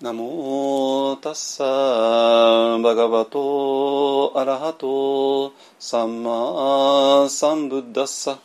[0.00, 1.64] ナモタッサ
[2.80, 8.38] バガバトアラハトサンマサンブッダッサ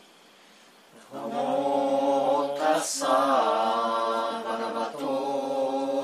[1.14, 5.06] ナモタッサバガバト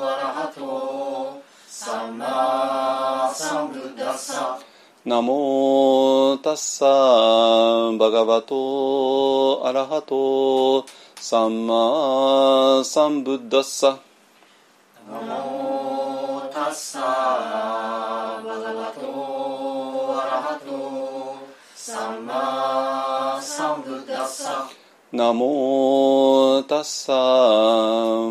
[0.05, 4.59] アラハトサンマサンブッダッサ
[5.04, 6.85] ナモタッサ
[7.98, 10.85] バガバトアラハト
[11.16, 13.98] サンマサンブッダッサ
[16.70, 21.38] ッサバガバトアラハト
[21.76, 24.70] サンマサンブッダッサ。
[25.12, 27.13] ナモタッサ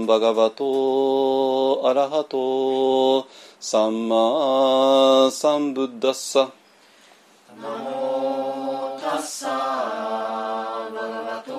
[0.07, 3.27] バガバトアラハト
[3.59, 6.53] サンマサンブッダッサ。
[7.61, 11.53] ナモタッサバガバト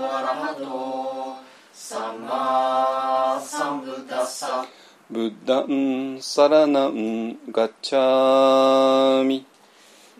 [0.00, 4.64] アラハトサンマサンブッダッサ
[5.12, 9.44] ブッダンサラナンガッチャミ。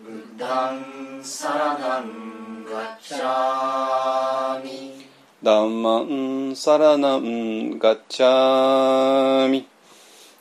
[0.05, 5.07] ブッダンサラナンガッチャミ。
[5.41, 9.67] ダンマンサラナンガッチャミ。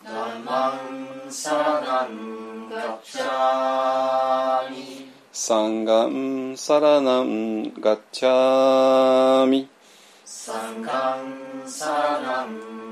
[0.05, 5.09] ダンマンサラナンガッチャミ。
[5.33, 9.67] サンガンサラナンガッチャミ。
[10.27, 12.92] サンガンサラナン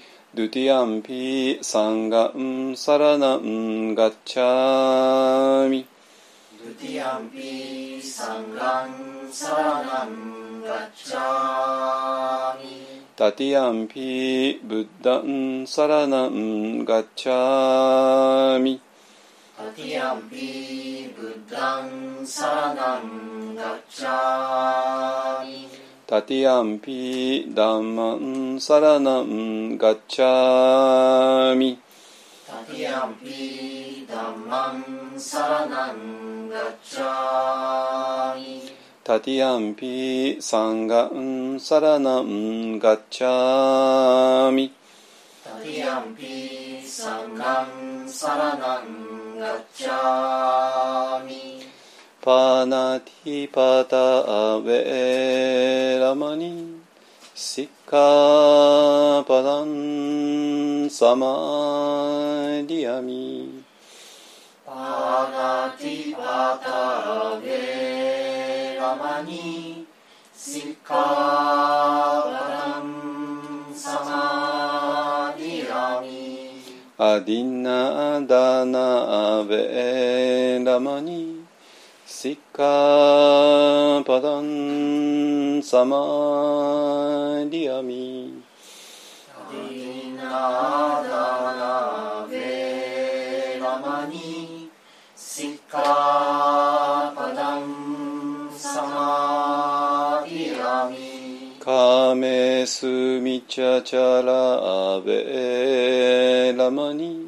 [0.33, 5.85] ドゥティアンピダンマンサンガンサラナンガッチャミ
[6.63, 18.79] ドゥティアンピサンガンサンガンピサラナンガッチャミタティアンピブッダンサラナンガッチャミ
[19.57, 25.80] タティアンピブッダンサラナンガッチャミ
[26.11, 31.79] タティアンピダンマンサラナンガッチャミ
[32.45, 38.61] タティアンピダンマンサラナンガッチャミ
[39.05, 44.73] タティアンピサンガンサラナンガッチャミ
[45.45, 47.61] タティアンピサンガ
[48.03, 51.70] ンサラナンガッチャミ
[52.23, 56.75] パナティパタアウェラマニ
[57.33, 61.25] シッカパダンサマ
[62.67, 63.63] ディアミ
[64.63, 69.87] パナティパタウェラマニ
[70.37, 76.61] シカパダンサマディアミ
[76.99, 81.40] アディナダナアベラマニ
[82.21, 82.49] සික්ඛාපදං
[85.69, 88.05] සමාදියාමි।
[89.41, 91.61] අදින්නාදාන
[92.31, 94.47] වේරමණී
[95.17, 95.99] සික්ඛාපදං
[98.65, 100.19] සමාදියාමි।
[101.65, 102.93] කාමේසු
[103.25, 107.19] මිච්ඡාචාරා වේරමණී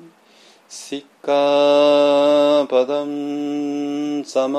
[0.71, 3.13] සික්ඛාපදං
[4.33, 4.57] サマ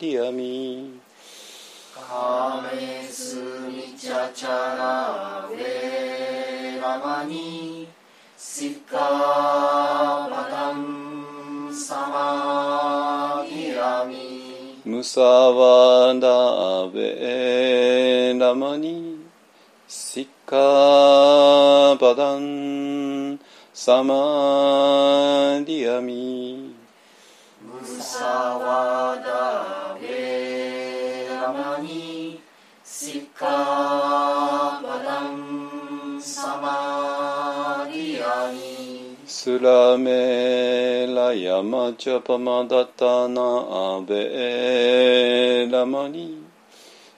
[0.00, 0.98] ディアミ
[1.94, 3.36] カメス
[3.68, 7.86] ミチャチャラアベラマニ
[8.36, 19.16] シッカパダンサマディアミカメスミチャチャラベラマニシカパダンサマディアミムサワダベラマニ
[19.86, 23.38] シッカパダン
[23.72, 26.65] サマディアミ
[28.26, 32.40] ムサワダベラマニ
[32.82, 46.42] シカパダンサマディアミスラメラヤマチャパマダタナアベラマニ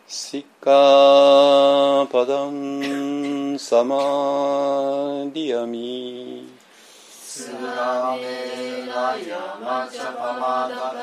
[0.06, 0.70] シカ
[2.12, 3.96] パダンサマ
[5.32, 6.47] ディアミ
[7.38, 10.94] スラメラヤマチャパマダタ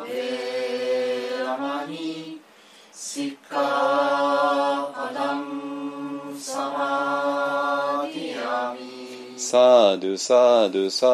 [0.00, 2.40] ナベラマニ
[2.92, 3.56] シカ
[4.92, 11.06] パダンサマディアミサドゥサドゥサ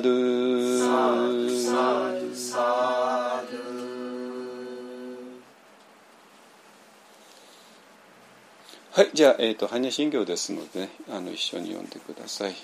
[0.00, 0.08] ド。
[0.08, 0.96] ゥサ
[1.38, 1.70] ドサ
[2.18, 3.58] ドサド。
[8.92, 12.54] はいじゃあ、えー、と般若心経ですので、ね、あの一緒に読んでください。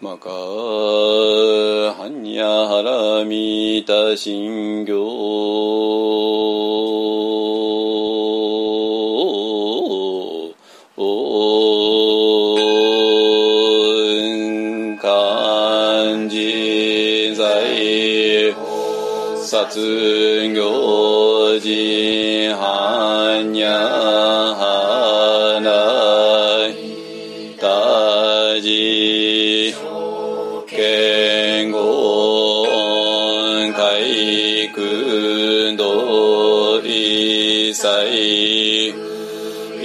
[0.00, 2.82] マカハニャハ
[3.18, 4.94] ラミタ心経
[15.02, 18.54] 漢字在
[19.44, 19.80] 殺
[20.54, 24.27] 行時般若花
[37.78, 37.86] 一切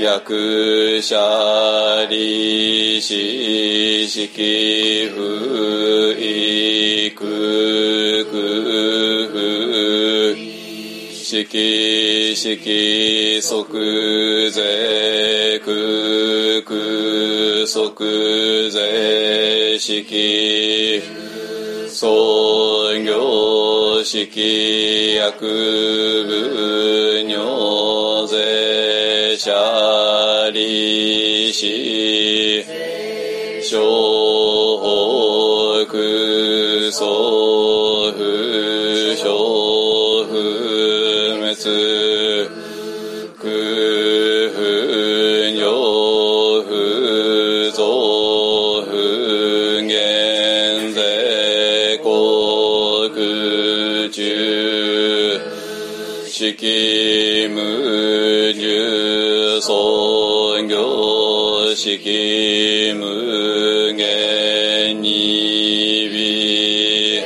[0.02, 3.14] 役者利子
[4.08, 4.28] 式
[5.16, 5.22] 不
[6.20, 7.22] 育空
[11.14, 11.46] 式
[12.36, 13.54] 式即税
[15.60, 15.72] 空
[16.64, 20.04] 空即税式
[21.92, 24.26] 創業式
[25.16, 25.32] 薬
[26.26, 26.53] 部
[29.34, 31.66] 税者利子
[33.64, 33.80] 小
[34.78, 39.24] 法空総不小
[40.26, 40.32] 不
[41.40, 41.56] 滅
[43.42, 43.44] 空
[44.54, 44.56] 不
[45.56, 45.62] 尿
[46.62, 48.92] 不増不
[49.88, 52.10] 減税国
[54.12, 55.42] 中
[56.30, 57.93] 式無
[59.62, 67.22] 創業式無限に微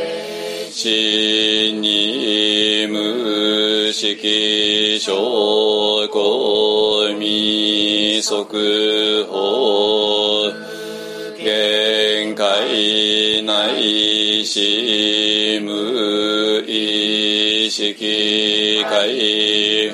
[0.72, 10.52] 死に無式証拠未速報
[11.38, 19.92] 限界内し無意識界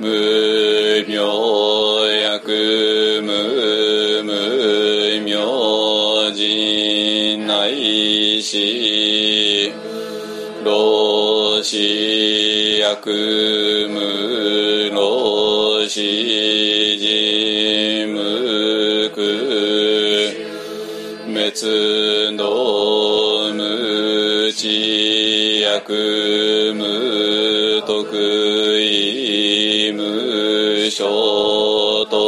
[0.00, 0.49] 無
[11.70, 11.76] 老子
[12.80, 12.90] 薬
[13.86, 19.22] 無老子人無苦
[21.28, 22.42] 滅の
[23.54, 32.18] 無知薬無得意無所得。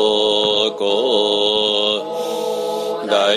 [3.08, 3.34] 大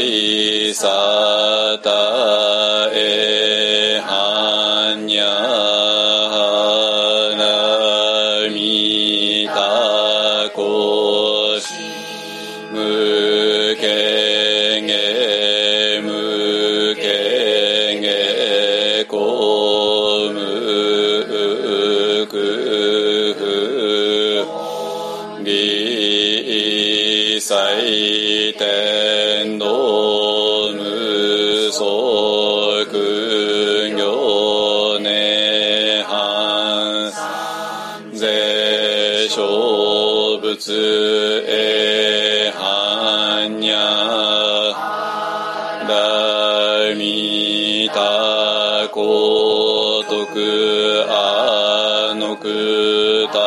[50.35, 53.39] こ徳あのくた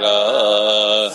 [0.00, 1.10] ら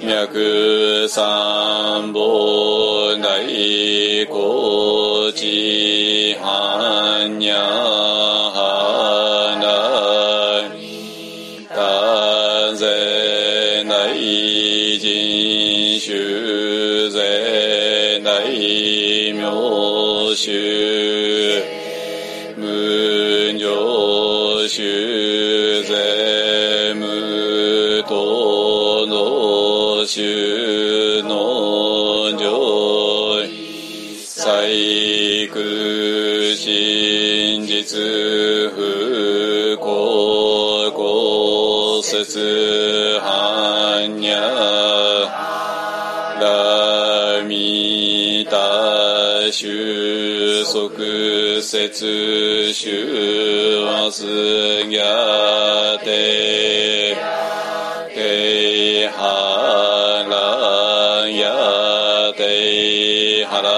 [0.00, 9.58] 脈三本大高知般若花
[11.74, 20.87] 大勢内人衆勢内名衆
[51.62, 54.24] 節修和す
[54.86, 57.16] ぎゃて
[58.14, 63.77] てはらやてはら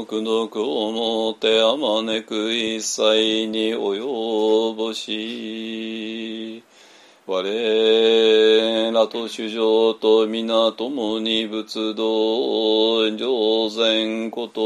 [0.00, 6.64] の苦毒をもてあまねく一切に及ぼし
[7.26, 14.62] 我らと主情と皆共に仏道上善こと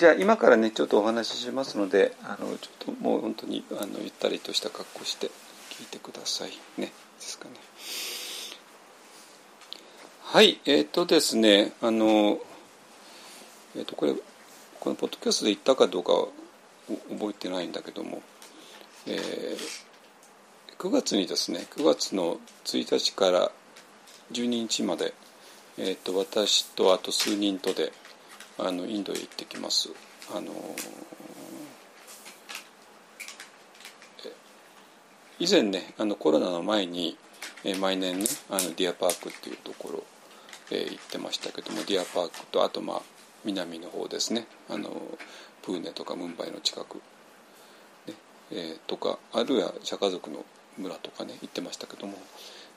[0.00, 5.26] じゃあ今からねちょっとお話ししますのであのちょっともう本当にあのゆったりとした格好して
[5.68, 6.86] 聞いてくださいね。
[6.86, 7.50] ですかね。
[10.22, 12.38] はいえっ、とですねあの
[13.76, 14.14] えっ、とこれ
[14.80, 16.28] このポッドキャストで言ったかどうかは
[17.10, 18.22] 覚えてないんだけども、
[19.06, 19.90] えー
[20.78, 23.52] 9月にですね9月の1日から
[24.32, 25.12] 12日まで、
[25.76, 27.92] えー、と私とあと数人とで
[28.62, 29.90] あのインドへ行ってきます。
[30.34, 30.52] あの
[34.24, 34.32] え
[35.38, 37.16] 以前ねあのコロナの前に、
[37.64, 40.04] え毎年ねあのディアパークっていうところ、
[40.70, 43.02] え行ってましたけどもディアパークとあとまあ
[43.44, 44.90] 南の方ですねあの
[45.62, 46.96] プーネとかムンバイの近く、
[48.06, 48.14] ね
[48.52, 50.44] えーとかあるいはシャカ族の
[50.78, 52.14] 村とかね行ってましたけども、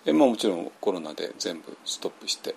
[0.06, 2.56] えーまあ、もちろんコロナで全部ストップして。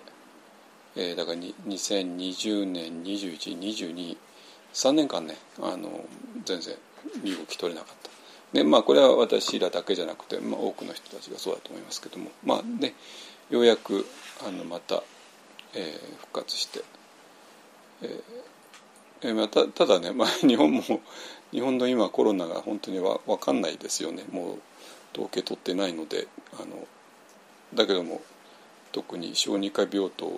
[0.97, 4.17] えーだから2020年2122
[4.73, 6.05] 3年間ねあの
[6.43, 6.75] 全然
[7.23, 8.09] 身動き取れなかった。
[8.53, 12.93] でまあこれは私らだけじゃなくて、まあ、多くの人たちがそうだと思いますけどもまあね
[13.49, 14.05] ようやく
[14.45, 15.03] あのまた、
[15.73, 16.83] えー復活して、
[18.01, 18.19] え
[19.21, 20.83] えーま、たただね、まあ、 日本も
[21.51, 24.25] 日本の今コロナが本当にわ分かんないですよね。
[24.31, 24.59] もう
[25.13, 26.27] 統計取ってないので
[26.59, 26.87] あの
[27.73, 28.21] だけども
[28.91, 30.31] 特に小児科病棟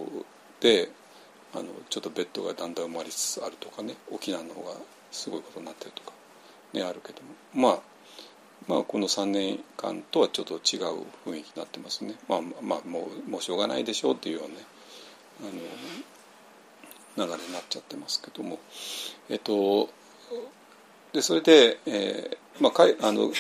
[0.60, 0.90] で
[1.54, 4.72] あのちょっとベッドがだんだん埋まりつつあるとかね沖縄の方が
[5.12, 6.12] すごいことになってるとか
[6.74, 7.70] ねあるけども。
[7.70, 7.80] まあ
[8.68, 12.16] まあこの3年間とはちょっと違う雰囲気になってますね。
[12.28, 14.62] まあまあもうもうしょうがないでしょうっていうようなね
[17.18, 18.60] あの流れになっちゃってますけども。
[19.30, 19.90] えっと
[21.14, 23.32] でそれで、えーまあ、かいあの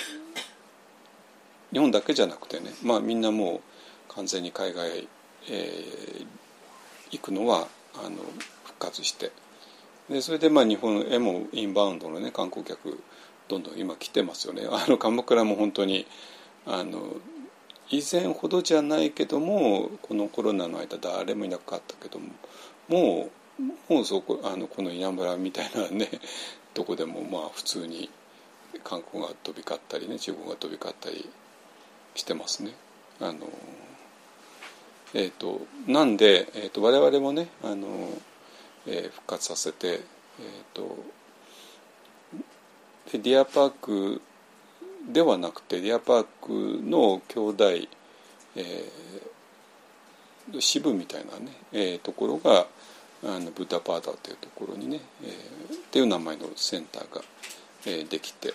[1.72, 3.62] 日本だけじゃなくてね、まあ、みんなも
[4.10, 5.08] う完全に海外、
[5.48, 6.26] えー
[7.12, 8.18] 行くのはあの
[8.64, 9.32] 復活して
[10.10, 13.00] でそれでまあ日本へもインバウンドの、ね、観光客
[13.48, 14.64] どんどん今来てますよね。
[14.70, 16.06] あの鎌倉も本当に
[16.66, 17.16] あの
[17.90, 22.30] 以前ほどじゃないけどもこのコロナの間誰もいなかったけども
[22.88, 23.30] も
[23.90, 26.10] うもうそこあのこの稲村みたいなね
[26.74, 28.10] とこでもまあ普通に
[28.84, 31.28] 観光が飛び交ったりね中国が飛び交ったり
[32.16, 32.74] してますね。
[33.20, 33.50] あの
[35.14, 37.88] えー、となんで、えー、と我々もねあの、
[38.88, 40.98] えー復活させて、えー、と
[43.12, 44.22] でディアパーク
[45.12, 47.70] ではなくてディアパークの兄弟、
[48.56, 48.90] えー
[50.60, 52.66] 支部みたいなね、えーところが
[53.24, 57.22] あのブッダパーダというところにね、えーっていう名前のセンターが、
[57.86, 58.54] えーできて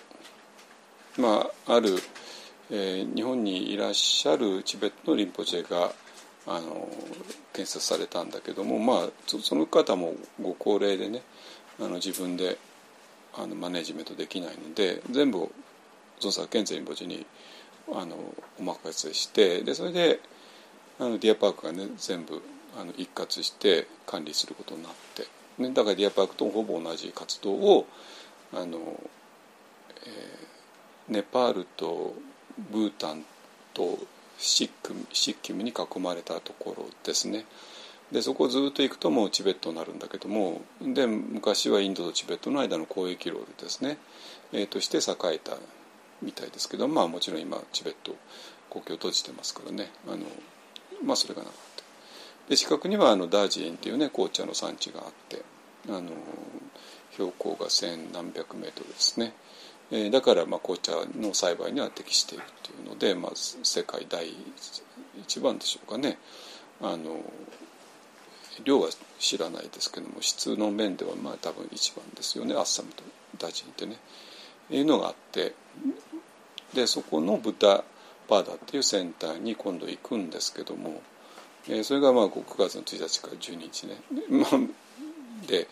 [1.17, 1.95] まあある、
[2.71, 5.91] えー日本にいらっしゃるチベットのリンポチェが
[6.47, 6.87] あの
[7.53, 11.21] 建設されたんだけどもまあその方もご高齢でね
[11.79, 12.57] あの自分で
[13.35, 15.49] あのマネジメントできないので全部
[16.19, 17.25] そのさ現在リンポチェに
[17.91, 18.15] あの
[18.59, 20.19] お任せしてでそれで
[20.99, 22.41] あのディアパークがね全部
[22.79, 25.25] あの一括して管理することになって、
[25.61, 27.87] ね、だからディアパークとほぼ同じ活動を
[28.53, 28.79] あの、
[30.05, 30.45] えー
[31.07, 32.15] ネパールと
[32.71, 33.23] ブータン
[33.73, 33.99] と
[34.37, 37.45] シックシッキムに囲まれたところですね。
[38.11, 43.97] でそこをずっと行くともうチベットになるんだけどもで昔はインドとチベットの間の交易路ですね、
[44.53, 45.57] えーとして栄えた
[46.21, 48.15] みたいですけどまあもちろん今チベット
[48.69, 49.89] 国境を閉じてますからね。
[50.07, 50.17] あの
[51.03, 51.83] まあそれがなかった
[52.49, 55.41] で近くにはあのダージリンっていうね紅茶の産地があって
[55.89, 56.11] あの
[57.13, 59.33] 標高が千何百メートルですね。
[59.91, 64.33] えーだからまあ紅茶の栽培には適しているというので、まあ、世界第
[65.21, 66.17] 一番でしょうかね。
[66.81, 67.19] あの
[68.63, 68.89] 量は
[69.19, 72.55] 知らないですけども質の面ではまあ多分一番ですよね。
[72.55, 73.03] アッサムと
[73.37, 73.97] ダジンってね。
[74.69, 75.53] いうのがあって
[76.73, 77.83] でそこの豚
[78.27, 81.01] パーダっていうセンターに今度行くんですけども、
[81.67, 83.97] えーそれがまあ9月の1日から12日ね、
[85.47, 85.67] で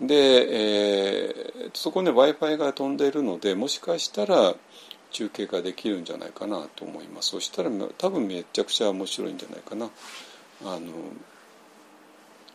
[0.00, 4.54] で、えーそこね w i f i が飛んでいるのでもしかしたら
[5.10, 7.30] 中継ができるんじゃないかなと思います。
[7.30, 9.88] そしたら多分めちゃくちゃ面白いんじゃないかな。
[10.64, 10.80] あの、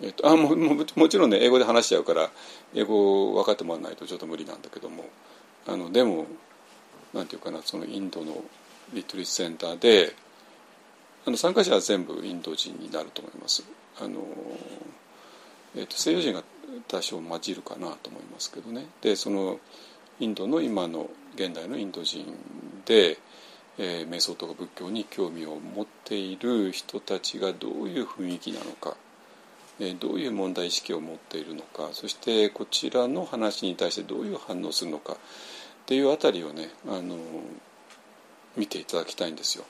[0.01, 2.30] えっとあもももちろんね英語で話しちゃうから
[2.73, 5.06] 英語分かってもらわないとちょっと無理なんだけども。
[5.67, 6.25] あのでも
[7.13, 8.43] なんていうかなそのインドの
[8.93, 10.15] リトリートセンターで
[11.25, 13.63] あの参加者は全部インド人になると思います。
[14.02, 14.21] あの
[15.75, 16.43] えー、と西洋人が
[16.88, 19.60] 多少混じるかなと思いますけどねでその
[20.19, 22.25] インドの今の現代のインド人
[22.86, 23.17] で、
[23.77, 28.97] えー瞑想とか仏教に興味を持っている人たちがどういう雰囲気なのか、
[29.79, 35.15] えーどういう問題意識を持っているのかそしてこちらの話に対してどういう反応するのかっ
[35.86, 37.15] ていうあたりをねあの
[38.58, 39.63] 見ていただきたいんですよ。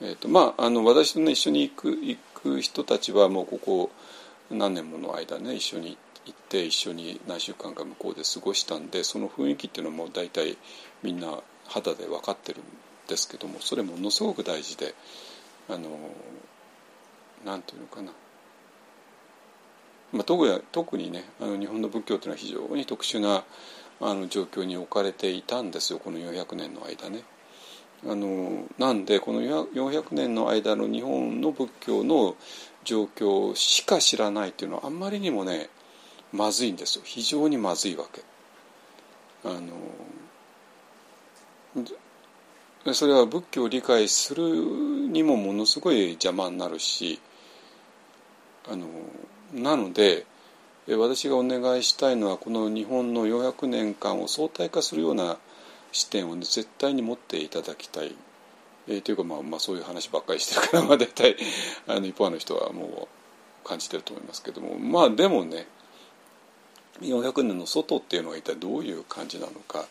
[0.00, 3.90] えーとまあ、あの私と、ね、一緒に行く行く人たちはもうここ
[4.52, 10.56] 何年もの間ね一緒に行って一緒に何週間か向こうで過ごしたんでその雰囲気っていうのも大体
[11.02, 12.62] みんな肌で分かってるん
[13.08, 14.94] ですけどもそれものすごく大事で
[15.68, 15.88] あの
[17.44, 18.12] なんていうのかな、
[20.12, 23.44] まあ、特に特にねあの日本の仏教っていうのは非常に特殊な
[24.00, 27.22] あの状況に置かれていたんですよこの400年の間ね。
[28.04, 32.36] あのなんでこの400年の間の日本の仏教の
[32.84, 35.68] 状況しか知らないっていうのはあんまりにもね
[36.32, 38.22] まずいんですよ非常にまずいわけ。
[39.44, 39.72] あの
[42.92, 47.20] それは仏教を理解するにもものすごい邪魔になるし
[48.68, 48.86] あの
[49.52, 50.26] なので
[50.88, 55.38] 私がお願いしたいのはこの日本の400年間を相対化するような
[55.92, 58.14] 視点を、ね、絶対に持っていただきたい、
[58.88, 61.36] えーというか、まあ、まあそういう話ばっかりしてるから、まあ、大体
[61.86, 63.08] あの一般の人はも
[63.64, 64.78] う感じてると思いますけども。
[64.78, 65.66] まあでもね
[67.00, 69.86] 400年の外っていうのは一体どういう感じなのか、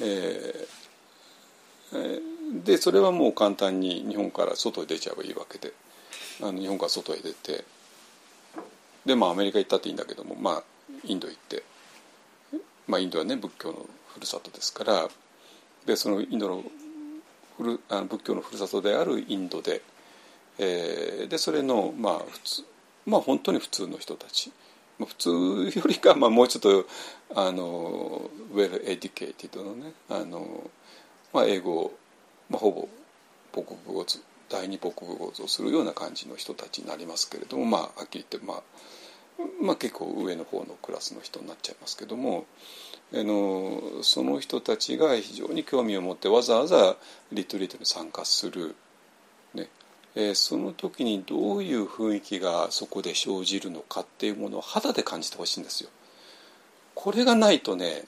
[0.00, 0.82] えー
[2.64, 5.74] でそれはもう簡単に日本から外へ出ちゃえばいいわけで。
[6.40, 7.64] あの日本から外へ出て。
[9.04, 10.62] でまあアメリカ行ったっていいんだけどもまあ
[11.04, 11.64] インド行って、
[12.86, 15.08] まあ、インドはね仏教のふるさとですから。
[15.86, 16.64] でそのインドの
[17.56, 19.82] ふるあの仏教のふるさとであるインドで、
[20.58, 22.64] えーでそれのまあ普通
[23.06, 24.52] まあ本当に普通の人たち。
[24.98, 25.30] 普通
[25.74, 26.86] よりかまあもうちょっと
[27.34, 30.70] あの well educated のねあの、
[31.32, 31.92] まあ、英語、
[32.48, 32.88] まあ、ほぼ
[33.52, 38.62] 母国語つ第二母国語をするような感じの人たちになりますけれどもまあはっきり言ってまあ
[39.60, 42.44] まあ、結構上の方のクラスの人になっちゃいますけども
[43.12, 46.96] のその人たちが非常に興味を持ってわざわざ
[47.30, 48.74] リトリートに参加する、
[49.54, 49.68] ね
[50.14, 55.90] えーその時にどういう雰囲気がそこで生じるのかっていうものを肌で感じてほしいんですよ。
[56.94, 58.04] これがないとね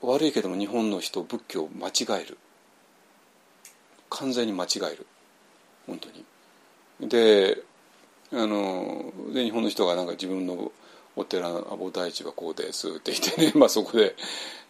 [0.00, 2.38] 悪いけども日本の人仏教を間違える
[4.10, 5.06] 完全に間違える
[5.86, 7.08] 本当に。
[7.08, 7.62] で
[8.32, 10.72] あので日本の人がなんか自分の
[11.18, 14.14] お寺の菩提寺はこうですって言ってね、 まあ、そこで、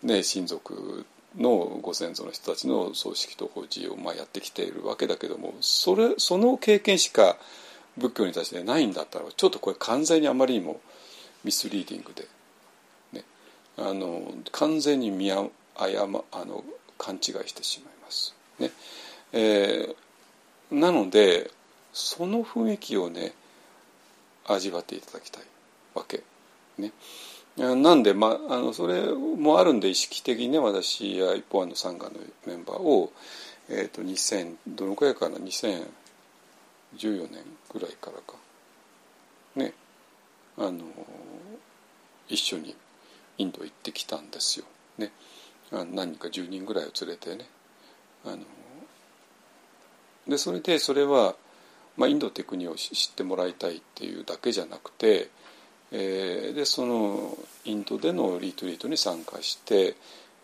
[0.03, 1.05] ね、親族
[1.37, 7.37] のご先祖の人たちの葬式と法事をまあやってきているわけだけどもそれその経験しか
[7.99, 10.81] 仏教に対してないんだったらちょっとこれ完全にあまりにも
[11.45, 12.27] ミスリーディングで、
[13.13, 13.25] ね、
[13.77, 16.65] あの完全に見誤あの
[16.97, 18.35] 勘違いしてしまいます。
[18.59, 18.73] ね
[19.33, 21.51] えー、なので
[21.93, 23.33] その雰囲気をね
[24.47, 25.43] 味わっていただきたい
[25.95, 26.23] わけ。
[26.79, 26.93] ね、
[27.57, 32.13] なんで、まあ、あのそれもあるんで意識的にね私や一方案のサンガの
[32.47, 33.13] メンバーを、
[33.69, 35.87] えーと、2000どのくらいかな？2014
[37.31, 38.35] 年ぐらいからか。
[39.57, 39.75] ね。
[40.57, 40.85] あの
[42.29, 42.75] 一緒に
[43.39, 44.67] インド行ってきたんですよ。
[44.99, 45.13] ね、
[45.71, 47.47] 何人か10人ぐらいを連れてね。
[48.25, 48.39] あの
[50.29, 51.35] でそれでそれは、
[51.97, 55.31] まあ、インドって国を知ってもらいたいっていうだけじゃなくて、
[55.91, 59.95] えー、でそのインドでのリトリートに参加して、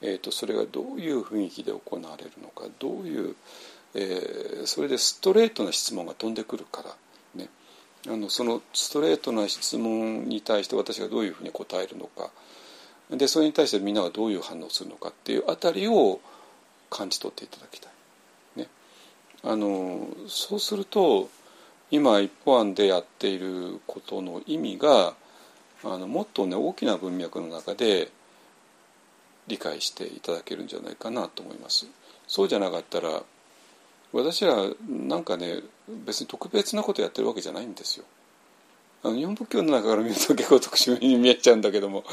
[0.01, 3.37] えーと、それがどういう雰囲気で行われるのかどういう、
[3.95, 6.95] えー、それでストレートな質問が飛んでくるから
[7.35, 7.49] ね。
[8.07, 12.31] あのそのストレートな質問に対して私がどういうふうに答えるのか。
[13.11, 16.21] でそれに対してみんながどういう反応するのかっていうあたりを
[16.91, 17.93] 感じ取っていただきたい。
[18.57, 18.69] ね、
[19.43, 21.29] あのそうすると
[21.91, 25.15] 今一方案でやっていることの意味が
[25.85, 28.11] あのもっとね大きな文脈の中で
[29.47, 31.87] 理解していただけるんじゃないかなと思います。
[32.27, 33.23] そうじゃなかったら
[34.13, 34.57] 私ら
[34.89, 35.61] なんかね
[36.07, 38.05] 別に特別なことやってるわけじゃないんですよ。
[39.03, 42.05] あの日本仏教の中から見ると結構特殊に見えちゃうんだけども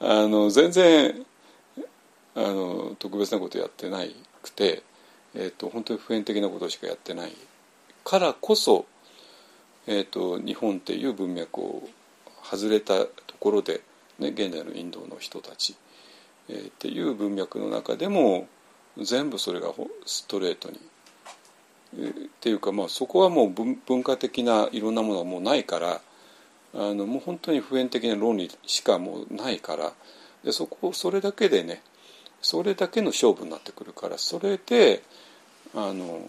[0.00, 1.26] あの全然
[2.34, 3.98] あの特別なことやってな
[4.42, 4.82] くて、
[5.34, 7.32] えーと、本当に普遍的なことしかやってない
[8.04, 8.86] からこそ、
[9.86, 11.88] えーと、日本っていう文脈を
[12.50, 13.08] 外れたと
[13.38, 13.82] ころで、
[14.18, 15.76] ね、現在のインドの人たち、
[16.48, 18.48] えー、っていう文脈の中でも
[18.96, 19.72] 全部それが
[20.06, 20.78] ストレートに。
[21.96, 26.02] えー、っていうかまあそこはもう文化的ないろんなものがもうないから
[26.74, 29.92] あのもう本当に普遍的な論理しかもうないから
[30.44, 31.82] でそこそれだけでね
[32.42, 35.02] それだけの勝負になってくるからそれで
[35.74, 36.20] あの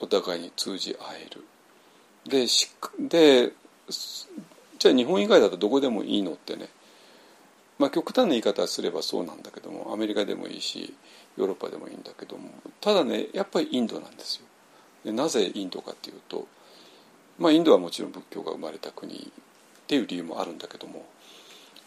[0.00, 1.44] お互いに通じ合える。
[2.26, 2.46] で
[3.00, 3.52] で
[3.90, 6.68] じゃあ日本以外だとどこでもいいのってね
[7.78, 10.94] まあ極端な言い方すればそうなんだけどもアメリカでもいいし
[11.36, 14.42] ヨーロッパでもいいんだけどもただねやっぱりインドなんですよ。
[15.04, 16.46] でなぜインドかっていうと
[17.38, 19.20] まあ、インドはもちろん仏教が生まれた国っ
[19.86, 21.06] ていう理由もあるんだけども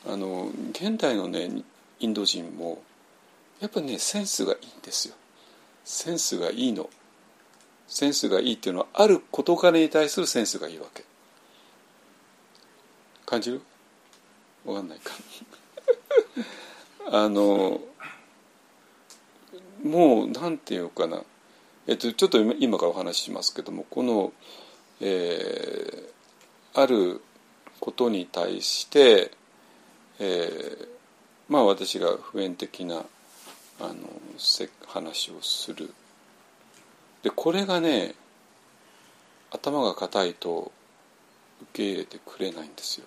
[0.08, 1.50] あの現代のね
[2.00, 2.82] インド人も
[3.60, 5.14] やっぱねセンスがいいんですよ。
[5.84, 6.90] センスがいいの。
[7.88, 11.04] センスがいいっていうのはある事柄に対するセンスがいいわけ。
[13.32, 13.62] 感じる？
[14.65, 15.13] わかんないか。
[17.10, 17.80] あの
[19.82, 21.24] もうなんていうかな。
[21.88, 24.34] えっとちょっと今からお話ししますけどもこの
[25.00, 27.22] えー、ある
[27.80, 29.32] ことに対して、
[30.20, 30.88] えー、
[31.48, 32.98] まあ私が普遍的な
[33.80, 33.96] あの
[34.88, 35.94] 話をする。
[37.24, 38.13] でこれがね
[39.52, 40.72] 頭が硬いと
[41.62, 43.06] 受け入れてくれないんですよ。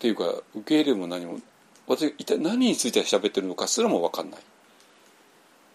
[0.00, 1.40] っていうか受け入れも何も
[1.86, 4.40] 私一体何について喋ってるのかすらも分かんない。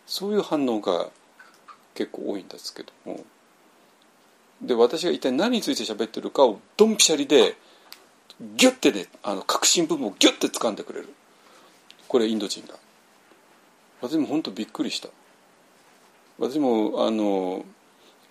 [0.07, 1.09] そういう反応が
[1.93, 3.23] 結構多いんですけども。
[4.63, 7.55] で私が一体何について喋ってるかをドンピシャリで
[8.55, 11.09] ギュッてねあの核心部分をギュッて掴んでくれる。
[12.07, 12.73] これインド人だ
[14.01, 15.09] 私も本当びっくりした。
[16.39, 17.63] 私もあの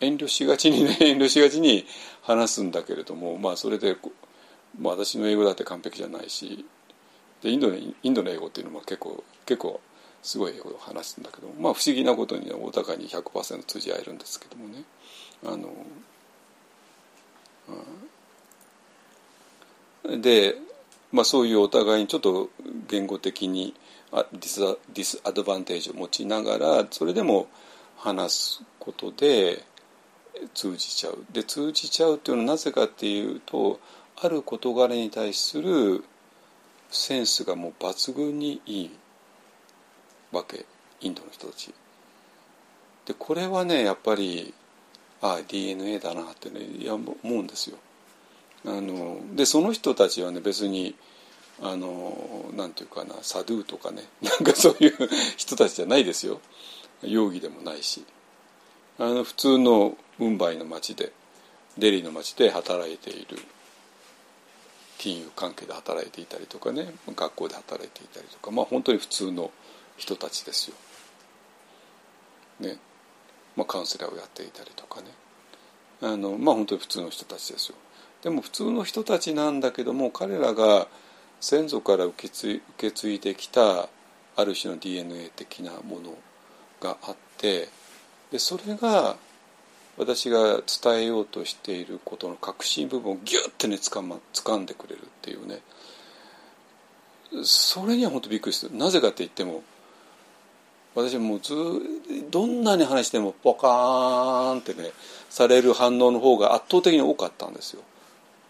[0.00, 1.86] 遠慮しがちにね遠慮しがちに
[2.22, 3.96] 話すんだけれどもまあそれで、
[4.78, 6.64] まあ、私の英語だって完璧じゃないし
[7.42, 9.80] でインドのインドの英語っていうのも結構結構
[10.22, 14.82] すごい英語を話すんだけどまあ不思議なことにはお互いに100%通じ合えるんですけどもね
[15.44, 15.68] あの
[20.18, 20.56] で、
[21.12, 22.50] まあ、そういうお互いにちょっと
[22.88, 23.74] 言語的に
[24.32, 24.60] ディス
[24.92, 27.48] ディスアドバンテージを持ちながらそれでも
[27.96, 29.64] 話すことで
[30.52, 31.24] 通じちゃう。
[31.32, 33.80] で通じちゃうっていうのはなぜかっていうと
[34.24, 36.02] ある事柄に対する
[36.90, 38.90] センスがもう抜群にいい
[40.32, 40.64] わけ
[41.02, 41.74] インドの人たち。
[43.04, 44.54] でこれはねやっぱり
[45.20, 47.76] ああ DNA だなってねいや思うんですよ。
[48.64, 50.94] あのでその人たちはね別に
[51.60, 56.40] あのなんていうかなサドゥとかね なんかそういう人たちじゃないですよ
[57.02, 58.04] 容疑でもないし
[58.98, 61.12] あの普通のムンバイの町で
[61.76, 63.38] デリーの町で働いている
[64.98, 69.50] 金融関係で働いていたりとかね学校で働いていたりとかまあ本当に普通の
[69.96, 70.76] 人たちですよ。
[72.60, 72.78] ね
[73.56, 75.08] まあ、カウンセラーをやっていたりとかね
[76.02, 77.76] あのまあ本当に普通の人たちですよ。
[78.22, 80.88] でも普通の人たちなんだけども彼らが
[81.40, 83.88] 先祖から受け継い受け継いできた
[84.36, 86.16] ある種の DNA 的なもの
[86.80, 87.68] があって
[88.30, 89.16] でそれが
[89.96, 95.60] 私が伝えようとしていることの核心部分をギュッてね掴ま掴んでくれるっていうね。
[97.44, 98.76] それには本当びっくりする。
[98.76, 99.62] なぜかって言っても
[100.94, 101.54] 私はもうず
[102.30, 104.90] どんなに話してもポカーンってね
[105.28, 107.82] される反応の方が圧倒的に多かったんですよ。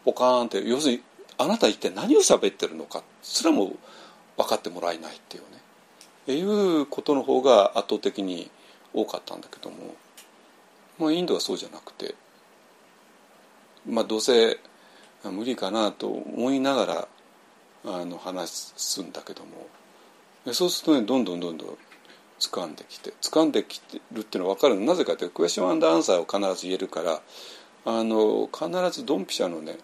[0.05, 1.03] ポカーンって要するに
[1.39, 3.73] あなた一体何を喋ってるのかすらも
[4.37, 5.55] 分かってもらえないっていうね。
[6.27, 8.51] いうことの方が圧倒的に
[8.93, 9.95] 多かったんだけども、
[10.99, 12.15] まあ、インドはそうじゃなくて
[13.87, 14.59] まあどうせ
[15.25, 17.09] 無理かなと思いながら
[17.87, 21.79] あの話すんだけどもそうするとねどんどんどんどん
[22.41, 27.21] 掴んできて掴んできてるっていうのは分かるなぜかというとクエスチョンアンダーアンサーを必ず言えるから
[27.87, 29.79] あの必ずドンピシャのね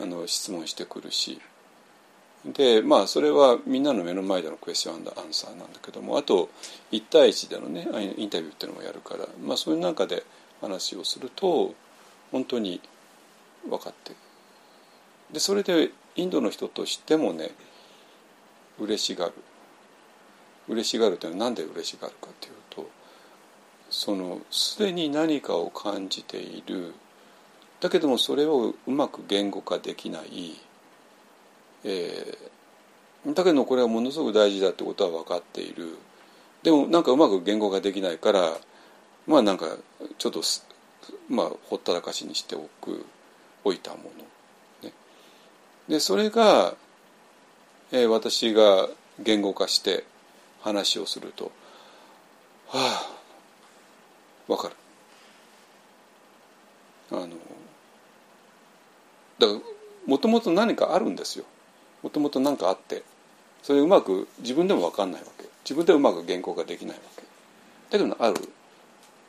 [0.00, 1.40] あの質問してくるし。
[2.44, 6.48] でまあそれはみんなの目の前でのクエスチョンアンダーアンサーなんだけどもあと
[6.90, 7.86] 1対1でのね
[8.16, 10.24] インタビューっていうのもやるから、まあ、そういう中で
[10.60, 11.74] 話をすると
[12.32, 12.80] 本当に
[13.68, 14.12] 分かって
[15.32, 17.50] でそれでインドの人としてもね
[18.78, 19.32] 嬉しがる。
[20.68, 22.88] 嬉しがるというのは何で嬉しがるかというと
[23.90, 26.94] そのすでに何かを感じている。
[27.80, 30.54] だけどもそれをうまく言語化できない、
[31.82, 35.96] えー、だけどこれはものすごく大事だってことは分かっている。
[36.62, 38.58] でもなんかうまく言語化できないから
[39.30, 39.76] まあなんか
[40.18, 40.42] ちょっと
[41.28, 43.06] まあほったらかしにしておく
[43.62, 44.10] 置いたも
[44.82, 44.92] の、ね、
[45.88, 46.74] でそれが、
[47.92, 48.88] えー、私が
[49.20, 50.02] 言語化して
[50.62, 51.52] 話をすると
[52.66, 53.06] は
[54.48, 54.74] あわかる。
[57.12, 57.28] あの
[59.38, 59.60] だから
[60.06, 61.44] もともと何かあるんですよ。
[62.02, 63.04] もともと何かあって
[63.62, 65.44] それうまく自分でも分かんないわけ。
[65.62, 67.22] 自分でうまく言語化できないわけ。
[67.96, 68.34] だけどある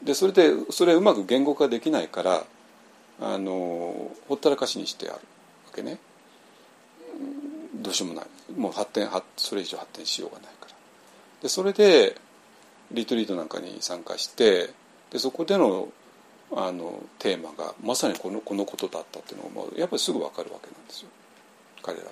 [0.04, 2.44] でそれでそれうまく言語化できないから
[3.20, 5.20] あのほったらかしにしてあるわ
[5.76, 6.00] けね。
[7.76, 8.26] どうしようもない。
[8.56, 10.76] もう発展それ以上発展しようがないから。
[11.44, 12.16] でそれで
[12.92, 14.70] リトリートなんかに参加して
[15.12, 15.90] でそこでの
[16.54, 21.10] あのテーマがまさにこのこのことだったっていうのがやっぱりすぐ分かるわけなんですよ。
[21.82, 22.12] 彼らは。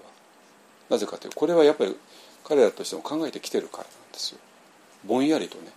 [0.89, 1.95] なぜかというとこれはやっぱり
[2.43, 4.39] 彼らとしても考えてきてるからなんですよ。
[5.06, 5.71] ぼんやりとね。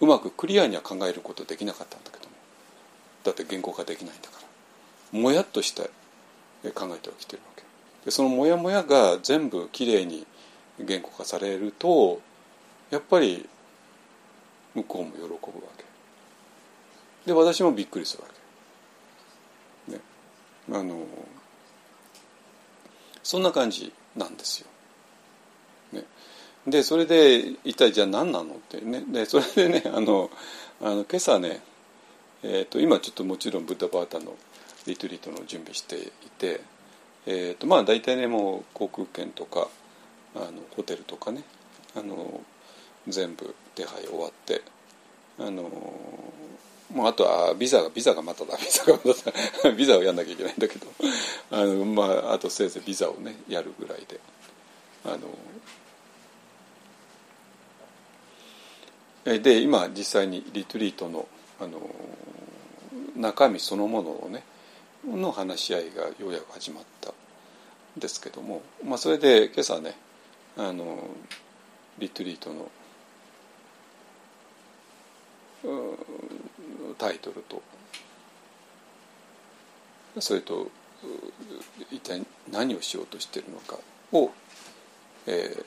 [0.00, 2.24] うまくクリアには考えることできなかったんだけど。
[2.24, 2.30] も
[3.24, 4.40] だって言語化できないんだか
[5.12, 5.18] ら。
[5.18, 5.90] もやっとして
[6.74, 7.62] 考えてはきてるわけ。
[8.04, 10.26] でそのモヤモヤが全部きれいに
[10.78, 12.20] 言語化されると
[12.90, 13.48] やっぱり
[14.74, 15.38] 向こうも喜ぶわ
[15.76, 15.84] け。
[17.26, 18.28] で私もびっくりするわ
[19.88, 20.00] け、ね、
[20.72, 21.04] あの
[23.22, 24.68] そんな感じなんですよ。
[26.70, 29.04] でそれで一体じゃあ何なのってね。
[29.08, 30.30] でそれでね あの
[30.80, 31.60] あの今朝ね、
[32.42, 34.34] えーと、今ちょっともちろんブッダバータの
[34.86, 36.60] リトリートの準備していて、
[37.26, 39.68] えーとまあ、大体ねもう航空券とか
[40.34, 41.42] あのホテルとかね
[41.96, 42.40] あの
[43.06, 44.62] 全部手配終わって
[45.38, 45.62] あの
[46.92, 50.86] もうあとはビザがビザがまただビザがまただ ビザをやんなきゃいけないんだけど
[51.50, 54.20] あの、まあ、あとせいぜいビザをねやるぐらいで
[55.04, 55.18] あの
[59.38, 61.28] で今実際にリトリートの
[61.60, 61.78] あの
[63.16, 64.44] 中身そのものをね
[65.04, 67.12] の話し合いがようやく始まったん
[67.98, 69.94] ですけども、まあ、それで今朝ね
[70.56, 70.98] あの
[71.98, 72.70] リトリートの
[76.96, 77.62] タイトルと
[80.20, 80.68] それと
[81.90, 83.78] 一体何をしようとしてるのか
[84.12, 84.30] を、
[85.26, 85.64] えー、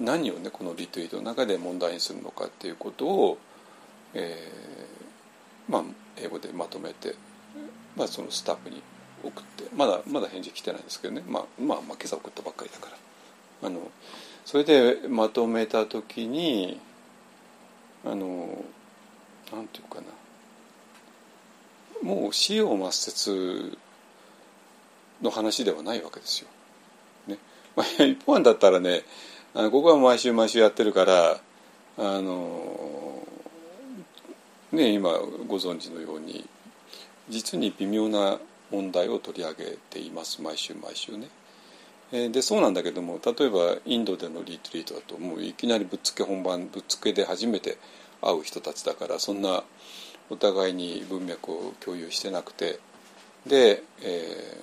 [0.00, 3.38] 何をねこのリツイートの中で問題にするのかっていうことを、
[4.14, 5.82] えー、まあ
[6.16, 7.14] 英語でまとめて、
[7.96, 8.82] まあ、そのスタッフに
[9.22, 12.96] 送ってまだまだ返事来てないんですけどね、まあ、まあまあ今朝送ったばっかりだから。
[13.62, 13.90] あの
[14.44, 16.78] それでまとめた時に
[18.04, 18.64] あの
[19.52, 20.02] なんていうかな。
[22.02, 23.78] もう死を抹殺
[25.22, 26.48] の話ではないわけですよ。
[27.26, 27.38] ね。
[27.74, 29.02] まあ、一方だったらね
[29.56, 31.40] ここは毎週毎週やってるから
[31.96, 33.26] あの
[34.70, 35.12] ね今
[35.48, 36.46] ご存知のように
[37.30, 38.38] 実に微妙な
[38.70, 41.28] 問題を取り上げています毎週毎週ね。
[42.28, 47.78] でそうなんだけども例えばインドでのリトリートだともういきなりぶっつけ本番ぶっつけで初めて
[48.20, 49.64] 会う人たちだからそんな
[50.28, 52.78] お互いに文脈を共有してなくて
[53.46, 54.58] で、え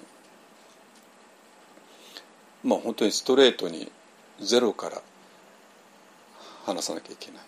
[2.63, 3.91] ー、まあ本当にストレートに
[4.41, 5.01] ゼロから
[6.65, 7.41] 話さなきゃいけない。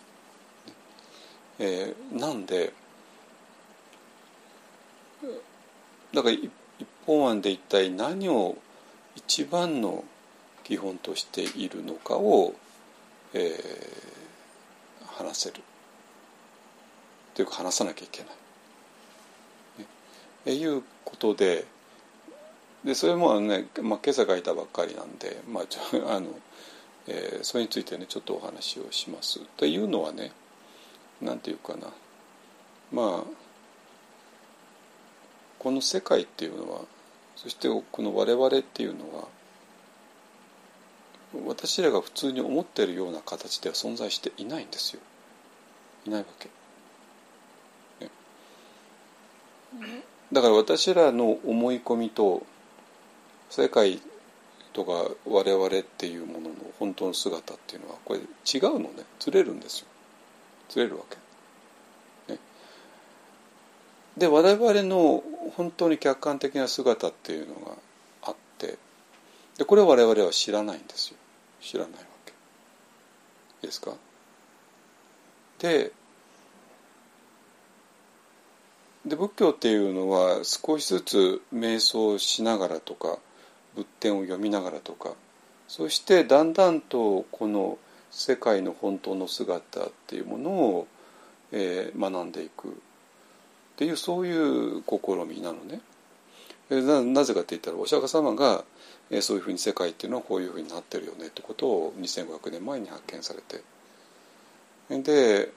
[1.58, 2.72] えー、なんで
[6.12, 6.50] だから一
[7.06, 8.56] 本案で一体何を
[9.14, 10.04] 一番の
[10.64, 12.54] 基本としているのかを、
[13.32, 15.62] えー、話せる
[17.34, 18.30] というか話さなきゃいけない。
[19.80, 19.86] ね、
[20.46, 21.64] えいうことで
[22.84, 26.28] でそれもね、まあ、今朝書いたばっかりなんで、まあ、ちょあの
[27.08, 29.40] えー、それについてねちょっとお話をします。
[29.56, 30.32] というのはね
[31.20, 31.92] 何て言うかな
[32.92, 33.46] まあ
[35.58, 36.80] この世界っていうのは
[37.36, 39.28] そしてこの我々っていうのは
[41.46, 45.00] 私らが普通に思っているような形では存在していないんですよ。
[46.06, 46.48] いないわけ。
[48.00, 48.10] ね、
[50.32, 52.46] だから私らの思い込みと
[53.50, 54.00] 世界
[54.76, 59.04] とか我々っていうものの本当の姿っていうのはこれ違うのね。
[59.18, 59.86] ずれるんですよ。
[60.68, 61.16] ずれるわけ。
[64.18, 65.22] で我々の
[65.56, 67.72] 本当に客観的な姿っていうのが
[68.22, 68.76] あって
[69.58, 71.16] でこれを我々は知らないんですよ。
[71.62, 72.32] 知らないわけ。
[73.66, 73.92] ですか？
[75.58, 75.90] で
[79.06, 83.18] で仏教っていうのは少しずつ瞑想しながらとか
[83.76, 85.14] 仏典を読みながらとか
[85.68, 87.78] そしてだんだんとこの
[88.10, 90.86] 世界の本当の姿っていうものを、
[91.52, 92.68] えー、学んでいく。
[92.68, 92.72] っ
[93.76, 95.80] ていうそういう試みなのね。
[96.70, 98.64] ななぜかって言ったらお釈迦様が、
[99.10, 103.62] えー、そういうふうに世界っていうのはこういうふうになってるよねってことを2500年前に発見されて。
[104.88, 105.52] で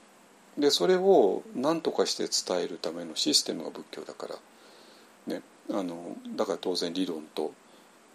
[0.57, 7.53] でそれを何とかして伝えるためのシステムが仏教だから、ね、あのだから当然理論と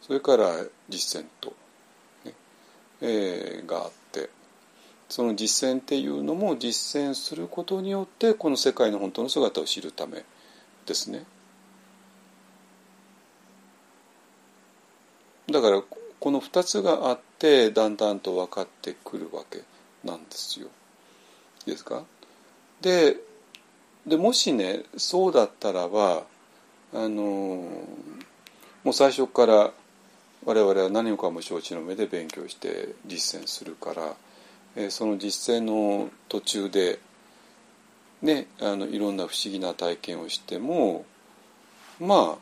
[0.07, 0.53] それから
[0.89, 1.55] 実践と、
[2.25, 2.35] ね
[3.01, 4.29] えー、があって
[5.09, 10.25] その実践っていうのも実践することによってこの世界の本当の姿を知るため
[10.87, 11.25] ですね。
[15.51, 15.83] だから
[16.21, 19.63] この2つがあってだんだんと分かってくるわけ
[20.03, 20.69] なんですよ。
[21.67, 22.03] いいですか？
[22.81, 23.17] で
[24.07, 26.25] でもしねそうだったらば
[26.93, 27.23] あの
[28.83, 29.73] もう最初から
[30.45, 34.15] 我々は何もかも承知の目で勉強して実践するから
[34.77, 36.99] えその実践の途中で、
[38.23, 41.05] ね、あのいろんな不思議な体験をしても
[42.01, 42.39] まあ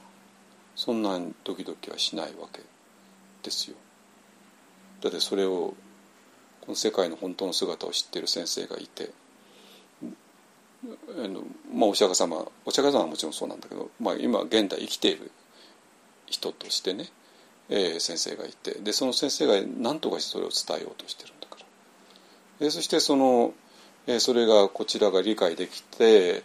[0.75, 2.63] そんなドキドキはしないわけ
[3.43, 3.77] ですよ。
[5.03, 5.75] だってそれを
[6.63, 9.11] この世界の本当の姿を知っている先生がいて
[10.85, 11.43] あの、
[11.75, 15.31] まあ、お釈迦様お釈迦様はもちろんそうなんだけど、まあ、今現代生きている
[16.27, 17.09] 人としてね、
[17.69, 21.67] えー、先生がいてでその先生が何とかしてそれを伝えようとしてるんだから
[22.67, 23.55] でそしてその
[24.19, 26.43] それがこちらが理解できて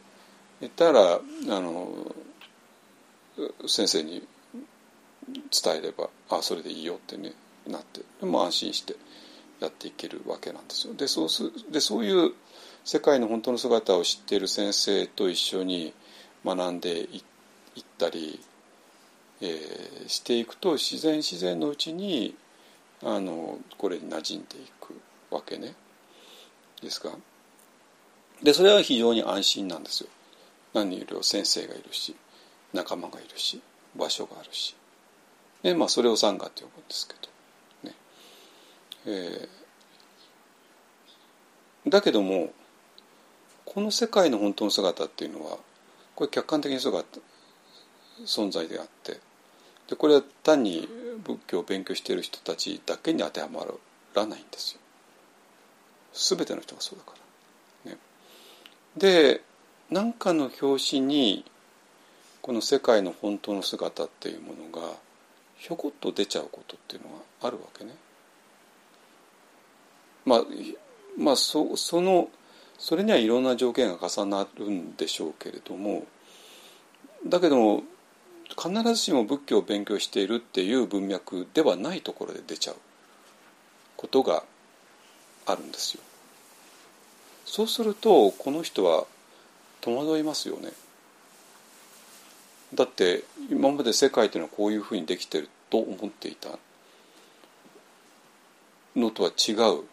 [0.62, 1.19] いたらあ
[1.60, 1.89] の
[3.67, 4.25] 先生に
[5.63, 7.34] 伝えればあそれでいいよってね
[7.67, 8.95] なってでも安心して
[9.60, 10.93] やっていけるわけなんですよ。
[10.93, 12.32] でそうすでそういう
[12.84, 15.93] 世界の本当の姿を知っている先生と一緒に
[16.45, 18.39] 学んでいったり、
[19.41, 22.36] えー、していくと自然自然のうちに
[23.04, 25.76] あのこれに馴染んでいくわけね。
[26.82, 27.12] ですか？
[28.41, 30.10] でそれは非常に安心なんですよ。
[30.73, 31.06] 何よ？
[31.10, 32.15] り先生がいるし
[32.73, 33.62] 仲間がいるし
[33.95, 34.76] 場所があるし。
[35.63, 37.15] でまあそれをサンガって呼ぶんですけ
[37.84, 37.89] ど。
[37.89, 37.95] ね。
[39.05, 42.51] えー、だけども
[43.66, 45.57] この世界の本当の姿っていうのは
[46.16, 47.20] これ客観的に姿
[48.26, 49.20] 存在であって
[49.89, 50.88] でこれは単に
[51.24, 53.65] 仏教を勉強している人たちだけに当てはま
[54.13, 54.80] らないんですよ。
[56.38, 57.13] 全ての人がそうだか
[57.86, 57.91] ら。
[57.91, 57.97] ね、
[58.97, 59.41] で
[59.89, 61.45] 何かの表紙に
[62.41, 64.93] この世界の本当の姿っていうものが
[65.57, 67.95] ひょこっと出ちゃうことっていうのがあるわけね。
[70.26, 70.43] まあ、
[71.18, 72.30] まあそその
[72.78, 76.05] それにはいろんな条件が重なるんでしょうけれども
[77.26, 77.84] だけども
[78.56, 82.76] 必ずしも仏教を勉強しているっていう文脈ではないところで出ちゃう
[83.95, 84.43] ことが
[85.45, 86.04] あるんですよ。
[87.45, 89.06] そうするとこの人は
[89.82, 90.72] 戸惑いますよね。
[92.74, 96.60] だって今まで世界というのはこういうふうにできてると思っていた
[98.95, 99.86] のとは違う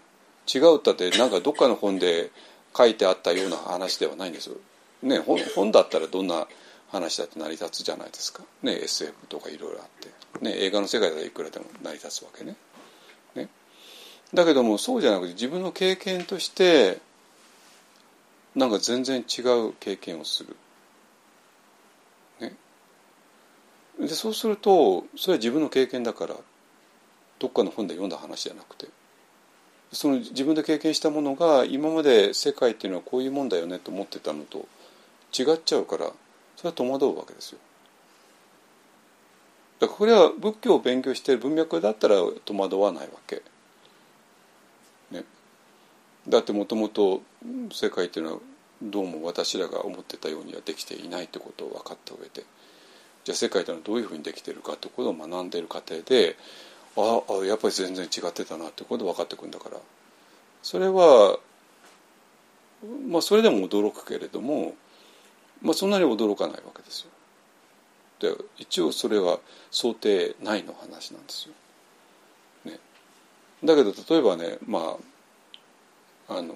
[0.52, 2.30] 違うったってなんかどっかの本で
[2.76, 4.56] 書いてあったような話ではないんですよ。
[5.02, 6.46] ね本本だったらどんな
[6.94, 8.44] 話だって成り立つじゃないですか。
[8.62, 12.56] ね SF とかいろいろあって、ね、映画の世界だといくらでも成り立つわけね。
[13.34, 13.48] ね
[14.32, 17.00] だけどもそうじゃなくて自分の経験として
[18.54, 20.56] なんか全然違う経験をする。
[22.40, 22.54] ね、
[23.98, 26.36] でそうするとそれは自分の経験だから
[27.40, 28.86] どっかの本で読んだ話じゃなくて
[29.92, 34.66] その自分で経験したものが今まで世界っていうのはこういうもんだよねと思ってたのと
[35.36, 36.12] 違っちゃうから
[36.56, 37.58] それは戸惑うわけですよ。
[39.80, 43.42] だからこれは仏教を勉強している文脈だったら戸惑わないわけ。
[45.10, 45.24] ね、
[46.28, 47.22] だってもともと
[47.72, 48.38] 世界っていうのは
[48.82, 52.44] どうも私らが思ってたようにはできていないってことを分かった上で
[53.24, 56.36] じゃあ世界というのはどういうふうにできてるかってことを学んでいる過程で
[56.96, 59.78] ああやっぱり全然違ってたなってことで分かってくるんだから
[60.62, 61.38] それは
[63.08, 64.74] まあそれでも驚くけれども、
[65.62, 67.10] まあ、そんなに驚かないわけですよ。
[68.20, 69.38] で一応それは
[69.70, 71.54] 想定内の話なんですよ。
[72.64, 72.78] ね、
[73.62, 74.96] だけど例えばねま
[76.28, 76.54] ああの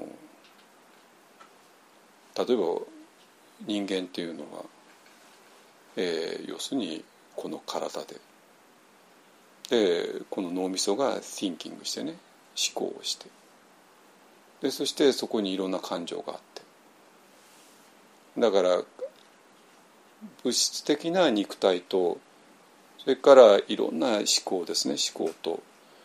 [2.36, 2.80] 例えば
[3.66, 4.64] 人間っていうのは、
[5.96, 8.16] えー、要するにこの体で
[9.68, 12.14] でこの脳みそが thinking してね
[12.56, 13.26] 思考をして
[14.62, 16.62] でそしてそこにいろんな感情があって
[18.38, 18.82] だから
[20.42, 22.18] 物質的な肉体と
[22.98, 25.62] それからいろんな思考ですね思考と。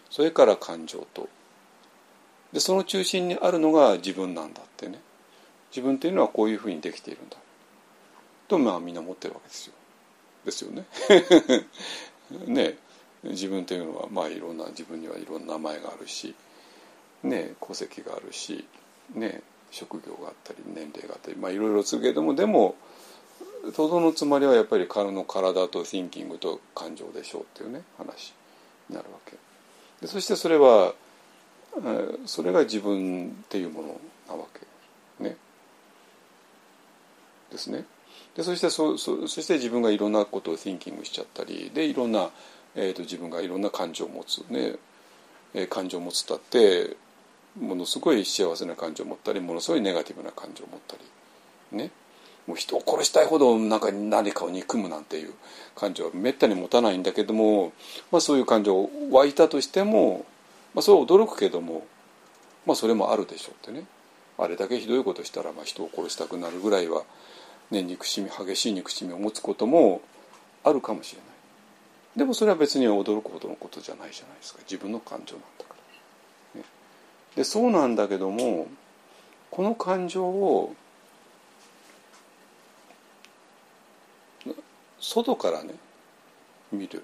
[0.10, 1.28] それから感情と。
[2.54, 5.00] でその中心にあるのが自分なんだってね。
[5.72, 7.38] 自分っていうのはこういうふうにできているんだ。
[8.48, 9.74] とまあみんな持ってるわけですよ。
[10.46, 10.86] ですよね。
[12.46, 12.78] ね。
[13.24, 16.36] 自分というのはまあいろんな自分にはいろんな名前があるし、
[17.24, 18.66] ね、戸籍があるし、
[19.16, 19.42] ね、
[19.74, 22.76] 職業があったり年齢があったりまあいろいろするけれどもでも
[23.76, 28.34] とどのつまりはやっぱり体の体と thinking と感情でしょうっていうね話
[28.90, 29.38] になるわけ。
[30.02, 30.94] でそしてそれは
[32.26, 35.24] それが自分っていうものなわけ。
[35.24, 35.38] ね。
[37.52, 37.86] ですね。
[38.36, 42.30] でそしてそそそして自分がいろんなことを thinking しちゃったりでいろんな
[42.76, 44.40] えーと、自分がいろんな感情を持つ。
[44.50, 44.76] ね、
[45.54, 46.96] えー、感情を持つったって
[47.60, 50.96] ものすごい幸せな感情を持ったりものすごいネガティブな感情を持った
[51.72, 51.92] りね
[52.48, 55.34] もう人を殺したいほどなんか何かを憎むなんていう
[55.76, 57.72] 感情はめったに持たないんだけども、
[58.12, 60.26] まあ、そういう感情湧いたとしても、
[60.74, 61.86] まあ、それは驚くけども、
[62.66, 63.86] まあ、それもあるでしょうってね
[64.38, 67.04] あれだけひどいことしたらまあ人を殺したくなるぐらいは、
[67.72, 70.02] ね、憎しみ激しい憎しみを持つことも
[70.64, 71.34] あるかもしれない。
[72.18, 75.73] でもそれは別に驚くほどのことじゃないじゃないですか自分の感情なんだから。
[77.36, 78.68] でそうなんだけども
[79.50, 80.76] この感情を
[85.00, 85.76] 外からね
[86.72, 87.04] 見る。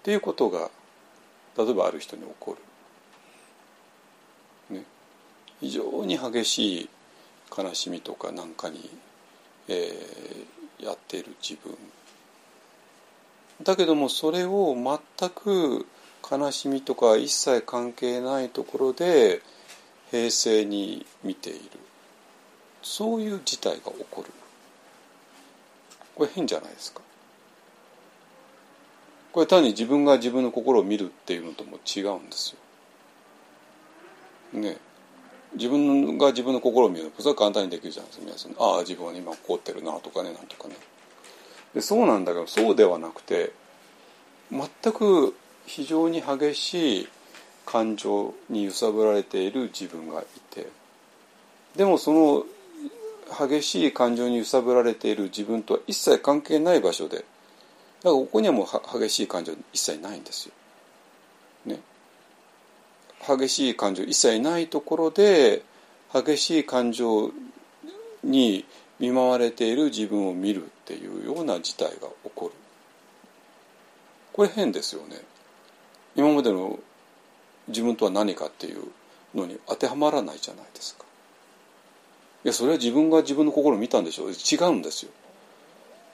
[0.00, 0.70] っていうことが
[1.56, 2.56] 例えばある人に起こ
[4.70, 4.76] る。
[4.76, 4.84] ね、
[5.60, 6.88] 非常に激しい
[7.56, 8.90] 悲しみとかなんかに、
[9.68, 11.76] えー、やっている自分。
[13.62, 15.86] だけどもそれを全く
[16.28, 19.42] 悲しみとか一切関係ないところで
[20.10, 21.60] 平静に見ている。
[22.82, 24.30] そういう事態が起こる。
[26.14, 27.02] これ変じゃないですか。
[29.32, 32.56] これ単に自分が自分の心を見るっていうのとも違うんです
[34.54, 34.60] よ。
[34.60, 34.78] ね。
[35.54, 37.04] 自分が自分の心を見る。
[37.04, 38.24] のそれは簡単にできるじゃないですか。
[38.26, 40.76] 皆さんああ自分は今怒ってるなとかねなんとかね。
[41.74, 43.52] でそうなんだけどそうではなくて
[44.50, 45.34] 全く
[45.70, 47.08] 非常に激しい
[47.64, 50.66] 感情に揺さぶられている自分がいて
[51.76, 52.44] でもその
[53.48, 57.24] 激しい感情に揺さぶられている自分とは一切関係ない場所でだか
[58.02, 60.54] らここにはもう激しい感情一切ないんですよ。
[61.66, 61.80] ね。
[63.28, 65.62] 激しい感情一切ないところで
[66.12, 67.30] 激しい感情
[68.24, 68.64] に
[68.98, 72.54] 見舞われている自分を見るっていうような事態が起こる
[74.32, 75.20] これ変ですよね
[76.16, 76.78] 今までの
[77.68, 78.84] 自分とは何かっていう
[79.34, 81.04] のに当てはまらないじゃないですか
[82.44, 85.12] いやそれは自分が自分の心を見たんでしょう違うんですよ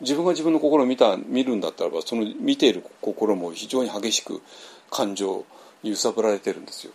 [0.00, 4.42] 自分が自分の心を見た見るんだったらばその見ている心も非常に激しく
[4.90, 5.44] 感情
[5.82, 6.92] に揺さぶられてるんですよ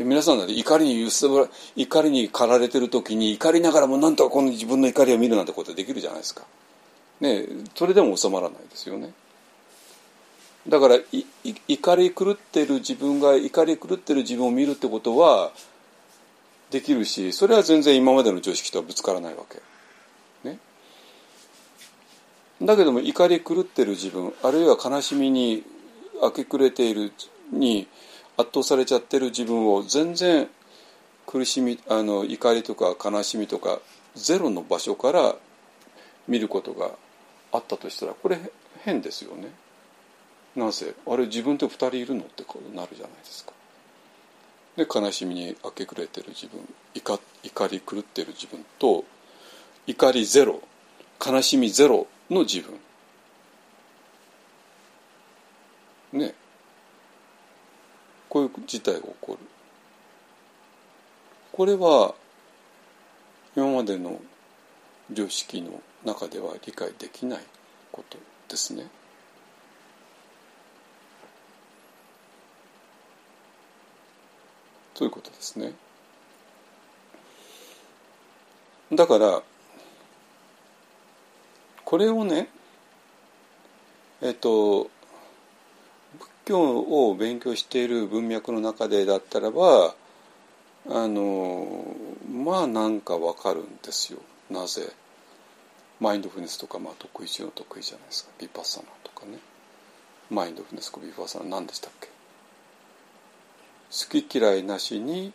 [0.00, 6.44] で皆さんだって怒りに揺さぶら怒りに駆られてる時に怒りながらもなんとかこの自分の怒りを見るなんてことできるじゃないですか。
[7.20, 7.44] ね
[7.74, 9.12] それでも収まらないですよね。
[10.68, 10.96] だから
[11.68, 15.52] 怒り狂ってる自分が怒り狂ってる自分を見るってことは
[16.70, 19.60] できるしそれは全然今までの常識とはぶつからないわけ。
[20.48, 20.58] ね、
[22.62, 25.64] だけども怒り狂ってる自分あるいは悲しみに
[26.22, 27.12] 明け暮れている
[27.52, 27.88] に
[28.36, 30.48] 圧倒されちゃってる自分を全然
[31.26, 33.80] 苦しみあの怒りとか悲しみとか
[34.14, 35.34] ゼロの場所から
[36.28, 36.90] 見ることが
[37.52, 38.38] あったとしたらこれ
[38.84, 39.48] 変ですよね。
[40.56, 43.52] なぜあれ自分って2人いるのってことなるじゃないですか。
[44.76, 46.60] で悲しみに明け暮れてる自分
[46.94, 49.04] 怒怒り狂ってる自分と
[49.86, 50.62] 怒りゼロ
[51.24, 52.78] 悲しみゼロの自分
[56.12, 56.34] ね
[58.28, 59.38] こういう事態が起こる
[61.52, 62.14] これは
[63.56, 64.20] 今までの
[65.12, 67.40] 常識の中では理解できない
[67.90, 68.16] こと
[68.48, 68.86] ですね。
[75.00, 75.72] ということですね。
[78.92, 79.42] だから
[81.86, 82.50] これをね
[84.20, 84.90] えっと
[86.18, 89.94] 仏教を勉強している文脈の中でだったらば
[90.90, 91.96] あの
[92.30, 94.18] まあなんかわかるんですよ。
[94.50, 94.82] なぜ？
[95.98, 98.32] マインドフルネスとか、まあ、得意中の得意じゃないですか。
[98.38, 99.38] ビパッサナとかね。
[100.28, 102.08] マインドフルネスかビパッサナ何でしたっけ？
[103.90, 105.32] 好き嫌いなしに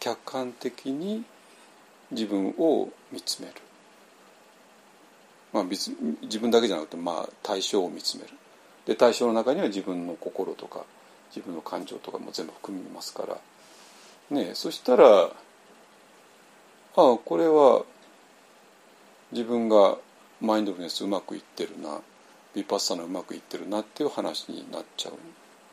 [0.00, 1.24] 客観的に
[2.10, 3.54] 自分を見つめる、
[5.52, 8.30] まあ、自分だけじゃなくて、まあ、対象を見つめる。
[8.84, 10.84] で対象の中には自分の心とか
[11.34, 13.38] 自分の感情とかも全部含みますから。
[14.30, 15.30] ねそしたらあ
[16.94, 17.84] あこれは
[19.32, 19.96] 自分が
[20.40, 22.00] マインドフルネスうまくいってるな。
[22.54, 25.12] ビパッサナうまくいってるなっていう話になっちゃう。
[25.12, 25.16] ん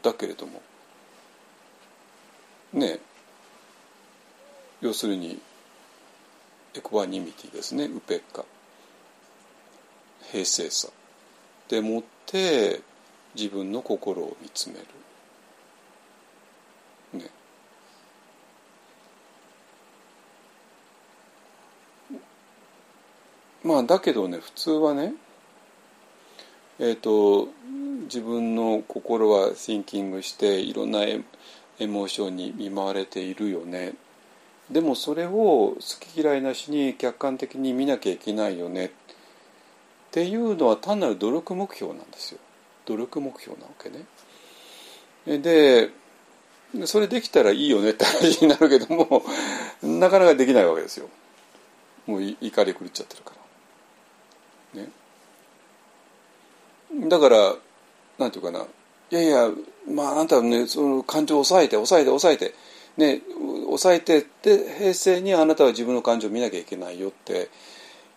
[0.02, 0.62] だけれども
[2.74, 3.00] ね
[4.82, 5.40] 要するに
[6.76, 8.44] エコバニミティですねウペッカ。
[10.32, 10.90] 平静さ。
[11.70, 12.82] でもって
[13.36, 14.82] 自分の心を見つめる。
[17.20, 17.30] ね。
[23.64, 25.14] まあだけどね普通はね
[26.80, 27.50] えっ、ー、と
[28.04, 31.06] 自分の心はシンキングしていろんな
[31.80, 33.94] エモーションに見舞われているよね。
[34.72, 38.86] でもそれを好き嫌いなしに客観的に見なきゃいけないよね。
[38.86, 38.90] っ
[40.12, 42.40] ていうのは単なる努力目標なんですよ。
[42.86, 44.06] 努力目標なわけね。
[45.40, 45.90] で
[46.86, 47.92] それできたらいいよね。
[47.92, 49.24] って話になるけども
[49.82, 51.10] なかなかできないわけですよ。
[52.06, 53.34] もう怒り狂っちゃってるか
[54.76, 54.82] ら。
[54.82, 54.90] ね。
[57.10, 57.56] だから
[58.18, 58.60] なんていうかな。
[58.62, 58.66] い
[59.16, 59.50] やいや
[59.90, 62.54] まああなたはねその感情を抑えて抑えて抑えて
[62.98, 63.22] ね
[63.66, 67.50] 抑えてって平成にあなたは自分の感情を見なきゃいけないよって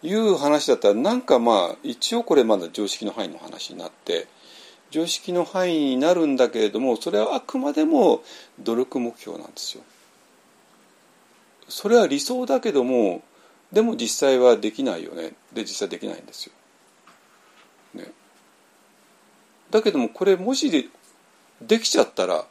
[0.03, 4.27] いう話だったらなんかまあ一応これまだ常識の範囲の話になって
[4.91, 8.23] 常識の範囲になるんだけれどもそれはあくまでも
[8.61, 9.83] 努力目標なんですよ。
[11.69, 13.23] それは理想だけども
[13.73, 16.53] でも実際はできないよねで実際できないんですよ。
[17.95, 18.13] ね、
[19.71, 20.71] だけどもこれもし
[21.63, 22.45] できちゃったら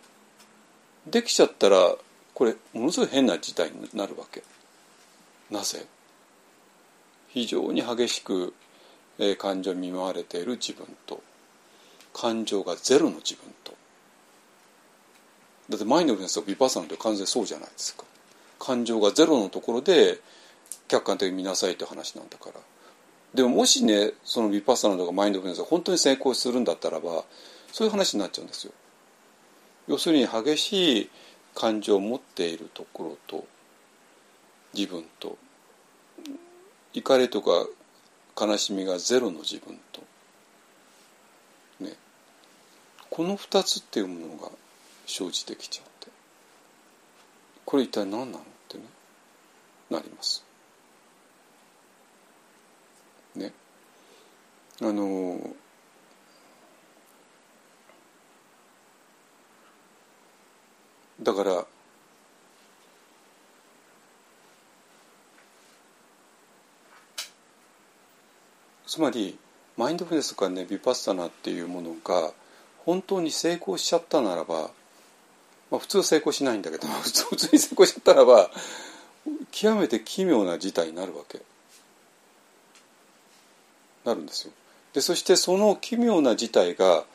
[1.07, 1.95] できちゃったら
[2.33, 4.43] これものすごい変な事態になるわけ。
[5.51, 5.85] なぜ？
[7.29, 8.53] 非常に激しく、
[9.19, 11.21] えー、感情に見舞われている自分と。
[12.13, 13.73] 感情がゼロの自分と。
[15.69, 18.05] だってマインドフルネスとビパッサナって完全にそうじゃないですか。
[18.57, 20.19] 感情がゼロのところで
[20.87, 22.59] 客観的に見なさいって話なんだから。
[23.33, 27.25] でももしねそのビパッサナとかマインドフルネスが本当に成功するんだったらば
[27.71, 28.73] そういう話になっちゃうんですよ。
[29.87, 31.09] 要するに激しい
[31.53, 33.45] 感情を持っているところと
[34.73, 35.37] 自分と
[36.93, 37.67] 怒りとか
[38.39, 40.01] 悲しみがゼロの自分と、
[41.79, 41.93] ね、
[43.09, 44.49] この2つっていうものが
[45.05, 46.07] 生じてきちゃって。
[47.65, 48.83] これ一体何なのってね
[49.89, 50.43] なります。
[53.35, 53.51] ね。
[54.81, 55.39] あの
[61.21, 61.65] だから
[68.87, 69.37] つまり
[69.77, 72.31] マインドフルネスとかねビパッサナっていうものが
[72.85, 74.69] 本当に成功しちゃったならば、
[75.71, 78.49] まあ、普通成功しないんだけど 普通に成功しちゃったらば
[79.51, 81.41] 極めて奇妙な事態になるわけ
[84.05, 84.53] なるんですよ。
[84.93, 87.05] でそしてその奇妙な事態が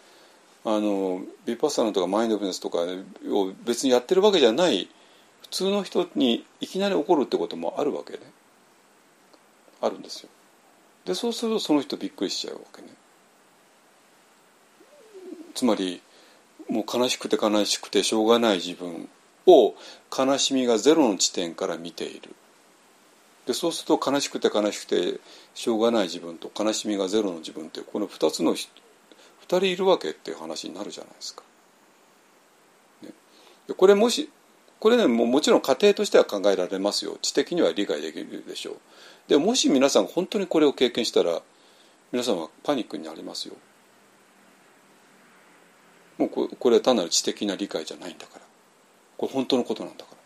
[0.64, 4.88] あのビパッサナとかマインドフルネスとかを別にやってるわけじゃない
[5.42, 8.18] 普通の人にいきなり起こるってこともあるわけね。
[9.80, 10.28] あるんですよ。
[11.06, 12.88] でそうするとその人びっくりしちゃうわけね。
[15.54, 16.02] つまり
[16.68, 19.08] もう悲しくて悲しくてしょうがない自分
[19.46, 19.74] を
[20.16, 22.34] 悲しみがゼロの地点から見ている。
[23.46, 25.20] でそうすると悲しくて悲しくて
[25.54, 28.68] しょうがない自分と悲しみがゼロの自分ってこの2つの2
[29.58, 31.42] 人いるわけっていう話になるじゃないですか。
[33.02, 33.10] ね、
[33.76, 34.30] これもし
[34.78, 38.76] これねももちろん家庭としては考えられますよ知的には理解できるでしょう。
[39.28, 41.42] でもし皆さん本当にこれを経験したら
[42.12, 43.54] 皆さんはパニックになりますよ。
[46.20, 48.42] もうこれは単なる知的な理解じゃないんだから
[49.16, 50.18] これ本当のことなんだから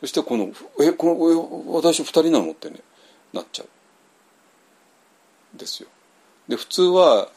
[0.00, 2.80] そしてこの「えこの私2人なの?」ってね
[3.32, 3.68] なっちゃう
[5.56, 5.88] ですよ
[6.46, 7.30] で普通は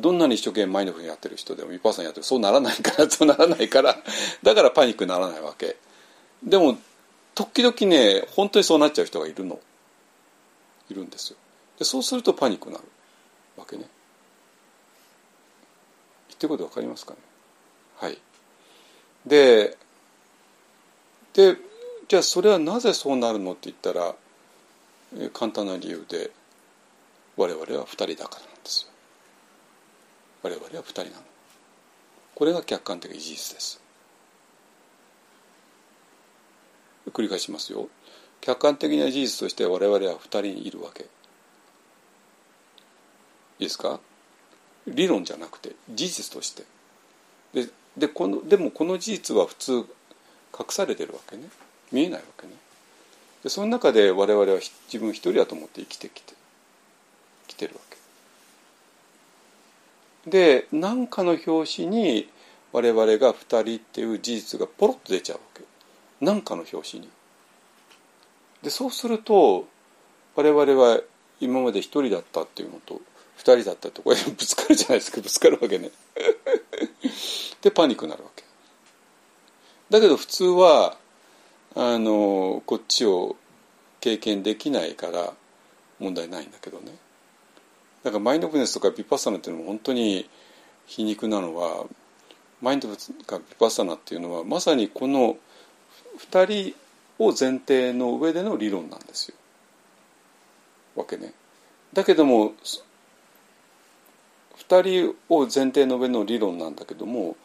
[0.00, 3.96] どんなに一生懸命マインドフルやってる人でも一般さんやってるそうならないから そうならないから
[4.42, 5.76] だからパニックにならないわけ。
[6.42, 6.78] でも
[7.34, 9.60] 時々ね本当にそうなっちゃう人がいるの。
[10.90, 11.36] いるんですよ。
[11.78, 12.86] でそうするとパニックになる
[13.56, 13.84] わけね。
[16.28, 17.18] 言ってること分かりますかね？
[17.98, 18.18] はい。
[19.26, 19.76] で
[21.34, 21.56] で
[22.08, 23.52] じゃあそれはなぜそうなるの？
[23.52, 24.14] って言ったら
[25.32, 26.30] 簡単な理由で
[27.36, 28.49] 我々は2人だから。
[30.42, 31.16] 我々は2人なの。
[32.34, 33.80] これが客観的事実です。
[37.12, 37.88] 繰り返しますよ。
[38.40, 41.02] 客観的な事実として我々は2人いるわけ。
[41.02, 41.06] い
[43.60, 44.00] いですか？
[44.86, 46.64] 理論じゃなくて事実として。
[47.52, 49.86] ででこのでもこの事実は普通隠
[50.70, 51.50] されてるわけね。
[51.92, 52.54] 見えないわけね。
[53.42, 56.34] でその中で我々は自分一人だと思って生きてきて
[57.48, 57.99] きてるわけ。
[60.26, 62.28] で何かの表紙に
[62.72, 65.62] 我々が2人っていう事実がポロッと出ちゃうわけ。
[66.20, 67.08] 何かの表紙に。
[68.62, 69.66] でそうすると
[70.36, 71.00] 我々は
[71.40, 73.00] 今まで一人だったっていうのと
[73.36, 75.20] 二人だったってこれぶつかるじゃないですか。
[75.20, 75.90] ぶつかるわけね。
[77.62, 78.44] でパニックになるわけ。
[79.88, 80.98] だけど普通は
[81.74, 83.36] あのこっちを
[84.00, 85.32] 経験できないから
[85.98, 86.92] 問題ないんだけどね。
[88.02, 90.28] だからマインドフルネスとかビパッサナっていうのも本当に
[90.86, 91.84] 皮肉なのは
[92.62, 95.36] マインドフルネスとかビパッサナっていうのはまさにこの
[96.18, 96.76] 2人
[97.18, 99.34] を前提の上での理論なんですよ。
[100.96, 101.32] わけね。
[101.92, 102.52] だけども
[104.68, 107.36] 2人を前提の上の理論なんだけども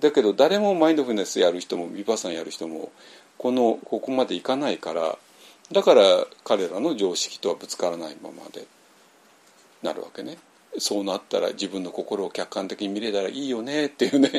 [0.00, 2.90] だけど誰もマインドフルネスやる人もビパッサナやる人も
[3.38, 5.18] このここまでいかないから
[5.72, 6.02] だから
[6.44, 8.66] 彼らの常識とはぶつからないままで。
[9.82, 10.38] なるわけね。
[10.78, 13.86] そうなったら自分の心を客観的に見れたらいいよね。
[13.86, 14.30] っていうね。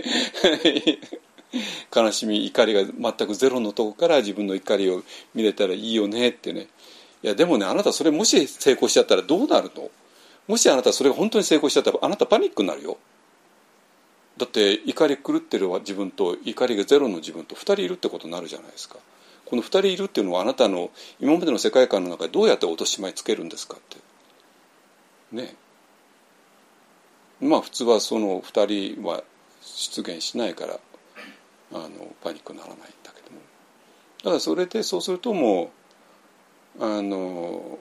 [1.94, 6.30] 悲しみ怒りが全くゼロのとこから自分の怒りを見れたらいいよね。
[6.30, 6.68] ってね。
[7.24, 9.92] いやでもねあなたそれもし成功しちゃったらどうなるの
[10.48, 12.98] もしあなたそれが本当に成功しちゃったらあなたパニックになるよ。
[14.38, 18.98] だって怒り狂ってる自分と怒りがゼロの自分と2人いるってことになるじゃないですか。
[19.46, 20.90] この2人いるっていうのはあなたの
[21.20, 23.98] 今までの世界観の中でどうやって落とし前つけるんですかって。
[25.32, 25.56] ね。
[27.40, 29.24] まあ普通はその2人は
[29.62, 30.80] 出現しないから
[31.74, 31.90] あの
[32.24, 33.42] パニックにならないんだけども。
[34.24, 35.72] だからそれでそうするとも
[36.80, 37.80] うあの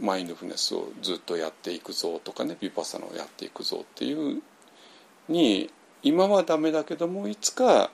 [0.00, 4.42] マインドフルネスをずっとやっていくぞとかねビパッサナをやっていくぞっていう
[5.28, 5.70] に
[6.02, 7.90] 今はダメだけどもいつか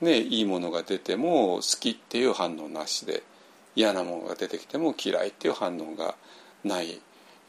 [0.00, 3.22] ねいいものが出ても好きっていう反応なしで
[3.74, 6.14] 嫌なものが出てきても嫌いっていう反応が
[6.64, 7.00] ない、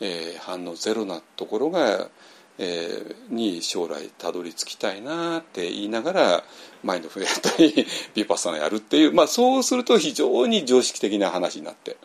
[0.02, 2.10] えー、反応ゼロなところが、
[2.58, 6.44] えー、に将来たどり着きたいなって言いながら
[6.84, 11.96] マインドフルやったりビパッサナやるっていう、まあ、そうすると非常に常識的な話になって。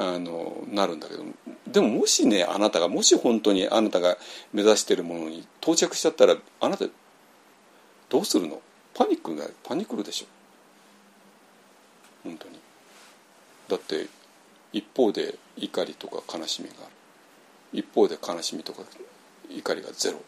[0.00, 1.24] あのなるんだけど
[1.66, 4.16] でももしねあなたがもし本当にあなたが
[4.52, 6.84] 目指しているものに到着しちゃったらあなた
[8.08, 8.62] どうするの？
[8.94, 10.26] パニックがパニクるでしょ
[12.22, 12.60] 本当に
[13.66, 14.06] だって
[14.72, 16.92] 一方で怒りとか悲しみがある。
[17.72, 18.82] 一方で悲しみとか
[19.50, 20.20] 怒りがゼロ。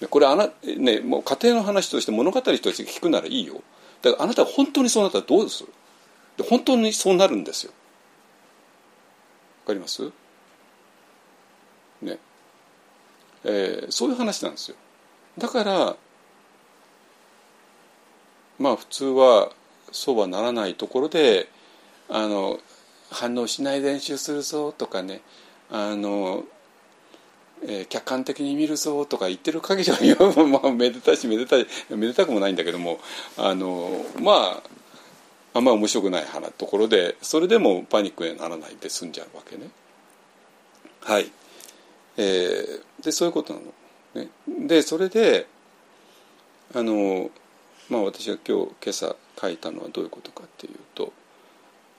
[0.00, 3.62] でこれあな、ね、もう家庭の話として物語として聞くならいいよ。
[4.02, 5.68] だからあなたが本当にそうなったらどうする？
[6.38, 7.72] で本当にそうなるんですよ。
[9.64, 10.10] わかります？
[12.02, 12.18] ね。
[13.44, 14.76] えー、そういう話なんですよ。
[15.38, 15.96] だから
[18.58, 19.50] まあ普通は
[19.92, 21.48] そうはならないところで
[22.08, 22.58] あの
[23.10, 25.20] 反応しない練習するぞとかね
[25.70, 26.44] あの、
[27.62, 32.98] えー、客観的に見るぞとか言ってる限りはまあめでたしめでたいめでたくもないんだけども
[33.36, 34.62] あのまあ
[35.52, 36.24] あんま面白くない
[36.56, 39.68] ところでそれでもパニックにならないで済んじゃうわけね。
[41.02, 41.30] はい、
[42.16, 43.66] えー、でそういうことなの。
[44.14, 44.28] ね、
[44.68, 45.46] でそれで
[46.72, 47.30] あの
[47.88, 51.12] まあ私が今日今朝書いたのはどういうことかっていうと,、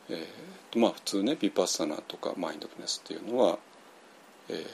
[0.10, 3.60] えーまあ、普通ねビパッサナとかマインドフネスっていうのは、
[4.50, 4.66] えー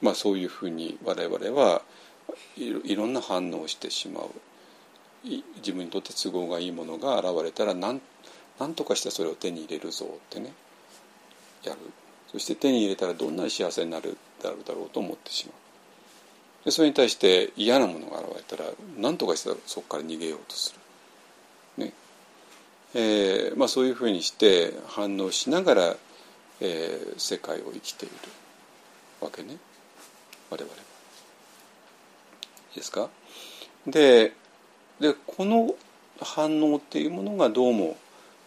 [0.00, 1.82] まあ、そういうふうに我々は
[2.56, 4.30] いろんな反応をしてしまう。
[5.56, 8.00] 自分にとって都合がいいものが現れたら何
[8.60, 10.52] 何とかしてそれを手に入れるぞってね
[11.64, 11.78] やる。
[12.30, 15.54] そして手に入れたらどんなに幸せになるだろうと思ってしまう。
[16.66, 20.80] でそれに対して嫌なものが現れたら何とかしてそこから逃げようとする、
[22.94, 25.96] えーまあ、そういうふうにして反応しながら、
[26.60, 28.14] えー、世界を生きている
[29.20, 29.58] わけね。
[30.50, 30.78] 我々は。
[30.78, 30.82] い
[32.74, 33.08] いですか？
[33.86, 34.32] で
[35.00, 35.74] でこの
[36.20, 37.96] 反応っていうものがどうも、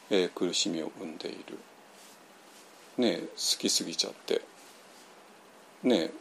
[0.09, 1.57] えー、苦しみを生んでいる。
[2.97, 3.27] ね好
[3.59, 4.41] きすぎちゃって。
[5.83, 6.11] ね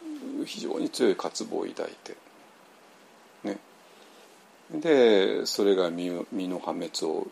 [0.44, 2.16] 非常に強い渇望を抱いて。
[3.44, 3.58] ね。
[4.70, 7.26] でそれが身身の破滅を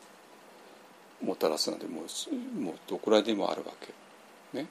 [1.27, 4.59] もたらすのでもうもうどこらでもあるわけ。
[4.59, 4.69] ね。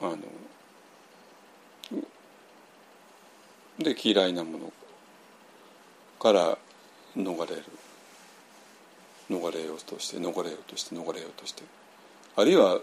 [0.00, 0.18] あの
[3.78, 4.72] で嫌いなもの
[6.20, 6.58] から
[7.16, 7.62] 逃れる。
[9.30, 11.62] 逃れようとして逃れようとして逃れようとして。
[12.36, 12.80] あるいはもう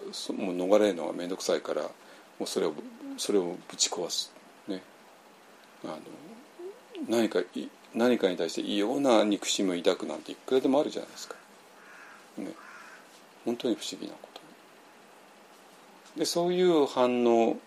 [0.55, 1.89] 逃れるのが面倒くさいからも
[2.41, 2.73] うそれを
[3.17, 4.33] それをぶち壊す、
[4.67, 4.81] ね、
[5.83, 5.97] あの
[7.09, 7.39] 何か
[7.93, 11.35] 何かに対して異様な憎しみを抱くなんていくらでもあるじゃないですか。
[12.41, 12.51] ね、
[13.45, 16.19] 本当に不思議なこと。
[16.19, 17.57] でそういう反応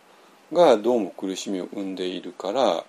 [0.53, 2.85] がどうも苦しみを生んでいるから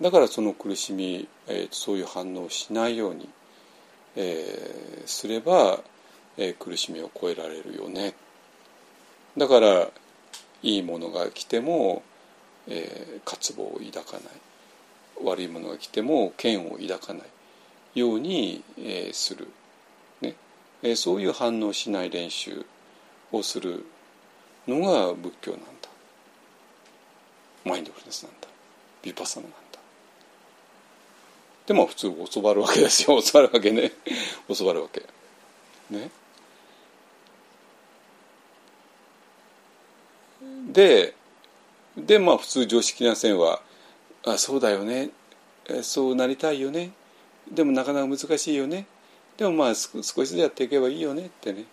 [0.00, 3.28] だからその苦しみ、えー、そういう反応をしないように、
[4.14, 5.80] えー、すれば、
[6.36, 8.14] えー、苦しみを超えられるよね。
[9.36, 9.88] だから
[10.62, 12.02] いいものが来ても、
[12.68, 14.22] え、渇望を抱かない。
[15.24, 19.48] 悪いものが来ても嫌悪を抱かないように、え、する、
[20.82, 22.64] え、そういう反応しない練習
[23.32, 23.84] をする
[24.66, 25.66] のが仏教なんだ。
[27.64, 28.48] マインドフルネスなんだ。
[29.02, 29.78] ビパサナなんだ。
[31.66, 33.20] でも普通教わるわけですよ。
[33.22, 33.92] 教わるわけね。
[34.56, 35.04] 教わるわけ。
[35.90, 36.10] ね。
[40.72, 41.14] で
[41.96, 43.60] でまあ普通常識な線は
[44.24, 45.10] 「あそうだよね。
[45.82, 46.92] そうなりたいよね。
[47.50, 48.86] でもなかなか難しいよね。
[49.38, 51.64] でもまあ少しずつやっていけばいいよね」ってね。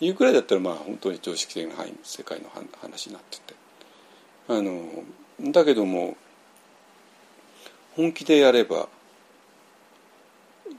[0.00, 2.50] いうくらいだったらまあ本当に常識的な範囲世界の
[2.80, 3.54] 話になってて。
[4.48, 5.04] あの
[5.40, 6.16] だけども
[7.94, 8.88] 本気でやれば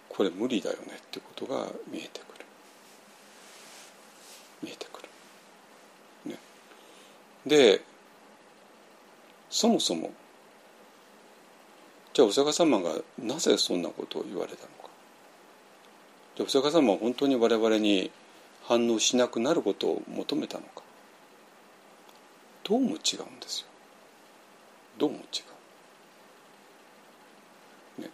[0.09, 2.45] これ無理だよねってことが見えてくる。
[4.63, 5.09] 見えてくる。
[6.31, 6.39] ね、
[7.45, 7.81] で
[9.49, 10.11] そもそも
[12.13, 14.82] じゃあお釈迦様がなぜそんなことを言われたのか。
[16.35, 18.11] じゃあお釈迦様は本当に我々に
[18.63, 20.81] 反応しなくなることを求めたのか
[22.63, 22.97] どうも違うん
[23.39, 23.67] ですよ
[24.97, 25.19] どうも違
[27.99, 28.01] う。
[28.03, 28.09] ね、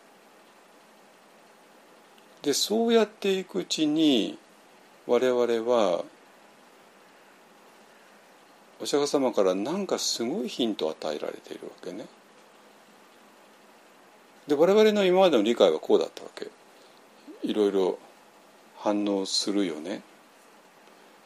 [2.41, 4.38] でそうやっていくうちに
[5.05, 6.03] 我々は
[8.82, 12.05] お釈迦様から何かすごいヒントを与えられているわけね。
[14.47, 16.47] で我々の今までの理解はこうだったわけ。
[17.43, 17.99] いろいろ
[18.80, 20.01] 反応するよね。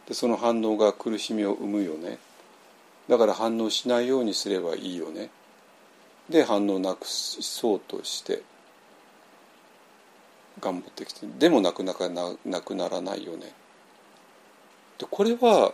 [0.07, 2.17] でその反応が苦しみを生むよね。
[3.07, 5.29] だから反応しないようにすればいいよね。
[6.29, 8.41] で反応なくそうとして
[10.59, 13.53] 頑張ってきてでもなくなかななくならないよね。
[14.97, 15.73] でこれは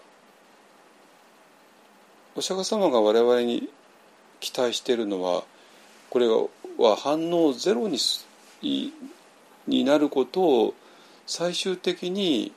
[2.36, 3.69] お釈迦様が我々に
[4.39, 5.43] 期待しているのは
[6.09, 7.97] これは反応ゼロに
[9.67, 10.73] になることを
[11.30, 12.51] 最終的に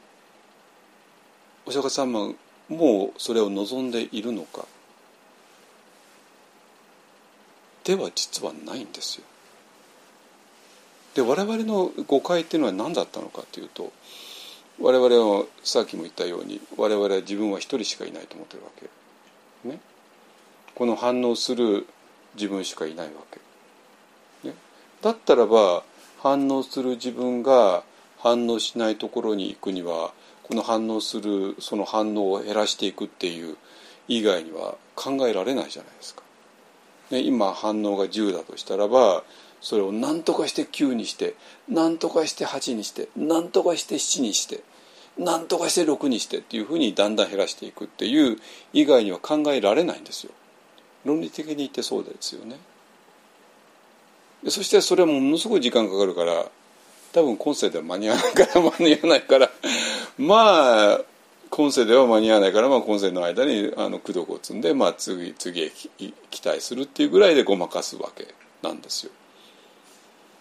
[1.66, 2.32] お釈迦様
[2.70, 4.64] もそれを望んでいるのか
[7.84, 9.24] では実はないんですよ。
[11.14, 13.92] で我々の誤解っていうのは何だったのかというと
[14.80, 18.70] 我々はさっきも言ったように我々は自分は一人しかいないと思ってるわ
[19.64, 19.68] け。
[19.68, 19.80] ね、
[20.74, 21.86] この反応する
[22.36, 23.12] 自分しかいないわ
[24.42, 24.48] け。
[24.48, 24.54] ね、
[25.02, 25.82] だったらば
[26.22, 27.84] 反応する自分が
[28.22, 30.12] 反応しないところに行くには
[30.44, 33.56] この反応するその反応を減らしていくっていう
[34.06, 36.22] 以外には考えられないじゃないですか。
[37.10, 39.24] ね、今反応が10だとしたらば
[39.60, 41.34] それを何とかして9にして
[41.68, 44.62] 何とかして8にして何とかして7にして
[45.18, 48.38] 何とかして6にしてっていうふうにだんだん減らしていくっていう
[48.72, 50.32] 以外には考えられないんですよ。
[51.04, 52.56] 論理的に言ってそうですよね。
[54.48, 56.46] そしてそれはものすごい時間かかるから
[57.12, 59.50] 多分今世では間に合わないから間に合わないから
[60.18, 61.00] まあ
[61.50, 65.70] 今世では間に合わないから、まあ、今世の間にあの功徳を積んで、まあ、次次へ
[66.30, 69.12] 期待するっていうぐらいでごまかすわけなんですよ。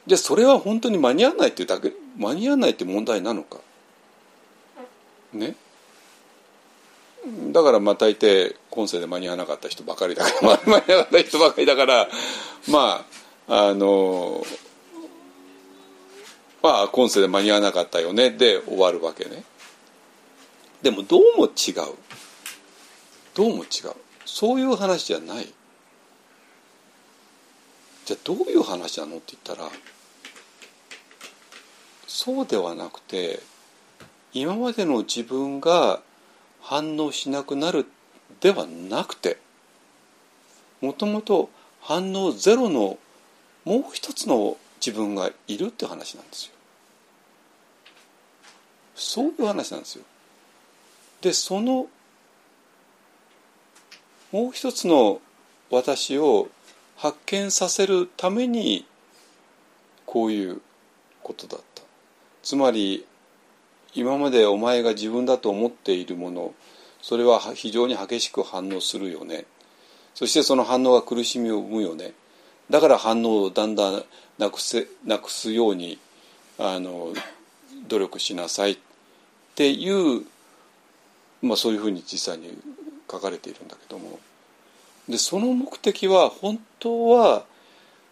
[0.07, 3.59] でそれは本当に間に合わないっていうだけ間に合わないって問題なのか？
[5.33, 5.55] ね？
[7.51, 12.07] だからまあ大抵今世で間に合わなかった人ばかりだから 間に合わなかった人ばかりだから
[12.67, 13.05] ま
[13.47, 14.45] ああの
[16.61, 18.29] まあ今世で間に合わなかったよね。
[18.31, 19.43] で終わるわけね。
[20.81, 21.95] でもどうも違う。
[23.33, 23.93] どうも違う。
[24.25, 25.53] そういう話じゃない。
[28.05, 29.69] じゃあどういう話なのって言ったら
[32.07, 33.39] そうではなくて
[34.33, 36.01] 今までの自分が
[36.61, 37.85] 反応しなくなる
[38.39, 39.37] ではなくて
[40.81, 41.49] もともと
[41.79, 42.97] 反応ゼロの
[43.65, 46.51] もう一つの自分がいるって話なんですよ。
[48.95, 50.03] そういう話なんですよ。
[51.21, 51.87] でその
[54.31, 55.21] もう一つの
[55.69, 56.49] 私を
[56.97, 58.85] 発見させるために
[60.05, 60.61] こういう
[61.23, 61.83] ことだった
[62.43, 63.05] つまり
[63.93, 66.53] 今までお前が自分だと思っているもの
[67.01, 69.45] それは非常に激しく反応するよね
[70.13, 72.13] そしてその反応が苦しみを生むよね
[72.69, 74.03] だから反応をだんだん
[74.37, 75.99] なくせなくすように
[76.57, 77.13] あの
[77.87, 78.77] 努力しなさいっ
[79.55, 80.25] ていう、
[81.41, 82.57] まあ、そういうふうに実際に
[83.09, 84.19] 書かれているんだけども。
[85.09, 87.43] でその目的は本当は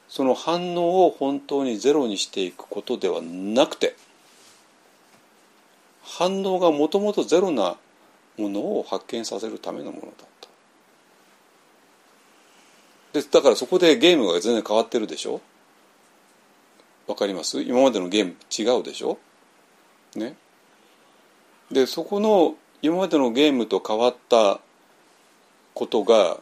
[0.10, 3.96] その反応を本当にゼロにしていくことではなくて
[6.04, 7.78] 反応がもともとゼロな
[8.38, 10.29] ものを発見させるためのものだ。
[13.14, 15.42] でだからそこでゲームが全然変わってるでしょ？
[17.08, 17.62] わかります？
[17.62, 19.18] 今までのゲーム違うでしょ？
[20.16, 20.36] ね。
[21.72, 24.60] でそこの今までのゲームと変わった
[25.74, 26.38] ことが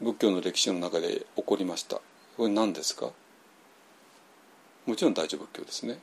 [0.00, 2.00] 仏教の歴史の中で起こりました。
[2.36, 3.10] これ何ですか？
[4.86, 5.98] もちろん大乗仏教ですね。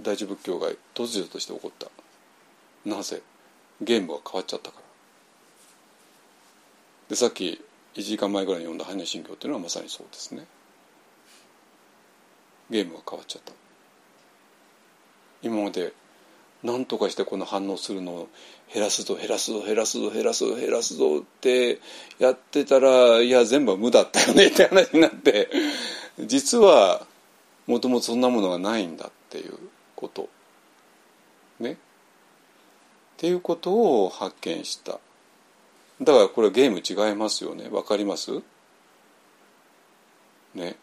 [0.00, 1.88] 大乗仏教が突如として起こった。
[2.84, 3.22] なぜ？
[3.80, 4.81] ゲームが変わっちゃったか
[7.12, 7.60] でさっき
[7.94, 10.46] 1時間前ぐらいに読んだ「般若心経」っていうのはまさにそうですね。
[12.70, 13.52] ゲームが変わっちゃった。
[15.42, 15.92] 今まで
[16.62, 18.28] 何とかしてこの反応するのを
[18.72, 21.80] 減らすぞ減らすぞ減らすぞ減らすぞ減らすぞって
[22.18, 25.50] やってたらいや全部は無だったよねって話になって
[26.18, 27.06] 実は
[27.66, 29.58] もともとそんなものがないんだっていう
[29.96, 30.30] こと。
[31.60, 31.72] ね。
[31.72, 31.76] っ
[33.18, 34.98] ていうことを発見した。
[36.04, 37.68] だからこれゲーム違いますよね。
[37.70, 38.42] わかります？
[40.54, 40.76] ね。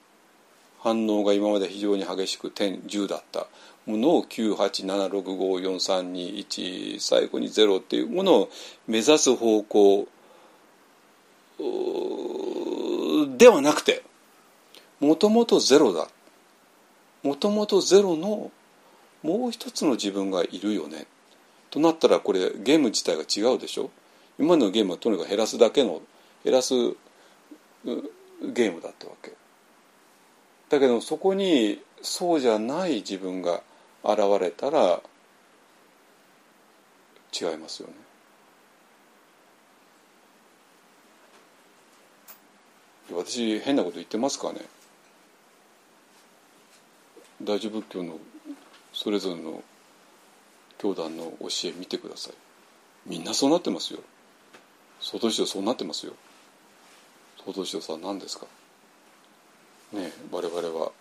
[0.79, 3.47] 反応が今まで非常に激しく点10だった。
[3.85, 8.49] ものを987654321最後に0っていうものを
[8.87, 10.07] 目指す方向
[13.37, 14.03] ではなくて
[14.99, 16.07] もともとゼロだ。
[17.23, 18.51] もともとゼロの
[19.23, 21.07] もう一つの自分がいるよね。
[21.71, 23.89] となったらこれゲーム自体が違うでしょ？
[24.39, 26.01] 今のゲームはとにかく減らすだけの
[26.43, 29.33] 減らすゲームだったわけ。
[30.69, 33.61] だけどそこにそうじゃない自分が
[34.03, 35.01] 現れたら
[37.39, 37.93] 違いますよね。
[43.11, 44.61] 私変なこと言ってますかね。
[47.41, 48.17] 大乗仏教の
[48.93, 49.63] それぞれの
[50.77, 52.33] 教団の教え見てください。
[53.05, 53.99] みんなそうなってますよ。
[55.01, 56.13] 外師そうなってますよ。
[57.45, 58.45] 外師さん何ですか？
[59.93, 60.91] ね我々は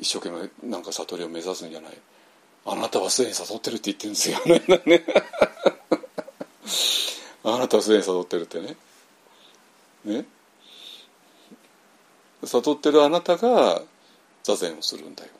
[0.00, 0.30] 一生懸
[0.62, 1.98] 命なんか悟りを目指すんじゃない。
[2.64, 4.38] あなたはすでに悟ってるって言ってるんですよ。
[4.86, 5.04] ね
[7.44, 8.76] あなたはすでに悟ってるってね。
[10.04, 10.24] ね？
[12.44, 13.82] 悟ってるあなたが
[14.42, 15.30] 座禅をするんだよ。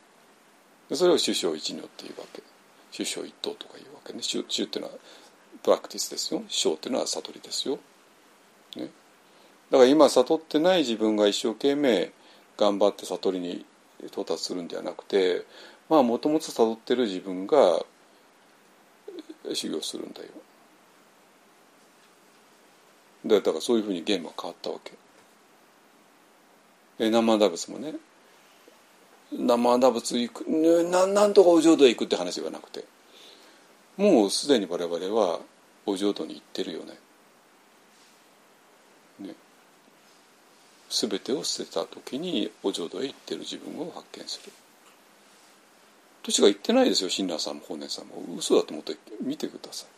[0.97, 2.43] それを首相一如っていうわけ。
[2.93, 4.21] 首相一等とかいうわけね。
[4.23, 4.99] 首っていうのは
[5.67, 6.45] プラクティスですよ。
[6.47, 7.81] 小っていうのは悟りですよ、
[8.77, 8.89] ね、
[9.73, 12.13] だから今悟ってない自分が一生懸命
[12.57, 13.67] 頑張って悟りに
[14.05, 15.45] 到達するんではなくて
[15.89, 17.85] まあもともと悟ってる自分が
[19.53, 20.29] 修行するんだよ。
[23.27, 24.93] だからそういうふうにゲームは変わったわけ。
[27.01, 27.95] え生ダブスもね
[29.33, 32.85] 生ダブス行くななんとかお浄土へ行くって話ではなくて
[33.97, 35.41] もうすでに我々は
[35.87, 36.99] お浄土に行ってるよね
[39.21, 39.35] ね
[40.91, 44.53] 全てを捨てた時にお浄土へ行ってる自分を発見する。
[46.23, 49.89] としか言ってないですよ親鸞さんも法然さんも嘘だと思って見てください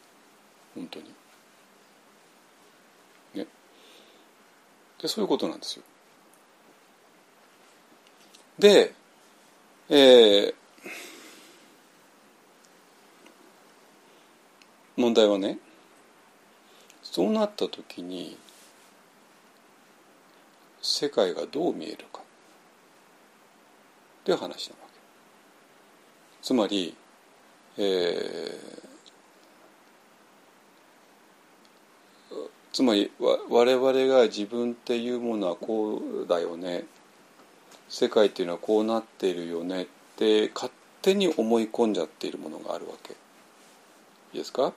[0.75, 1.07] 本当に。
[3.35, 3.47] ね。
[5.01, 5.83] でそういうことなんですよ。
[8.59, 8.93] で、
[9.89, 10.55] えー、
[14.97, 15.59] 問題はね
[17.19, 18.39] そうなった時に
[20.81, 22.21] 世界がどう見えるか。
[22.21, 22.23] っ
[24.23, 25.01] ていう話なわけ。
[26.43, 26.95] つまり、
[27.77, 32.35] えー、
[32.73, 36.85] つまり我々が自分っていうものはこうだよね。
[37.89, 39.83] 世界っていうのはこうなっているよね。
[39.83, 43.15] って勝手に思い込んじゃっているものがあるわけ。
[43.15, 43.17] い
[44.35, 44.73] いですか？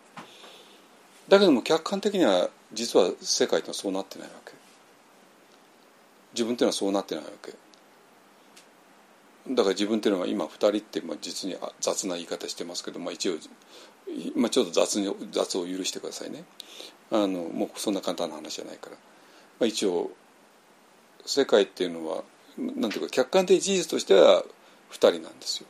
[1.28, 4.54] だけども客観的には実は世界ってのはそうなってないわけ。
[6.34, 7.54] 自分っていうのはそうなってないわけ。
[9.50, 13.34] だから自分っていうのは今2人ってまあ実に雑な言い方してますけど、まあ、一応、
[14.36, 16.44] まあ、ちょっと雑に雑を許してくださいね。
[17.12, 20.12] あのもうそんな簡単な話じゃないから、まあ、一応
[21.26, 22.24] 世界っていうのは
[22.58, 24.44] なんていうか客観的事実としては
[24.92, 25.68] 2人なんですよ。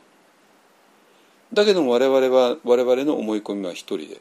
[1.52, 4.20] だけども我々は我々の思い込みは1人で。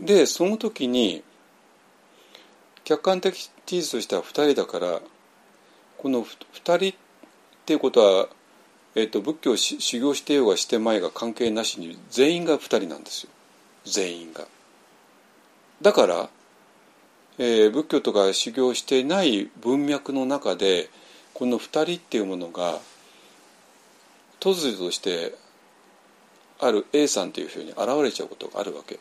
[0.00, 1.22] でその時に
[2.84, 5.00] 客観的事実としては2人だから
[5.98, 7.00] この2人っ
[7.64, 8.28] ていうことは、
[8.94, 13.30] えーと、仏教を修行してようがしてまいが関係なしに全員が2人なんですよ
[13.86, 14.46] 全員が。
[15.80, 16.28] だから、
[17.38, 20.88] えー、仏教とか修行していない文脈の中で
[21.32, 22.78] この2人っていうものが
[24.40, 25.34] 突如として
[26.60, 29.00] ある A さんというふうに現れちゃうことがあるわけ。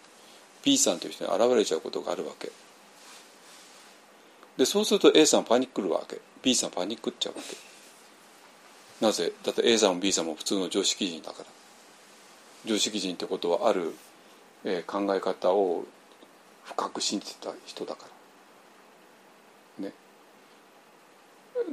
[0.64, 2.52] B さんという人に現れちゃうことがあるわけ。
[4.58, 6.20] でそうすると A さんパニックるわけ。
[6.42, 7.56] B さんパニックっちゃうわけ。
[9.06, 9.34] なぜ？
[9.44, 11.46] だって A さんも B さんも普通の常識人だから。
[12.66, 13.94] 常識人ってことはある、
[14.64, 15.86] えー、考え方を
[16.64, 18.06] 深く信じてた人だか
[19.80, 19.86] ら。
[19.86, 19.94] ね。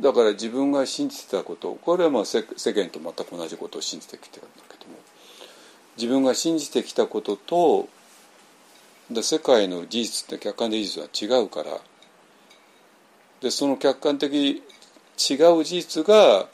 [0.00, 4.98] だから自分が信じてたことこれはまあ世間と全く同じことを信じてきてるんだけども。
[5.96, 7.88] 自分が信じてきたことと
[9.10, 11.78] で世界の事実って客観的事実は違うから
[13.40, 14.62] でその客観的
[15.18, 16.46] 違う事実が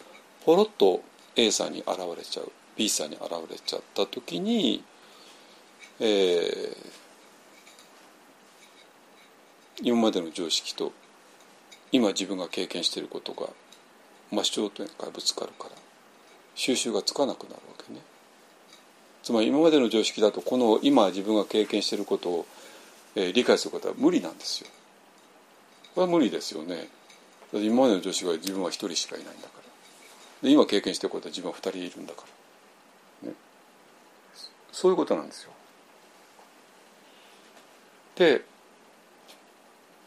[0.45, 1.03] ポロッと
[1.37, 4.83] A さんに現れちゃう B さんに現れちゃった時に、
[6.01, 6.77] えー、
[9.83, 10.93] 今までの常識と
[11.93, 13.49] 今自分が経験していることが
[14.31, 15.71] 真正面からぶつかるから
[16.55, 18.01] 収集がつかなくなるわけね。
[19.27, 22.47] つまり今までの常識だとこの今自分が経験していることを、
[23.17, 24.69] えー、理解することは無理なんですよ。
[25.97, 26.77] これは無理ですよね。
[27.53, 30.49] だって今までの常識は自分は一人しかいないんだから。
[30.49, 32.23] で今経験してることは自分は二人いるんだか
[33.23, 33.29] ら。
[33.31, 33.35] ね、
[34.71, 35.51] そういうことなんですよ。
[38.15, 38.45] で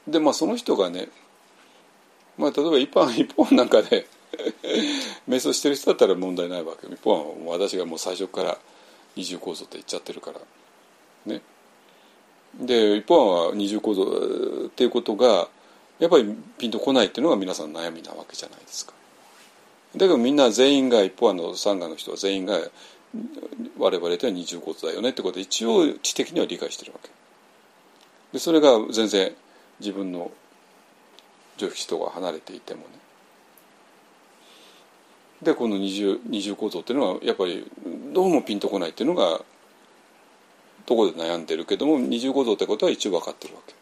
[0.08, 1.10] でまあその人がね、
[2.38, 4.08] まあ、例えば一般 一本なんかで
[5.28, 8.58] 瞑想してる人だったら問題ないわけ一方は私がもう最初から
[9.20, 10.40] 二重構造って言っちゃってるから。
[11.26, 11.42] ね。
[12.60, 14.04] で一方は二重構造
[14.68, 15.50] っていうことが
[16.00, 18.94] やっぱりピンとこないっていうのが皆さんの悩みなわけじゃないですか。
[19.94, 22.60] だけどみんな全員が一方のサンガの人は全員が
[23.78, 27.10] 我々では二重構造だよねってことで一応知的には理解してるわけ。
[28.32, 29.36] でそれが全然
[29.80, 30.32] 自分の
[31.58, 32.86] 常識とは離れていてもね。
[35.42, 37.66] でこの二重二重構造っていうのはやっぱり
[38.14, 39.42] どうもピンとこないっていうのが
[40.86, 43.74] どこで悩んでるけども二重構造ってことは一応分かってるわけ。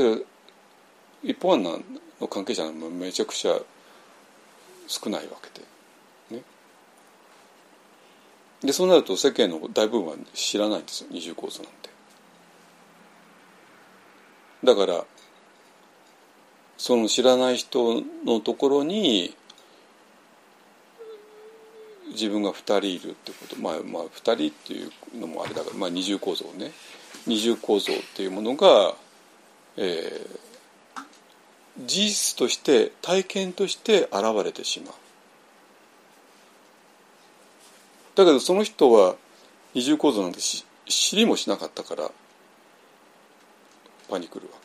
[0.00, 0.26] だけど
[1.24, 3.58] 一般の関係者はめちゃくちゃ
[4.86, 5.50] 少ないわけ
[6.30, 6.44] でね。
[8.62, 11.90] でそうなると世間の大部分は知らないんですよ二重構造なんて。
[14.62, 15.04] だから
[16.76, 19.34] その知らない人のところに
[22.12, 26.72] 自分が2人いるってことまあまあ2人っていうのもあれだから、まあ、二重構造ね
[27.26, 28.94] 二重構造っていうものが、
[29.76, 30.26] えー、
[31.86, 34.94] 事実として体験として現れてしまう。
[38.14, 39.16] だけどその人は
[39.74, 40.64] 二重構造なんて知
[41.16, 42.10] りもしなかったから
[44.08, 44.58] パニクるわ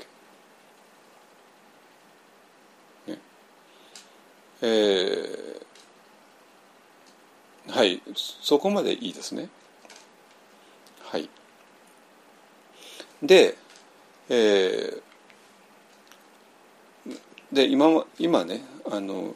[3.08, 3.12] け。
[3.12, 3.20] ね
[4.62, 5.61] えー
[7.72, 8.02] はい。
[8.16, 9.50] そこまでいいですね。
[11.04, 11.30] はい。
[13.24, 13.56] で、
[14.30, 15.02] えー、
[17.54, 19.36] で今今ねあの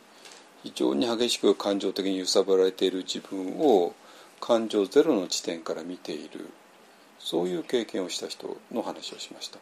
[0.64, 3.94] 非常に激しく感情的に揺さぶられている自分を
[4.42, 6.50] 感情ゼロの地点から見ている
[7.20, 9.60] そういう経験をした人の話をしました。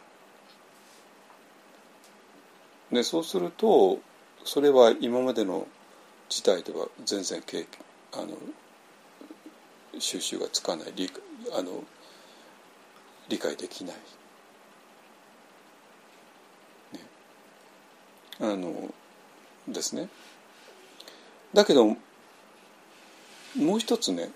[2.90, 4.00] でそうすると
[4.44, 5.66] それは今までの
[6.28, 7.66] 事態では全然経験
[8.12, 8.36] あの
[9.98, 11.10] 収集がつかない理
[11.56, 11.84] あの
[13.28, 13.96] 理解できない、
[16.92, 17.00] ね、
[18.40, 18.92] あの
[19.68, 20.08] ですね。
[21.52, 24.30] だけどもう一つね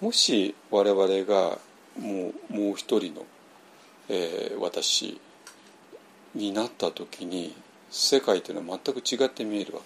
[0.00, 1.58] もし我々が
[1.98, 3.26] もうもう一人の、
[4.08, 5.20] えー、私
[6.34, 7.54] になった時に
[7.90, 9.80] 世界というのは全く違って見えるわ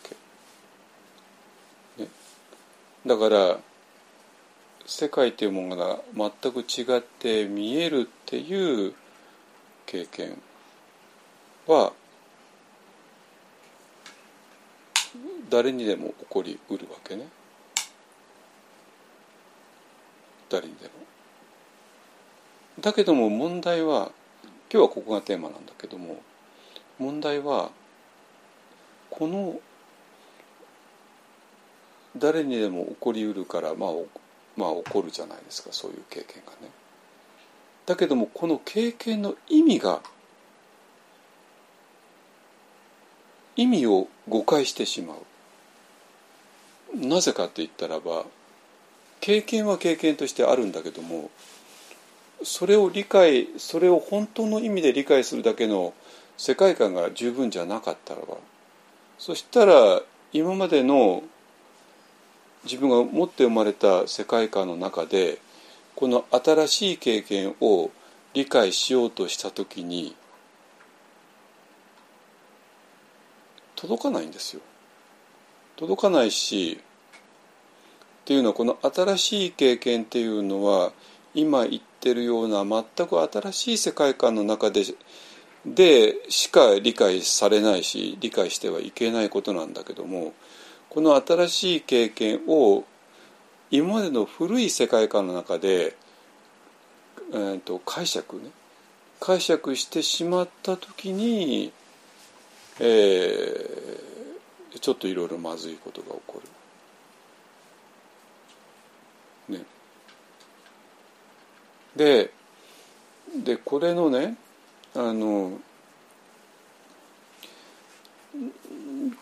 [1.96, 2.02] け。
[2.04, 2.08] ね、
[3.04, 3.58] だから
[4.86, 8.94] 世界というものが全く違って見えるっていう
[9.84, 10.40] 経験
[11.66, 11.92] は
[15.50, 17.26] 誰にでも起こりうるわけね
[20.48, 20.90] 誰にでも。
[22.80, 24.12] だけども問題は
[24.72, 26.20] 今日はここがテーマなんだけども
[26.98, 27.70] 問題は
[29.10, 29.58] この
[32.16, 33.90] 誰にでも起こりうるからまあ
[34.56, 36.70] まあ起こるじゃないですかそういう経験がね。
[37.86, 40.00] だけどもこの経験の意味が
[43.54, 45.16] 意味を誤解してしまう。
[46.94, 48.24] なぜかって言ったらば
[49.20, 51.30] 経験は経験としてあるんだけども
[52.42, 55.94] それを理解それを本当の意味で理解するだけの
[56.36, 58.36] 世界観が十分じゃなかったらば
[59.18, 60.02] そしたら
[60.32, 61.22] 今までの
[62.66, 65.38] 自分が持って生まれた世界観の中で
[65.94, 67.90] この新しい経験を
[68.34, 70.14] 理解しようとした時に
[73.76, 74.62] 届かないんですよ。
[75.76, 80.92] 届かないしっていうのはこの新しい経験っていうのは
[81.34, 84.82] 今言ってるような全く新しい世界観の中で
[85.66, 90.32] でしか理解されないし理解してはいけないことなんだけども
[90.96, 92.82] この新しい経験を
[93.70, 95.94] 今までの古い世界観の中で、
[97.34, 98.44] えー、と解釈ね
[99.20, 101.70] 解釈してしまった時に、
[102.80, 106.40] えー、ちょっといろいろまずいことが起こ
[109.50, 109.58] る。
[109.58, 109.64] ね、
[111.94, 112.30] で
[113.44, 114.38] でこれのね
[114.94, 115.58] あの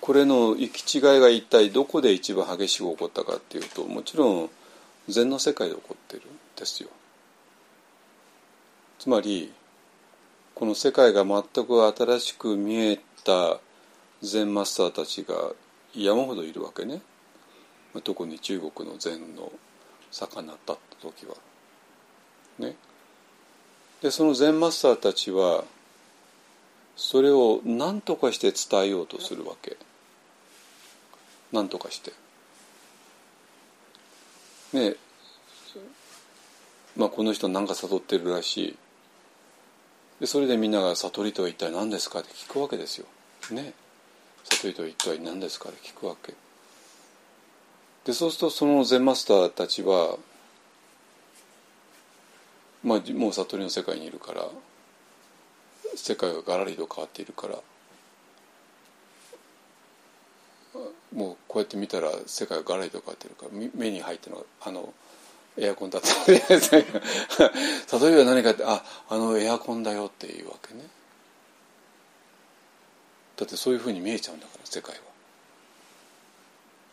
[0.01, 4.51] これの行き違いが一体どこで一番激しく起こったかっていうともちろん
[5.09, 6.25] 禅の世界で起こってるん
[6.57, 6.89] ですよ。
[8.99, 9.53] つまり
[10.55, 13.59] この世界が全く新しく見えた
[14.23, 15.35] 禅マスターたちが
[15.95, 17.03] 山ほどいるわけね
[18.03, 19.53] 特に中国の禅の
[20.11, 21.35] 盛んになった時は。
[22.59, 22.77] ね、
[24.01, 25.65] でその禅マスターたちは
[26.97, 29.77] それを何とかして伝えようとするわけ。
[31.53, 32.13] 何とかして。
[34.73, 34.97] ね
[36.97, 38.77] まあこの人何か悟ってるらしい。
[40.21, 43.07] でそれでみんなが悟りとは一体何ですかって聞くわけですよ。
[43.51, 43.75] ね
[44.45, 46.35] 悟りとは一体何ですかって聞くわけ。
[48.05, 50.19] でそうするとその禅マスターたちは
[52.85, 54.47] まあ、もう悟りの世界にいるから
[55.97, 57.59] 世界がガラリと変わっているから
[61.15, 64.93] もうこうやって見たら世界がガラリと変わっているから目に入ってのがあの
[65.57, 70.89] エアコンだった 例えば何かってああのエアコンだよっていうわけね
[73.37, 75.01] だってそういうふうに見えちゃうんだから世界は。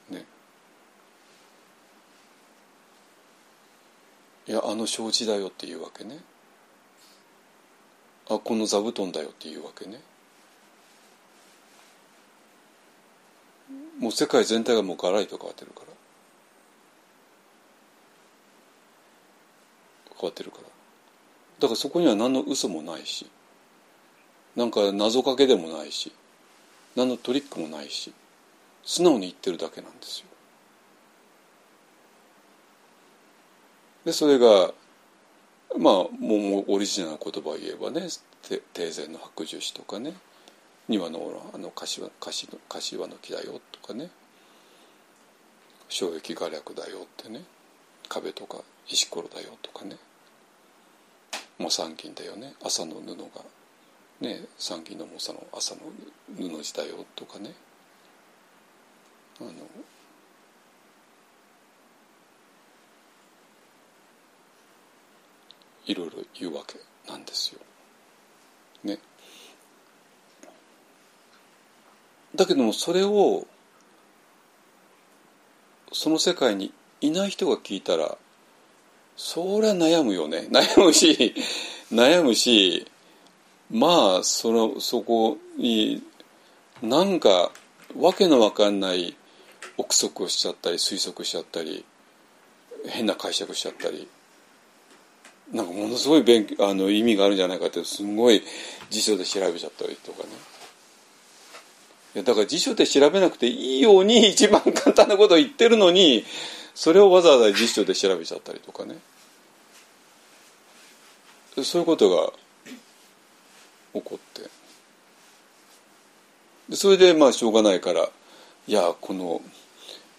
[0.10, 0.26] ね。
[4.48, 6.20] いやあの障子だよっていうわけね
[8.34, 10.00] あこの座布団だよっていうわけね。
[14.00, 15.88] もう世界全体がもうガラリと変わってるから。
[20.18, 20.64] 変わってるから。
[21.60, 23.28] だからそこには何の嘘もないし。
[24.56, 26.14] なんか謎かけでもないし。
[26.96, 28.14] 何のトリックもないし。
[28.86, 30.26] 素直に言ってるだけなんですよ。
[34.06, 34.72] でそれが
[35.78, 38.08] まあもうオリジナルな言葉を言えばね
[38.42, 38.62] 帝
[38.96, 40.14] 前の白寿司とかね。
[40.88, 44.10] 庭のあの柏柏柏の木だよとかね。
[45.88, 47.44] 衝撃画略だよってね。
[48.10, 49.96] 壁とか石ころだよとかね。
[51.60, 52.54] まあ三金だよね。
[52.64, 53.46] 朝の布が。
[54.22, 55.82] ね三銀の猛者の朝の
[56.36, 57.54] 布地だよとかね。
[59.40, 59.52] あの
[65.86, 66.80] いろいろ言うわけ
[67.10, 67.60] なんですよ。
[68.84, 69.00] ね。
[72.36, 73.46] だけどもそれを
[75.92, 78.18] その世界にいない人が聞いたら
[79.18, 81.36] そりゃ悩むよね悩むし
[81.92, 82.88] 悩むし
[83.70, 86.02] まあそのそこに
[86.82, 87.52] なんか
[87.98, 89.16] わけのわかんない
[89.78, 91.86] 憶測をしちゃったり推測しちゃったり
[92.88, 94.08] 変な解釈しちゃったり
[95.52, 98.42] なんかものすごい勉強あの意味があるんじゃないかってすごい
[98.90, 100.30] 辞書で調べちゃったりとかね。
[102.16, 106.26] いやだから辞書で調べなくていいように 一番簡単なことを言ってるのに
[106.74, 108.98] それをわざわざ辞書で調べちゃったりとかね。
[111.64, 112.32] そういうことが
[113.94, 114.50] 起こって。
[116.70, 118.10] でそれでまあしょうがないから
[118.68, 119.42] いやこの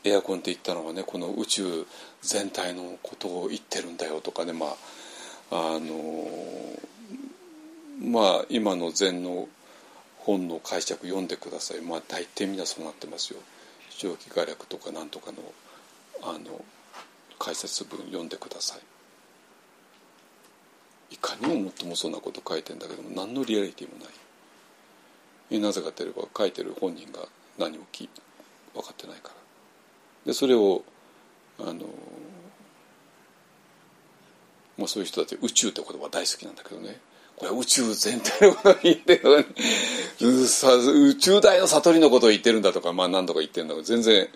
[0.04, 1.86] エアコンって言ったのはねこの宇宙
[2.20, 4.76] 全体のことを言ってるんだよとかねまあ
[5.54, 6.26] あの
[8.00, 9.48] まあ今の禅の
[10.20, 11.82] 本の解釈読んでください。
[11.82, 13.40] まあ大抵みんなそうなってますよ。
[13.90, 15.38] 正気画略とかなんとかの
[16.22, 16.64] あの
[17.38, 18.76] 解説文読んでくださ
[21.10, 21.14] い。
[21.14, 24.10] いかにももっともそうなこと書いてんだけども何のリアリティもな
[25.50, 25.60] い。
[25.60, 28.08] なぜかといえば書いてる本人が何もき
[28.72, 29.34] 分かってないから。
[30.24, 30.82] でそれを
[31.58, 31.84] あの
[34.82, 36.98] まあそういう人たち宇宙って言葉大好きなんだけどね
[37.36, 39.46] これ宇宙全体のことを言ってる のに
[40.20, 44.28] 宇宙大の悟りのことを言ってるんだとかまあ何とか言ってるんだけど全然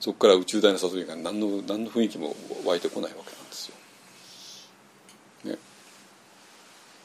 [0.00, 3.74] そこから宇宙大の悟りが何の何の雰囲気も湧いてこないわけなんですよ。
[5.44, 5.58] ね、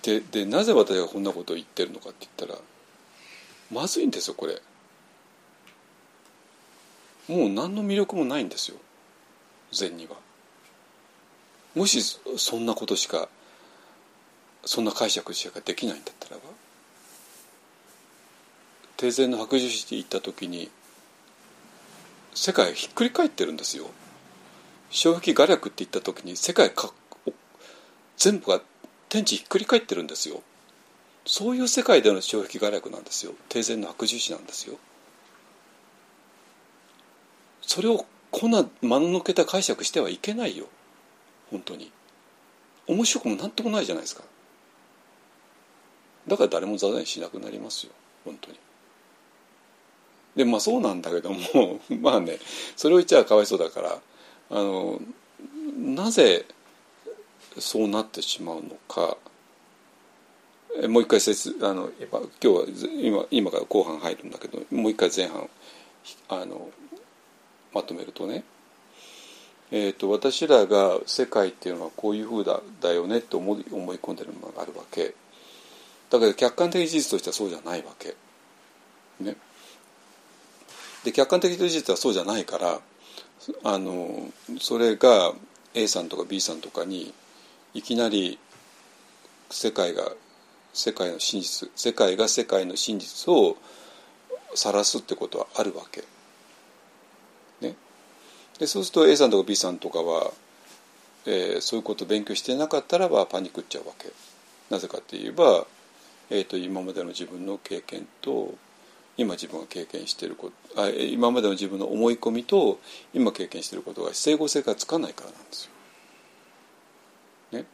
[0.01, 2.61] ででなぜ私がこんなことを言ってるのかって言ったら
[3.71, 4.61] まずいんですよこれ。
[7.27, 8.77] もう何の魅力もないんですよ
[9.73, 10.24] 禅には。
[11.75, 12.01] もし
[12.37, 13.27] そんなことしか
[14.65, 16.41] そんな解釈しかできないんだったらば
[18.97, 20.71] 帝前の白寿司って行った時に
[22.33, 23.85] 世界ひっくり返ってるんですよ。
[24.89, 26.91] 正気画略って言った時に世界か
[28.17, 28.61] 全部が
[29.09, 30.41] 天地ひっくり返ってるんですよ。
[31.25, 33.33] そういう世界での正気画略なんですよ。
[33.49, 34.77] 帝前の白寿司なんですよ。
[37.61, 40.67] それをこんな間の抜けた解釈してはいけないよ。
[41.51, 41.91] 本当に。
[42.87, 44.23] 面白くも何ともないじゃないですか。
[46.27, 47.93] だから誰も座禅しなくなりますよ。
[48.23, 48.59] 本当に。
[50.35, 52.39] でまあそうなんだけども まあね
[52.75, 54.01] それを言っちゃかわいそうだから
[54.49, 55.01] あの
[55.77, 56.45] なぜ
[57.57, 59.17] そうなってしまうのか
[60.89, 62.65] もう一回説あの今今日は
[63.01, 65.49] 今今から後半入るんだけどもう一回前半
[66.27, 66.69] あの
[67.73, 68.43] まとめるとね
[69.71, 75.15] えーと、私らが世界っていうのはこういうふうだだよねって思い思い込んでるものがあるわけ。
[76.09, 78.15] だけど客観的事実としてはそうじゃないわけ。
[79.19, 79.35] ね。
[81.03, 82.79] で客観的事実はそうじゃないから
[83.63, 85.33] あのそれが
[85.73, 87.13] A さんとか B さんとかに
[87.73, 88.39] いきなり
[89.49, 90.11] 世界が
[90.73, 93.57] 世界の真実世界が世界の真実を
[94.55, 96.03] 晒すってことはあるわけ。
[98.59, 100.31] でそうすると A さんとか B さんとかは、
[101.25, 104.11] えー、そういうことを勉強してなかったらばパニックっちゃうわけ。
[104.69, 105.65] なぜかって言えば、
[106.29, 108.55] えーと、今までの自分の経験と
[109.17, 112.79] 今自分が経験していることあ今までの自分の思い込みと
[113.13, 115.65] 今経験していることが整合性がつかないからなんです
[117.51, 117.59] よ。
[117.59, 117.65] ね、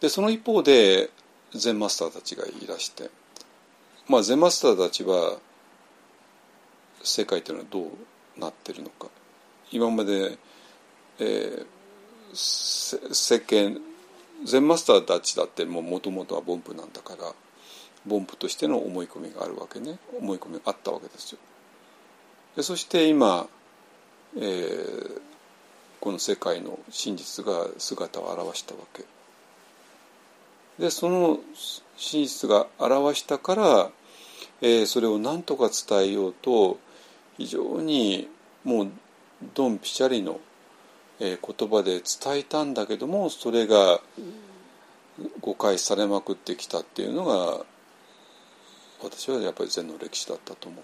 [0.00, 1.10] でその一方で
[1.54, 3.10] 禅マスターたちがいらして
[4.08, 5.38] まあ禅マスターたちは
[7.02, 9.08] 世界というのはどうなってるのか。
[9.76, 10.38] 今まで、
[11.18, 11.64] えー、
[12.34, 13.78] 世間
[14.44, 17.34] 禅マスターたちだってもともとは凡夫なんだから
[18.08, 21.38] 凡夫としての思い込みがあるわけね思い込みがあったわけですよ。
[22.56, 23.48] でそして今、
[24.38, 25.20] えー、
[26.00, 29.04] この世界の真実が姿を現したわけ。
[30.78, 31.38] でその
[31.98, 33.90] 真実が表したから、
[34.62, 36.78] えー、それを何とか伝えようと
[37.36, 38.28] 非常に
[38.64, 38.88] もう
[39.54, 40.40] ドンピシャリの、
[41.20, 44.00] えー、言葉で伝えたんだけどもそれが
[45.40, 47.64] 誤解されまくってきたっていうのが
[49.02, 50.82] 私はやっぱり禅の歴史だったと思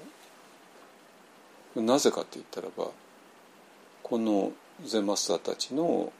[1.77, 1.83] う。
[1.83, 2.91] なぜかって言ったらば
[4.03, 4.53] この
[4.85, 6.13] 禅マスターたちの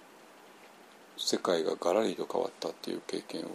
[1.19, 3.49] 世界がガラリと変わったっていう経験を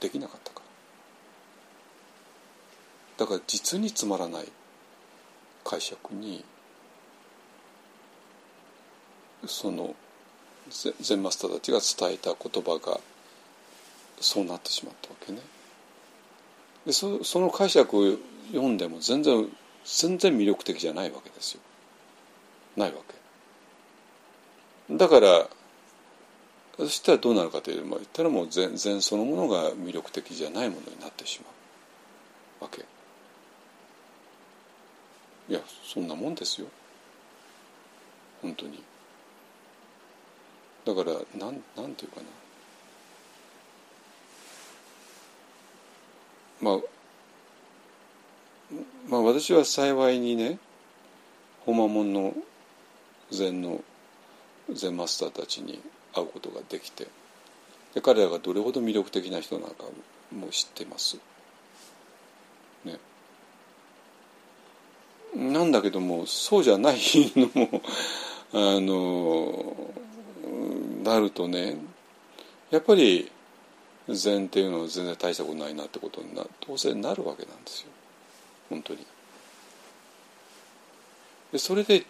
[0.00, 0.60] できなかったか
[3.18, 4.48] らだから実につまらない
[5.64, 6.44] 解釈に
[9.46, 9.94] その
[11.00, 13.00] 禅マスターたちが伝えた言葉が
[14.20, 15.40] そうなってしまったわけね。
[16.86, 18.16] でそその解釈を
[18.52, 19.48] 読んでも全然
[19.84, 21.60] 全然魅力的じゃないわけですよ。
[22.76, 23.00] ないわ
[24.88, 24.94] け。
[24.94, 25.48] だから
[26.76, 31.46] そしたらどうなるかというと言ったらもう禅そのものが魅力的じゃないものになってしま
[32.60, 32.84] うわけ。
[35.50, 36.68] いやそんなもんですよ
[38.40, 38.82] 本当に。
[40.86, 42.22] だからなんなんていうかな
[46.62, 46.80] まあ
[49.08, 50.58] まあ私は幸いにね
[51.66, 52.32] ホマモンの
[53.30, 53.82] 禅の
[54.72, 55.80] 禅マスターたちに
[56.14, 57.08] 会うことができて
[57.94, 59.84] で彼らがどれほど魅力的な人なのか
[60.32, 61.18] も知ってます。
[62.84, 62.98] ね。
[65.34, 66.96] なんだけどもそうじゃない
[67.36, 67.82] のも
[68.52, 69.76] あの
[71.04, 71.78] なるとね
[72.70, 73.30] やっぱり
[74.08, 77.88] 禅っていうのは全然大したことないなってことにな当然なるわけなんですよ
[78.68, 79.06] 本当に。
[81.52, 82.04] でそれで、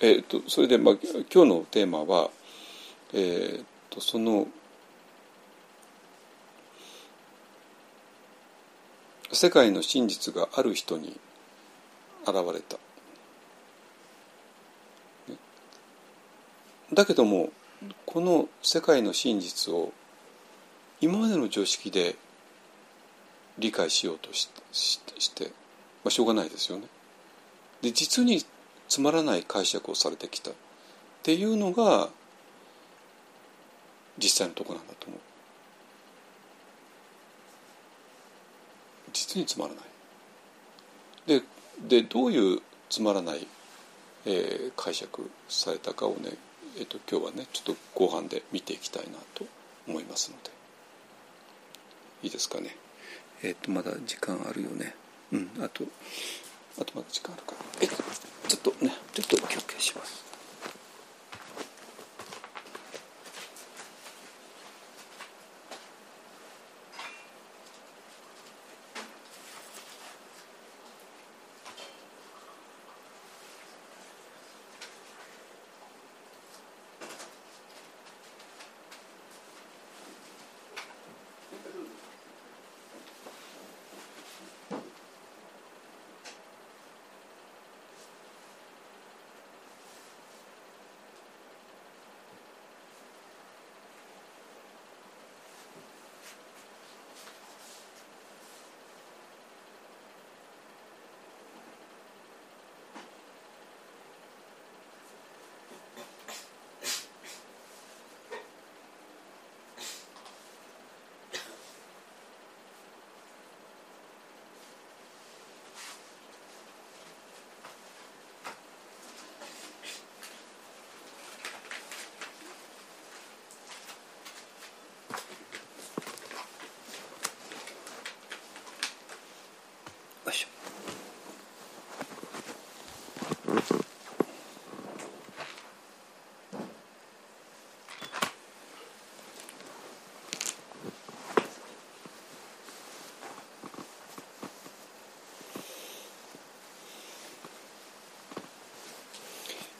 [0.00, 0.96] えーと、それで、まあ、
[1.32, 2.30] 今日のテーマは、
[3.12, 4.46] えーと、その
[9.30, 11.18] 世界の真実がある人に
[12.30, 12.76] 現れた。
[16.92, 17.50] だけども
[18.06, 19.92] この世界の真実を
[21.00, 22.16] 今までの常識で
[23.58, 25.50] 理解しようとしして、ま
[26.06, 26.84] あ、しょうがないですよね。
[27.82, 28.44] で実に
[28.88, 30.54] つまらない解釈をされてきたっ
[31.22, 32.08] ていうのが
[34.16, 35.20] 実際のとこなんだと思う。
[39.12, 39.84] 実につまらない。
[41.26, 41.42] で
[41.86, 43.46] でどういうつまらない、
[44.26, 46.32] えー、解釈されたかをね
[46.78, 49.44] えっと、今日はねちょっと後半で見ていきたいなと
[49.88, 50.50] 思いますので。
[52.22, 52.76] いいですかね？
[53.42, 54.94] えっとまだ時間あるよね。
[55.32, 55.84] うんあと
[56.80, 57.58] あとまだ時間あるから。
[57.80, 57.86] え
[58.48, 60.27] ちょっとねちょっと休憩します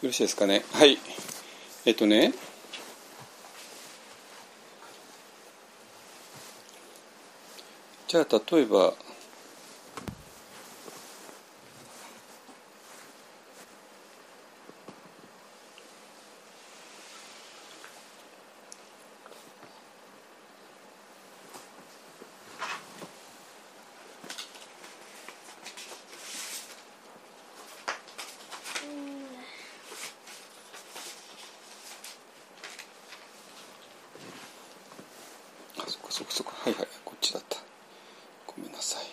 [0.07, 0.65] ろしいですかね？
[0.73, 0.99] はい。
[1.85, 2.33] えっとね。
[8.07, 8.95] じゃあ例えば
[35.79, 37.59] あそっかそっかそっかはいはいこっちだった
[38.47, 39.05] ごめんなさい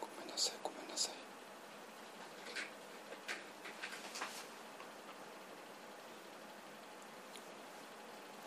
[0.00, 1.12] ごめんなさいごめんなさい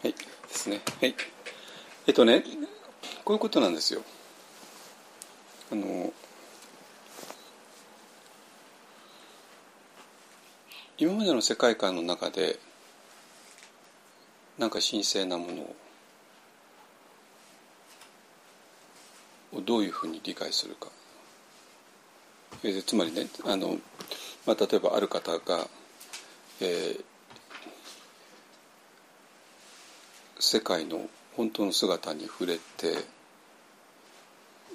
[0.03, 0.20] はいで
[0.56, 1.16] すねはいえっ
[2.19, 2.43] とね
[3.23, 4.01] こういうことなんですよ
[5.71, 6.11] あの
[10.97, 12.59] 今までの世界観の中で
[14.57, 15.61] なんか神聖なもの
[19.53, 20.89] をどういうふうに理解するか。
[22.63, 23.77] えつまりねあの、
[24.45, 25.65] まあ、例えばある方が、
[26.59, 27.03] えー
[30.41, 31.09] 世界の
[31.40, 32.98] 本当の姿に触れて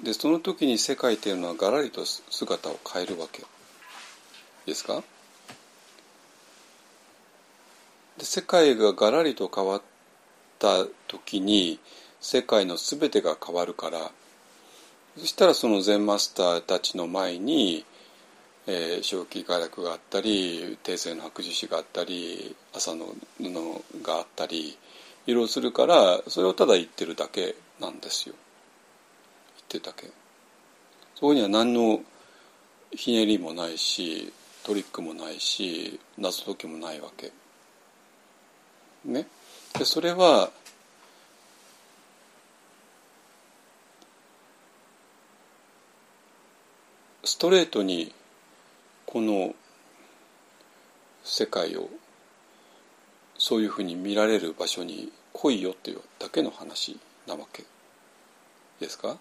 [0.03, 3.43] でその時に世界というのはガラリと姿を変えるわけ
[4.65, 5.03] ですか？
[8.16, 9.82] で世界がガラリと変わっ
[10.59, 11.78] た時に
[12.23, 14.11] 世界の全てが変わるから
[15.19, 17.85] そしたらその禅マスターたちの前に、
[18.66, 23.09] えー、正気画楽があったり帝政の白寿司があったり朝の
[23.39, 24.78] 布があったり
[25.26, 28.34] いろいろするからそれをただ言ってるだけなんですよ。
[29.56, 30.10] 言ってるだけ。
[31.14, 32.01] そこには何の
[32.90, 34.32] ひねりもないし
[34.64, 37.32] トリックもないし謎解きもないわけ。
[39.05, 39.26] ね。
[39.78, 40.51] でそれは
[47.24, 48.12] ストレートに
[49.06, 49.55] この
[51.24, 51.88] 世界を
[53.46, 57.62] そういうふうに見られる場所に来いよっていうだけの話なわけ
[58.80, 59.18] ですか？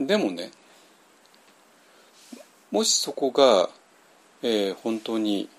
[0.00, 0.50] でもね
[2.70, 3.68] もしそこが、
[4.42, 5.50] えー、本当に、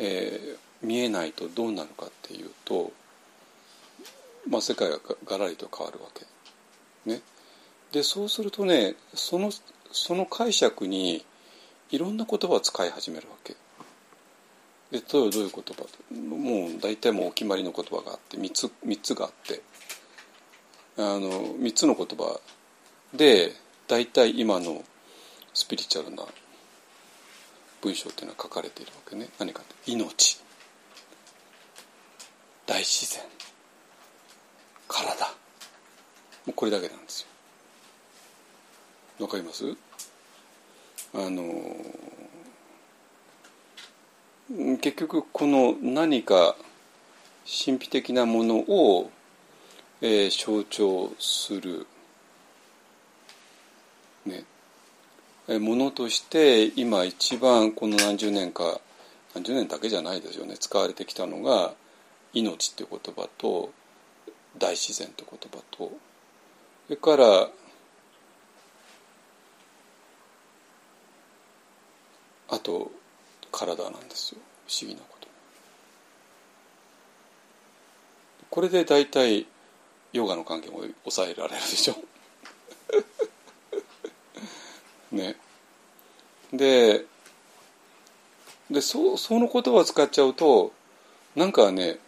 [0.00, 2.90] えー、見えないとどうなるかっていうと、
[4.50, 6.26] まあ、世界ががらりと変わるわけ。
[7.08, 7.20] ね、
[7.92, 9.52] でそうするとねその
[9.92, 11.24] その解釈に
[11.90, 13.54] いろんな言葉を使い始めるわけ。
[14.90, 19.62] で例えばどういう言葉もう大体もうお決まりの言葉があって3つ ,3 つがあって。
[20.98, 22.40] あの3つの言葉
[23.12, 23.52] で
[23.86, 24.82] 大体今の
[25.52, 26.24] スピリチュアルな
[27.82, 29.28] 文章っていうのは書かれているわけね。
[29.38, 30.40] 何かって命。
[32.64, 33.22] 大自然。
[34.88, 35.26] 体。
[35.26, 35.34] も
[36.48, 37.26] うこれだけなんです
[39.18, 39.24] よ。
[39.26, 39.66] わかります？
[41.12, 41.42] あの
[44.48, 46.54] 結局この何か
[47.44, 49.10] 神秘的なものを、
[50.00, 51.86] えー、象徴する、
[54.24, 54.44] ね
[55.48, 58.80] え、ものとして今一番この何十年か
[59.34, 60.56] 何十年だけじゃないですよね。
[60.58, 61.74] 使われてきたのが
[62.32, 63.72] 命っていう言葉と
[64.58, 65.90] 大自然って言葉と
[66.86, 67.48] それから
[72.48, 72.92] あと
[73.50, 74.40] 体なんですよ。
[74.66, 75.28] 不思議なこと。
[78.50, 79.46] これで大体
[80.12, 81.96] ヨガの関係も抑えられるでしょ。
[85.12, 85.36] ね。
[86.52, 87.04] で
[88.70, 90.72] でそその言葉を使っちゃうと
[91.34, 91.98] なんかね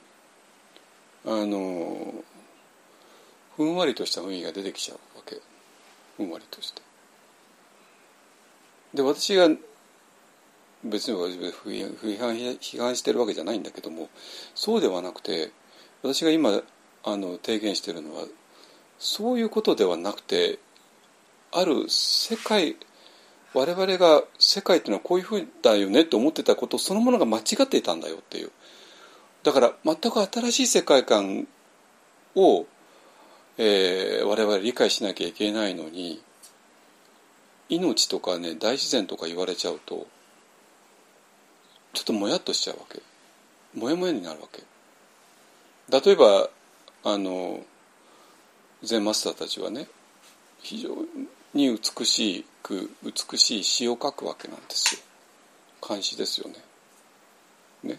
[1.24, 2.24] あの
[3.56, 5.40] ふんわりとした雰囲気が出てきちゃうわけ。
[6.16, 6.82] ふんわりとして。
[8.94, 9.48] で私が
[10.84, 14.08] 別に批判批判してるわけじゃないんだけども
[14.54, 15.50] そうではなくて
[16.02, 16.62] 私が今
[17.04, 18.24] あの提言してるのは
[18.98, 20.58] そういうことではなくて
[21.52, 22.76] ある世界
[23.54, 28.50] 我々が世界っていうのはこういうふうだよねと思ってたことそのものが間違っていたんだよっていう
[29.42, 31.48] だから全く新しい世界観
[32.34, 32.66] を、
[33.56, 36.22] えー、我々理解しなきゃいけないのに
[37.68, 40.06] 命とかね大自然とか言われちゃうと
[41.98, 43.02] ちょっともやっとしちゃうわけ
[43.76, 44.62] もやもやになるわけ
[45.90, 46.48] 例えば
[47.02, 47.60] あの
[48.84, 49.88] 禅マスターたちはね
[50.60, 50.90] 非常
[51.54, 55.00] に美しく美しい詩を書くわけなんですよ
[55.80, 56.54] 漢詩ですよね。
[57.82, 57.98] ね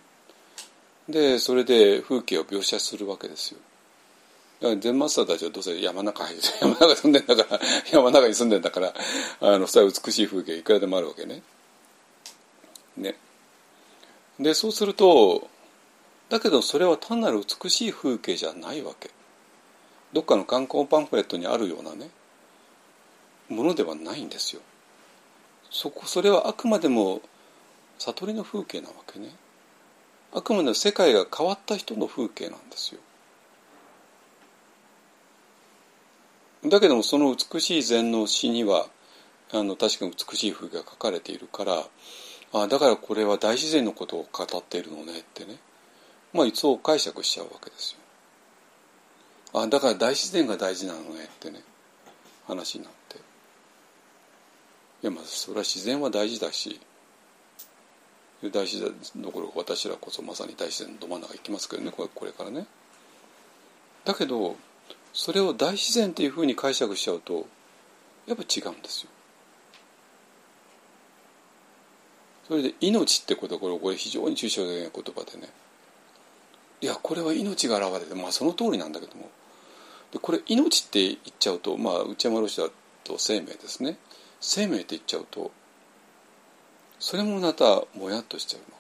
[1.10, 3.60] でそれで風景を描写するわけですよ。
[4.62, 7.60] だから禅マスターたちはどうせ山中入って山中住んでんだから
[7.92, 8.94] 山中に住んでんだから
[9.42, 11.42] あのそれは美しい風景いくらでもあるわけね。
[12.98, 13.16] ね
[14.40, 15.48] でそうすると
[16.30, 19.10] だけどそれは単なる美しい風景じゃないわけ。
[20.14, 22.10] どっかの観光パンフレットにあるようなね
[23.48, 24.62] ものではないんですよ。
[25.70, 27.22] そこそれはあくまでも
[27.98, 29.30] 悟りの風景なわけね。
[30.34, 33.02] あくまでも世界が変わった人の風景なんですよ。
[36.66, 38.88] だけどもその美しい禅の詩には
[39.52, 41.84] あの確かに美しい風景が書かれているから
[42.54, 45.58] あだからこれは大自然のことを語っているのねってね。
[46.34, 47.94] まあいつを解釈しちゃうわけです
[49.54, 49.62] よ。
[49.62, 51.62] あだから大自然が大事なのねってね。
[52.48, 53.18] 話になって。
[53.18, 53.20] い
[55.04, 56.80] やまあそれは自然は大事だし
[58.44, 62.66] 大自然どころか私らこそまさに大自然のど真ん中行きますけどねこれこれからね。
[64.06, 64.56] だけど
[65.14, 67.48] それを大自然というふうに解釈しちゃうと
[68.28, 69.10] やっぱ違うんですよ。
[72.50, 75.50] それで「命」ってことこれこれ非常に抽象的な言葉でね。
[76.82, 79.30] いやこれは命が現れてまあその通りなんだけども。
[80.12, 82.68] でこれ「命」って言っちゃうとまあ内山ロシだ
[83.04, 84.00] と生命ですね。
[84.42, 85.52] 生命って言っちゃうと
[87.00, 88.78] それもまたもやっとしちゃうわ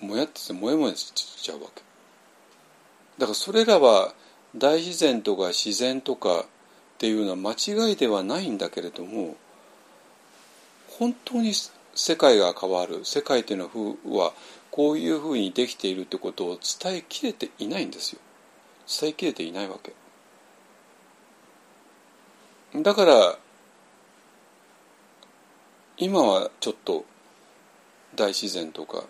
[0.00, 0.06] け。
[0.06, 1.82] もやっとしてもやもやしちゃうわけ。
[3.18, 4.12] だからそれらは
[4.56, 6.44] 大自然とか自然とかっ
[6.98, 9.36] ていうのは間違いではないんだけれども
[10.98, 11.54] 本当に
[11.94, 14.32] 世界が変わる世界というのは
[14.70, 18.20] こういうふうにできているってことを伝えきれていないんですよ。
[19.00, 19.92] 伝えきれていないわけ。
[22.80, 23.38] だから
[25.98, 27.04] 今はちょっと
[28.14, 29.04] 大自然とか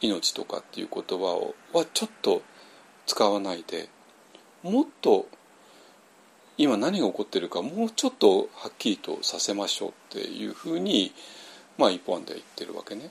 [0.00, 2.42] 命とかっていう言葉をはちょっと
[3.06, 3.88] 使わないで
[4.62, 5.26] もっと
[6.56, 11.12] 今何が起こってるかもうちょっとはっきりとさせましょうっていうふうに
[11.78, 13.10] まあ一本で言ってるわけね。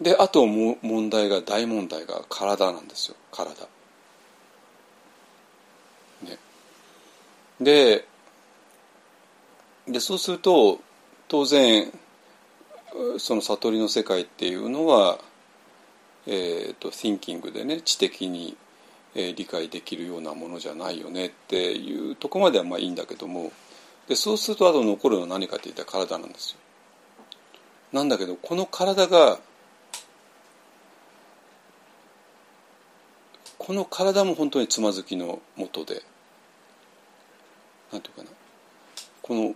[0.00, 3.66] であとも問題が大問題が体なんですよ体。
[6.22, 6.38] ね、
[7.60, 8.04] で
[9.88, 10.80] でそうすると
[11.28, 11.92] 当然
[13.18, 15.18] その悟りの世界っていうのは、
[16.26, 18.56] えーと、thinking でね知的に、
[19.14, 23.52] えー、理解できるようなものじゃないよねっていうとこまではまあいいんだけども
[24.08, 26.58] でそうするとあと残るのは何かっていったら体なんですよ。
[27.92, 29.38] なんだけどこの体が
[33.58, 36.02] この体も本当につまずきのもとで
[37.92, 38.30] なんていうかな
[39.22, 39.54] この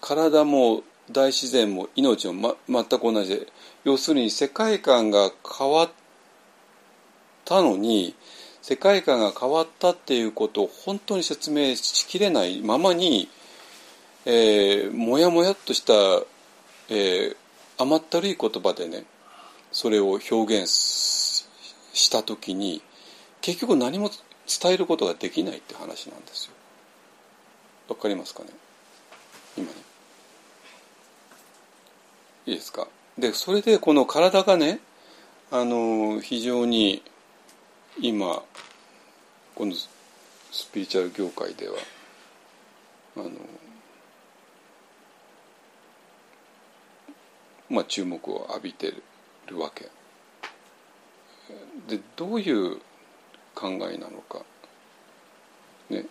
[0.00, 3.46] 体も大自然も命も、ま、全く同じで
[3.84, 5.90] 要するに世界観が変わっ
[7.44, 8.14] たのに
[8.68, 13.30] 世界観が変わったっていうことを本当に説明しきれないままに、
[14.26, 15.94] えー、もやもやっとした、
[16.90, 17.36] えー、
[17.78, 19.04] 甘ったるい言葉でね
[19.72, 22.82] それを表現した時に
[23.40, 24.10] 結局何も
[24.60, 26.52] 伝えることができないって話なんですよ。
[27.88, 28.50] わかりますかね？
[29.56, 29.72] 今ね。
[32.44, 32.86] いいですか？
[33.16, 34.80] でそれでこの体がね
[35.50, 37.02] あの非常に
[38.00, 38.42] 今
[39.54, 41.74] このスピリチュアル業界では
[43.16, 43.30] あの
[47.68, 48.94] まあ注目を浴びて
[49.46, 49.88] るわけ。
[51.88, 52.78] でどういう
[53.54, 54.42] 考えなのか。
[55.90, 56.04] ね。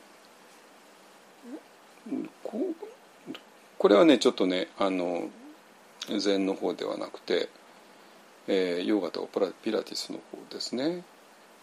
[3.78, 5.30] これはねちょっとねあの
[6.20, 7.50] 禅の方ではなくて、
[8.48, 11.04] えー、ヨガとかピラティスの方ですね、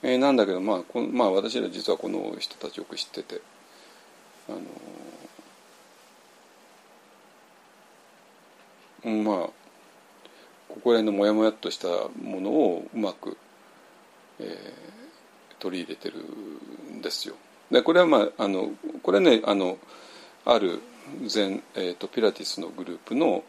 [0.06, 3.40] えー、なんだけど、まあこのまあ、私ら実はこの人たちよく知ってて
[4.50, 4.52] あ
[9.08, 9.50] のまあ
[10.68, 11.88] ここら辺のモヤモヤっとした
[12.22, 13.38] ものをうまく、
[14.40, 14.48] えー、
[15.58, 16.18] 取り入れてる
[16.94, 17.36] んですよ。
[17.70, 18.72] でこれはまああの
[19.02, 19.78] これねあの
[20.44, 20.82] ある
[21.26, 23.42] 禅、えーとピラティスのグループの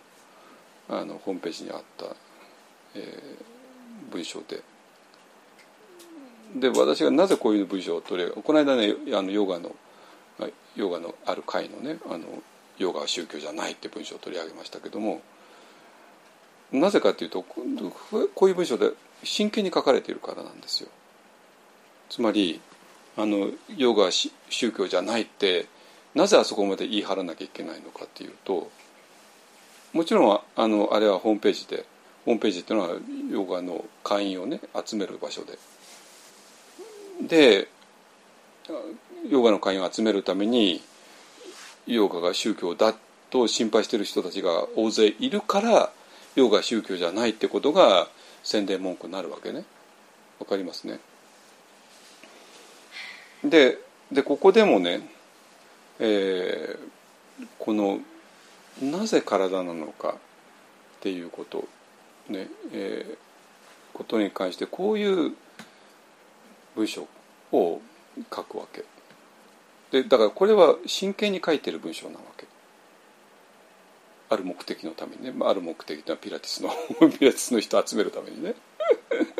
[0.88, 2.06] あのホームページにあった、
[2.96, 4.64] えー、文章で。
[6.56, 9.76] で私がなぜこういう文章を取り上げこの間ねあのヨガの
[10.76, 12.26] ヨガのある会のねあの
[12.78, 15.22] ヨガは宗教じゃないって文章を取り上げましたけども
[16.72, 17.62] なぜかというとこ
[18.46, 18.92] ういう文章で
[19.24, 20.90] 真剣に書かれているからなんですよ。
[22.10, 22.62] つまり
[23.18, 24.32] あのヨガは宗
[24.72, 25.68] 教じゃないって
[26.14, 28.70] なぜあそこまで言い張らなきゃいけないのかっていうと
[29.94, 31.86] もちろんあのあれはホームページで
[32.26, 32.96] ホームページっていうのは
[33.32, 35.58] ヨガの会員をね集める場所で
[37.28, 37.68] で
[39.30, 40.82] ヨガの会員を集めるために
[41.88, 42.96] ヨガが宗教だ
[43.30, 45.92] と心配している人たちが大勢いるから
[46.36, 48.08] ヨガ宗教じゃないってことが
[48.44, 49.66] 宣伝文句になるわけね。
[50.40, 51.00] わかりますね。
[53.44, 53.80] で
[54.12, 55.02] でここでもね、
[56.00, 58.00] えー、この
[58.82, 60.14] なぜ体なのかっ
[61.02, 61.68] ていうこと
[62.30, 65.34] ね、えー、ことに関してこういう
[66.76, 67.08] 文章
[67.52, 67.82] を
[68.34, 68.84] 書くわけ。
[69.92, 72.46] でだからこれは真剣に書いてる文章なわけ。
[74.30, 76.70] ある目的のためにね、あ、る目的というのはピラティスの
[77.12, 78.56] ピラティスの人を集めるためにね。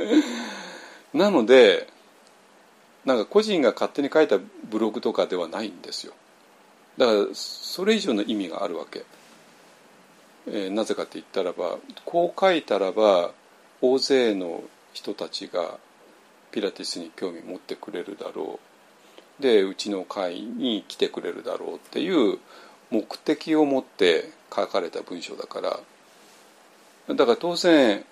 [1.14, 1.88] なので
[3.06, 6.14] なんか個人が勝手に書いたブログとかではないんですよ。
[6.98, 9.06] だからそれ以上の意味があるわけ。
[10.48, 13.32] えー、なぜかって言ったらばこう書いたらば
[13.82, 14.64] 大勢の
[14.94, 15.78] 人たちが
[16.56, 18.62] ピラティスに興味持ってくれるだろ
[19.40, 19.42] う。
[19.44, 22.40] でうちの会に来てくれるだろうっていう
[22.90, 25.80] 目的を持って書かれた文章だから。
[27.14, 28.06] だから当然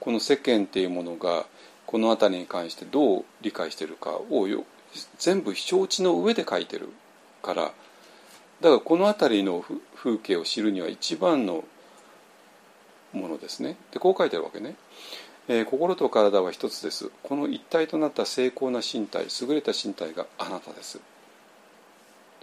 [0.00, 1.46] この世間っていうものが
[1.86, 4.64] この辺りに関してどう理解してるかをよ
[5.18, 6.90] 全部承知の上で書いてる
[7.42, 7.62] から。
[7.62, 7.74] だか
[8.60, 11.64] らこの辺りの風景を知るには一番の
[13.14, 13.76] ものですね。
[13.92, 14.76] でこう書いてるわけね、
[15.50, 17.10] えー、心と体は一つです。
[17.22, 21.00] この一体となった精巧な身体優れた身体があなたです。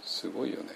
[0.02, 0.74] すごいよね。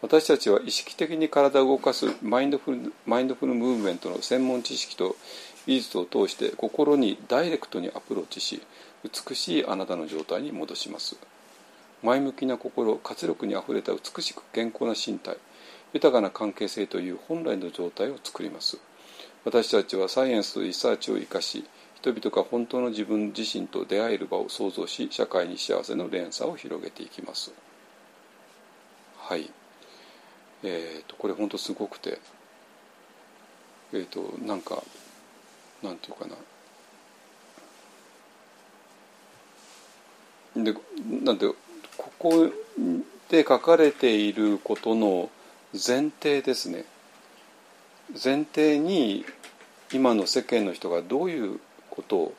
[0.00, 5.14] 私たちは意識的に体を動かすマインドフルマインドフルムーブメントの専門知識と
[5.66, 8.62] 技術を通して心にダイレクトにアプローチし
[9.04, 11.16] 美しいあなたの状態に戻します。
[12.02, 15.36] 前向きな心活力にあふれた美しく健康な身体
[15.92, 18.78] 豊かな関係性という本来の状態を作ります。
[19.44, 21.64] 私たちはサイエンスとリサーチを生かし
[21.96, 27.52] 人々が本当の自分自身と出会える場を創造し社会に幸せの連鎖を広げていきます。
[29.18, 29.48] はい。
[30.64, 32.18] えーと、これ本当すごくて。
[33.92, 34.82] えっ、ー、となんか
[35.82, 36.34] なんていうかな。
[40.64, 40.74] で
[41.22, 41.48] なんで
[41.96, 42.50] ここ
[43.28, 45.30] で書かれていることの
[45.72, 46.84] 前提ですね。
[48.12, 49.24] 前提に
[49.92, 51.60] 今の世間の人がどういう
[51.90, 52.34] ことを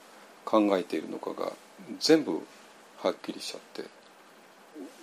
[0.45, 1.52] 考えているのかが
[2.00, 2.41] 全部
[3.02, 3.90] はっきりしちゃって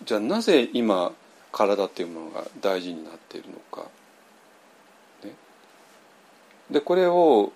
[0.04, 1.12] じゃあなぜ今
[1.52, 3.88] 体っていうものが大事になっているのか。
[5.24, 5.34] ね、
[6.70, 7.52] でこれを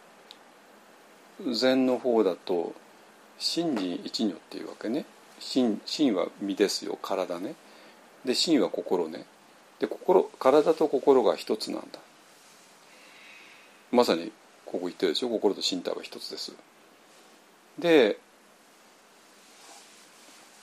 [1.53, 2.73] 禅の方だと
[3.39, 5.07] 「心人一如」っていうわけね。
[5.39, 7.55] 心心は身ですよ体ね。
[8.24, 9.27] で心は心ね。
[9.78, 11.99] で心体と心が一つなんだ。
[13.95, 14.33] まさに
[14.66, 15.29] ここ言ってるでしょ？
[15.29, 16.53] 心と身体は一つです。
[17.79, 18.19] で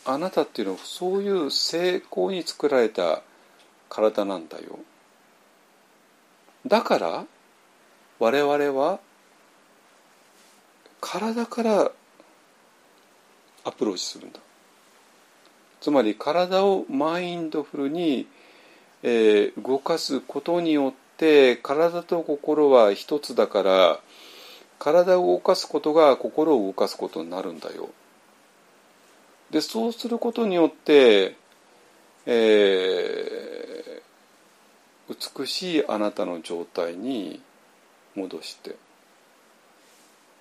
[0.06, 3.22] あなたっていうのはそういう成功に作られた
[3.90, 4.80] 体なんだよ。
[6.68, 7.26] だから
[8.20, 9.00] 我々は
[11.00, 11.92] 体から
[13.64, 14.40] アプローチするんだ。
[15.80, 18.28] つまり体をマインドフルに、
[19.04, 24.00] えー、動かすことによってて体と心は一つだから
[24.80, 27.90] 体を動かすことが心を動かすことになるんだよ。
[29.52, 31.36] でそうすることによって、
[32.26, 37.40] えー、美しいあなたの状態に
[38.16, 38.76] 戻して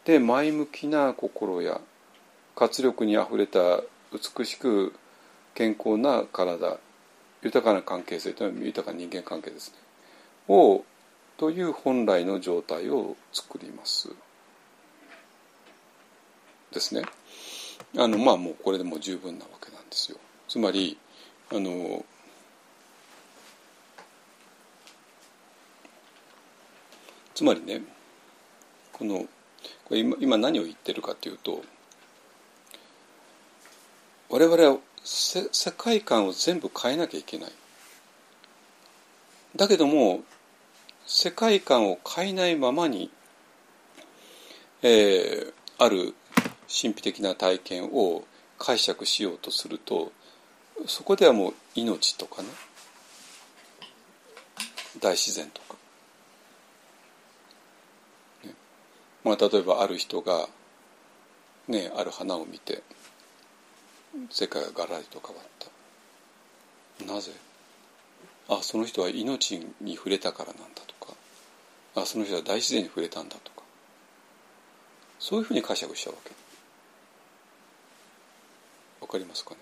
[0.07, 1.78] で前向きな心や
[2.57, 3.81] 活力にあふれた
[4.12, 4.94] 美しく
[5.55, 6.78] 健康な体
[7.43, 9.90] 豊かな関係性というのは豊かな人間関係ですね。
[10.51, 10.85] を
[11.39, 14.10] という本来の状態を作ります
[16.72, 17.02] ですね。
[17.97, 20.18] あのまあもうこれでも十分なわけなんですよ。
[20.48, 20.98] つまり
[21.51, 22.05] あの
[27.35, 27.82] つまりね
[28.93, 29.27] この
[29.85, 31.62] これ今今何を言ってるかというと
[34.28, 37.52] 我々は世界観を全部変えなきゃいけない。
[39.56, 40.22] だけども
[41.12, 43.11] 世界観を変えないままに、
[44.81, 46.15] えー、ある
[46.69, 48.23] 神秘的な体験を
[48.61, 50.12] 解釈しようとすると
[50.87, 52.49] そこではもう命とかね
[55.01, 55.74] 大自然とか、
[58.45, 58.55] ね。
[59.24, 60.49] まあ、例えばある人が、
[61.66, 62.85] ね、ある花を見て
[64.31, 67.12] 世界がガラリと変わった。
[67.12, 67.32] なぜ
[68.51, 71.14] あその人は命に触れたからなんだとか
[71.94, 73.62] あその人は大自然に触れたんだとか
[75.20, 76.32] そういうふうに解釈しちゃうわけ。
[79.01, 79.56] わかりますかね、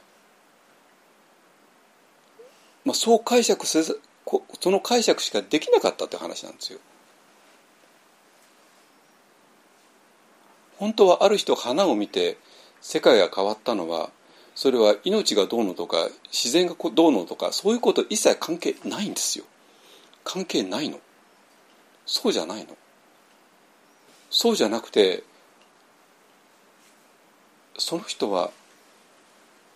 [2.85, 4.01] まあ、そう解釈せず
[4.61, 6.81] その解釈しかできなかったって話なんですよ。
[10.79, 12.37] 本当はある人花を見て
[12.81, 14.11] 世界が変わったのは
[14.59, 19.45] それは命がどうのとか自然がどうのとかそういうこと一切関係ないんですよ。
[20.25, 20.99] 関係ないの。
[22.07, 22.77] そうじゃないの。
[24.31, 25.23] そうじゃなくて
[27.79, 28.51] その人は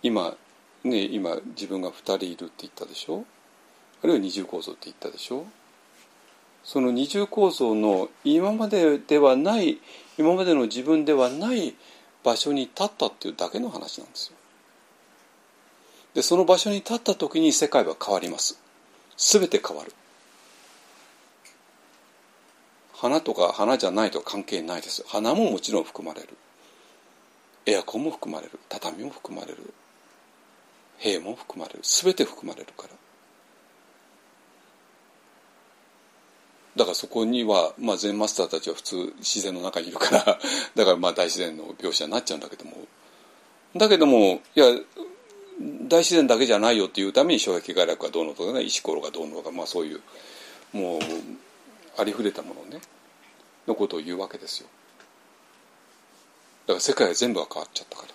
[0.02, 0.34] 今
[0.82, 3.24] ね今自分が2人いるって言ったでしょ？
[4.02, 5.46] あるいは二重構造って言ったでしょ？
[6.64, 9.78] その二重構造の今までではない
[10.18, 11.76] 今までの自分ではない
[12.24, 14.36] 場所に立ったっていうだけの話なんですよ。
[16.14, 18.58] でその場所に立った時に世界は変わります。
[19.16, 19.92] 全て変わる。
[22.94, 25.04] 花とか花じゃないと関係ないです。
[25.06, 26.28] 花ももちろん含まれる。
[27.66, 29.58] エアコンも含まれる畳も含まれる
[30.98, 32.88] 塀も含まれる全て含まれるから
[36.74, 40.38] だからそこには、まあ、禅マスターたちは普通自然の中にいるから
[40.74, 42.72] だからまあ大自然の描写になっちゃうんだけども
[43.76, 44.66] だけどもいや
[45.60, 50.00] 大自然だけじゃないよっていうために衝撃外楽がどうのとかね石ころがどうのとか、まあ、そういう
[50.72, 51.00] もう
[51.98, 52.80] ありふれたものね
[53.66, 54.68] のことを言うわけですよ。
[56.66, 58.06] だから世界は全部が変わっちゃったか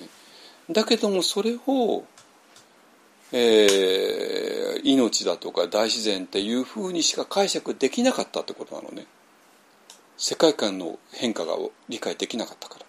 [0.00, 0.10] ら、ね、
[0.70, 2.04] だけどもそれを、
[3.32, 9.06] えー、命だとか大自然っていうふうにしか解釈できなかったってことなのね。
[10.20, 11.56] 世界観の変化が
[11.88, 12.87] 理解できなかったから。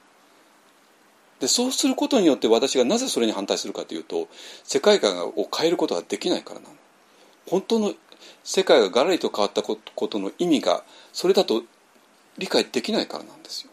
[1.39, 4.27] でそうすることによって私がなぜそれに反対するかというと
[4.63, 6.75] 世界観を変えることができないからなの。
[7.47, 7.93] 本当の
[8.43, 9.75] 世界がガラリと変わったこ
[10.07, 10.83] との意味が
[11.13, 11.63] それだと
[12.37, 13.71] 理解できないからなんですよ。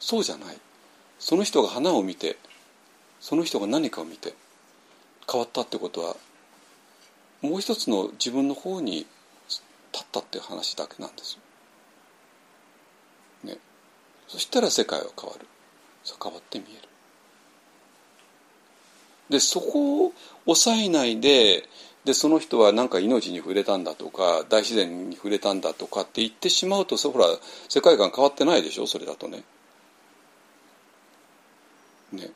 [0.00, 0.56] そうじゃない。
[1.18, 2.36] その人が花を見て
[3.20, 4.34] その人が何かを見て
[5.30, 6.16] 変わったってことは
[7.42, 9.06] もう一つの自分の方に
[9.92, 11.38] 立ったっていう話だけなんです
[13.44, 13.50] よ。
[13.50, 13.58] ね、
[14.28, 15.46] そしたら世界は変わる。
[16.22, 16.88] 変わって見える。
[19.30, 20.12] でそこを
[20.44, 21.68] 抑えないで
[22.04, 27.26] でその人は何か命に触れたんだとか大自然に触れたんだとかって言ってしまうとほら
[27.68, 28.86] 世界観変わってないでしょ？
[28.86, 29.44] それだとね。
[32.12, 32.30] ね。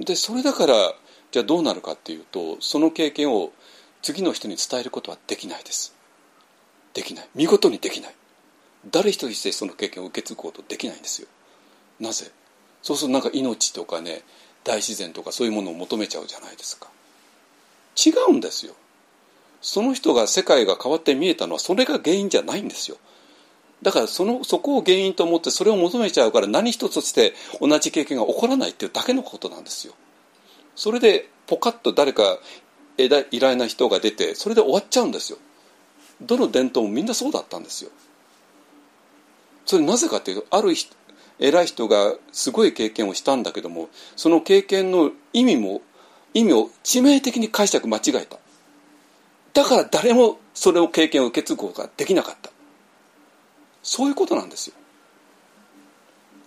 [0.00, 0.74] でそれだから
[1.30, 3.52] じゃあどうなるかっていうとその経験を
[4.02, 5.94] 次の人に伝えることはできないです。
[6.94, 8.14] できない見事にできない
[8.90, 11.28] 誰一人してその経験を受け継ぐことできないんですよ。
[12.00, 12.30] なぜ？
[12.82, 14.22] そうするとなんか命とかね
[14.62, 16.88] 大自然とかそういうものを求めちゃうじゃないですか。
[17.96, 18.74] 違うんですよ。
[19.62, 22.98] その人が世界が変わって見えたのはそれが原因じゃないんですよ。
[23.82, 29.94] だからそのそこを原因と思ってそれを求めちゃうから何一つして同じ経験が起こらないっていうだけのことなんですよ。
[30.76, 32.38] それでポカッと誰か
[32.96, 33.08] 偉
[33.40, 35.38] 大な人が出てそれで終わっちゃうんですよ。
[36.20, 37.90] どの伝統もみんなそうだったんですよ。
[39.66, 40.74] それなぜかっていうとある
[41.38, 45.82] 偉い人がすごい経験をしたんだけどもその経験の意味も
[46.32, 48.38] 意味を致命的に解釈間違えた。
[49.54, 52.50] だから誰もそれを経験を受け継ぐことができなかった。
[53.82, 54.74] そういうことなんですよ。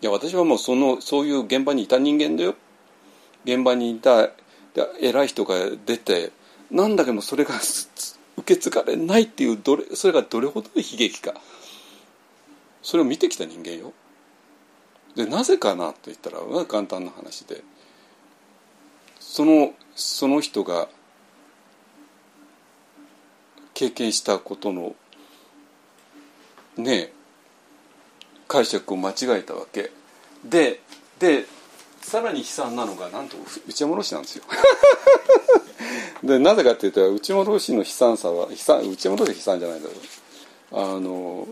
[0.02, 2.56] いや私はもうそのそういう現場にいた人間だよ。
[3.46, 4.30] 現場にいた
[5.00, 6.32] 偉い人が出て
[6.70, 7.56] なんだけどそれが
[8.38, 11.34] 受け継がれないっていうどれそれがどれほどの悲劇か。
[12.88, 13.92] それを見てきた人間よ。
[15.14, 17.62] でなぜかなと言ったら簡単な話で。
[19.20, 20.88] そのその人が
[23.74, 24.96] 経験したことの
[26.78, 27.12] ね
[28.48, 29.92] 解釈を間違えたわけ。
[30.46, 30.80] で
[31.20, 31.44] で
[32.00, 33.36] さらに悲惨なのがなんと
[33.68, 34.46] 内山老師なんですよ。
[36.24, 39.94] でなぜかっていうと内山老師の悲惨さは悲惨内山老師悲惨じゃないだけ
[40.72, 41.46] どあの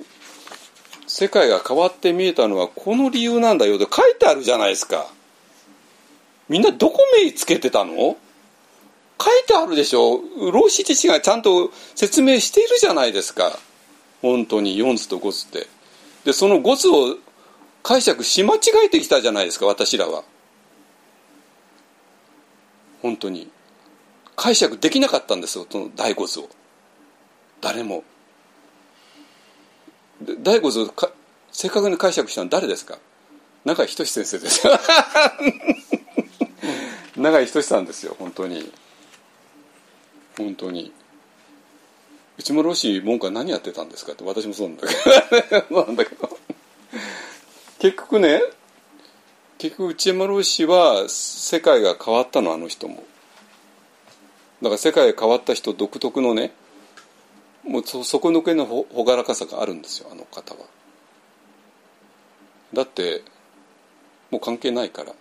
[1.17, 5.07] 世界が変わって見えたのはこの理由なんだよって書いてあるじゃないですか。
[6.49, 7.93] みんなどこ目つけてたの？
[7.95, 8.17] 書い
[9.47, 10.19] てあるでしょ。
[10.51, 13.57] 老子自身がちゃんと説明しているじゃないですか。
[14.21, 15.67] 本当に4図と5図って。
[16.25, 17.15] でその5図を
[17.81, 20.25] 解釈し間違えてきたじゃないですか私らは。
[23.01, 23.49] 本当に。
[24.35, 26.49] 解釈できなかったんですよその第5図を。
[27.61, 28.03] 誰も。
[30.21, 31.11] 第五図か
[31.51, 32.97] 正確に解釈したのは誰ですか？
[33.65, 34.67] 永井仁先生です。
[37.17, 38.71] 永井仁さんですよ本当に。
[40.37, 40.91] 本当に。
[42.37, 44.13] 内村氏文句は何やってたんですか？
[44.13, 44.93] って私もそうなんだけ
[45.71, 45.81] ど。
[45.85, 46.37] なんだけど。
[47.79, 48.41] 結局ね
[49.57, 53.03] 結局内山老師は世界が変わったのあの人も。
[54.61, 56.53] だから世界が変わった人独特のね
[57.65, 60.61] もうそ底抜けの朗らかさがあるんですよあの方は。
[62.73, 63.23] だって
[64.31, 65.13] もう関係ないから。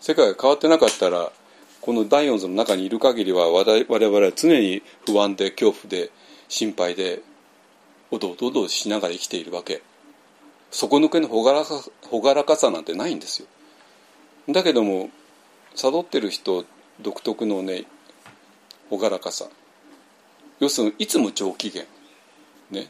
[0.00, 1.32] 世界が変わってなかったら
[1.80, 6.10] この第四図の中にいる限りは我々は常に不安で恐怖で
[6.48, 7.22] 心配で
[8.10, 9.82] おどおどおどしながら生きているわけ。
[10.70, 13.48] 底抜けの朗らか朗らかさなんてないんですよ。
[14.50, 15.08] だけども
[15.74, 16.64] 悟ってる人
[17.00, 17.84] 独特のね
[18.90, 19.46] 朗らかさ。
[20.60, 21.84] 要するにいつも上機嫌
[22.70, 22.88] ね。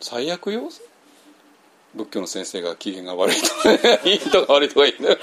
[0.00, 0.68] 最悪よ。
[1.94, 3.72] 仏教の先生が機嫌が悪いとか
[4.04, 5.16] いいとか悪いとか言う、ね、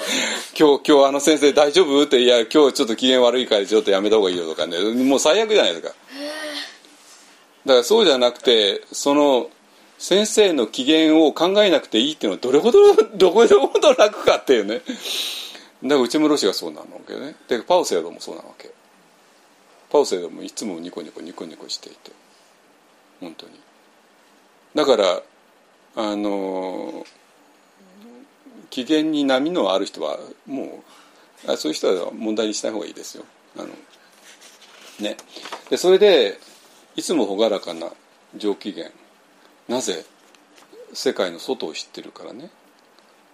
[0.58, 4.78] 今日今日あの先生大丈夫っていや今日ちょっと機嫌悪いからちょっとやめた方がいいよとかね。
[5.04, 5.94] もう最悪じゃないですか。
[7.66, 9.50] だからそうじゃなくてその
[9.98, 14.82] 先生の機嫌を考えなくていいっていうのはどれほど どれほど楽かっていうね。
[15.84, 17.36] だから内室氏がそうなのわけね。
[17.48, 18.72] でパウセードもそうなわけ。
[19.92, 22.12] パウセードもいつもニコニコニコニコしていて
[23.20, 23.60] 本当に。
[24.74, 25.22] だから
[25.96, 27.06] あの
[28.70, 30.84] 機嫌に波のある人はも
[31.46, 33.26] うあそういう人は問題にしない方がいいですよ。
[33.58, 33.68] あの
[35.00, 35.18] ね。
[35.70, 36.40] でそれで
[36.96, 37.90] いつも朗らかな
[38.36, 38.90] 上機嫌。
[39.68, 40.06] なぜ
[40.94, 42.50] 世界の外を知ってるからね。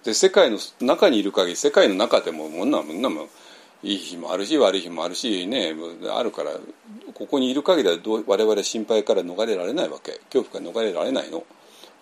[0.04, 3.28] で世界の中にいる限り世界の中でももんなもんなも
[3.84, 5.76] いい日もあるし悪い日もあるしね
[6.10, 6.52] あるから
[7.14, 10.20] ここにいる限りはどう我々心配から逃れられないわけ。
[10.32, 11.44] 恐怖から逃れられないの、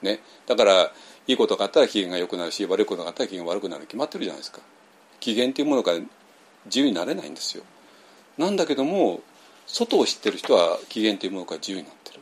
[0.02, 0.92] ね、だから
[1.28, 4.60] いいことがあったら機嫌が良くなるし悪いことがあったら機嫌が悪くなる決まってるじゃないですか。
[5.20, 5.94] 機嫌っていうものが
[6.66, 7.64] 自由になれないんですよ。
[8.38, 9.22] なんだけども
[9.68, 12.20] 外を知ってる人は機嫌というものが自由になってる。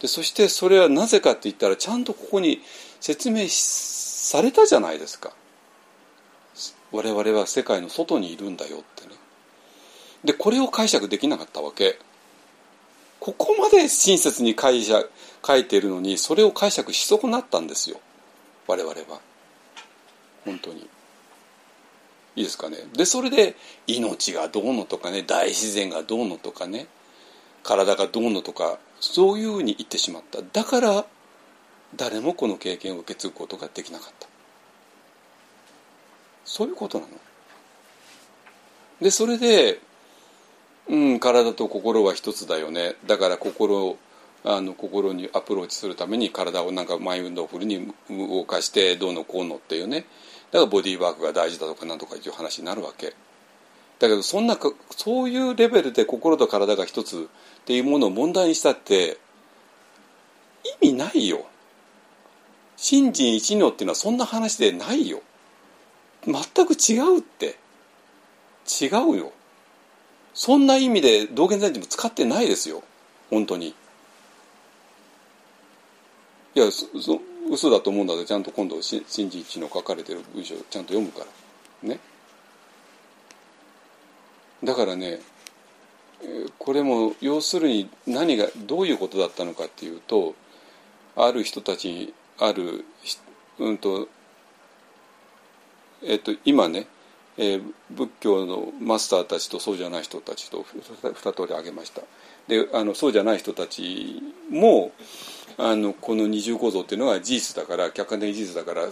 [0.00, 2.60] でそしてそれはなぜかって言ったらちゃんとここに
[3.00, 5.32] 説明されたじゃないですか。
[6.92, 9.14] 我々は世界の外にいるんだよってね。
[10.24, 11.98] でこれを解釈できなかったわけ。
[13.18, 15.10] ここまで親切に解釈
[15.46, 17.98] 書いてるのにそれを解釈し損なったんですよ。
[18.66, 19.20] 我々は。
[20.44, 20.88] 本当に。
[22.34, 22.78] いいですかね。
[22.94, 23.56] でそれで
[23.86, 26.86] 命がどうのとかね大自然がどうのとかね
[27.62, 30.40] 体がどうのとかそういうふうに言ってしまった。
[30.42, 31.04] だから
[31.94, 34.31] 誰もこの経験を受け継ぐことができなかった。
[36.44, 37.12] そういうことなの？
[39.00, 39.80] でそれで、
[40.88, 42.94] うん、体と心は一つだよね。
[43.06, 43.96] だから心
[44.44, 50.04] あの心にアプローチするために体をなんかマインドフルに動かしてどうのこうのっていうね。
[50.50, 53.14] だからボディーワークが大事だとかなんとかいう話になるわけ。
[54.00, 54.58] だけどそんな
[54.90, 57.28] そういうレベルで心と体が一つ
[57.60, 59.18] っていうものを問題にしたって
[60.82, 61.46] 意味ないよ。
[62.76, 65.22] 信心一如っていうのはそんな話でないよ。
[66.24, 67.56] 全く違うって。
[68.80, 69.32] 違うよ。
[70.34, 72.82] そんな意味で道元禅師も使ってないですよ。
[73.30, 73.74] 本当に。
[76.54, 76.86] いやそ
[77.50, 81.88] 嘘だと思うんだってちゃんと今度信じ一の書かれてる文章ちゃんと読むから。
[81.88, 81.98] ね。
[84.62, 85.20] だからね
[86.58, 90.34] これも要するに何がどういうことだったのかっていうと
[91.16, 92.84] ある人たちある
[93.58, 94.08] うんと
[96.04, 96.86] えっと今ね、
[97.36, 100.64] えー、仏教のマスターたちとそうじゃない人たちと
[101.02, 102.02] 二通り挙げました
[102.48, 104.92] であのそうじゃない人たちも
[105.58, 108.88] あのこの二重構造っていうのは事実だから客観的事実だから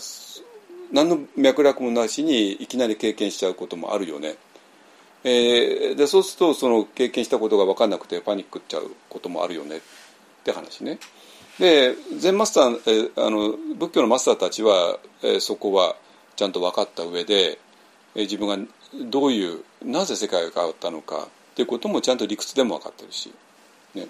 [0.92, 4.36] 何の脈絡もなしにいきなり経験しちゃうこともあるよね。
[5.22, 9.80] えー、でそうするとその経験したことが分かんなくてパニックっちゃうこともあるよねっ
[10.44, 10.98] て話ね。
[11.58, 15.94] で禅マスター、えー、あの仏教のマスターたちは、えー、そこは
[16.36, 17.58] ちゃんと分かった上で、
[18.14, 18.58] 自分が
[19.10, 23.32] どういうなぜ世界が変わったのかっていうこともちゃんと理屈でも分かってるし、
[23.94, 24.08] ね、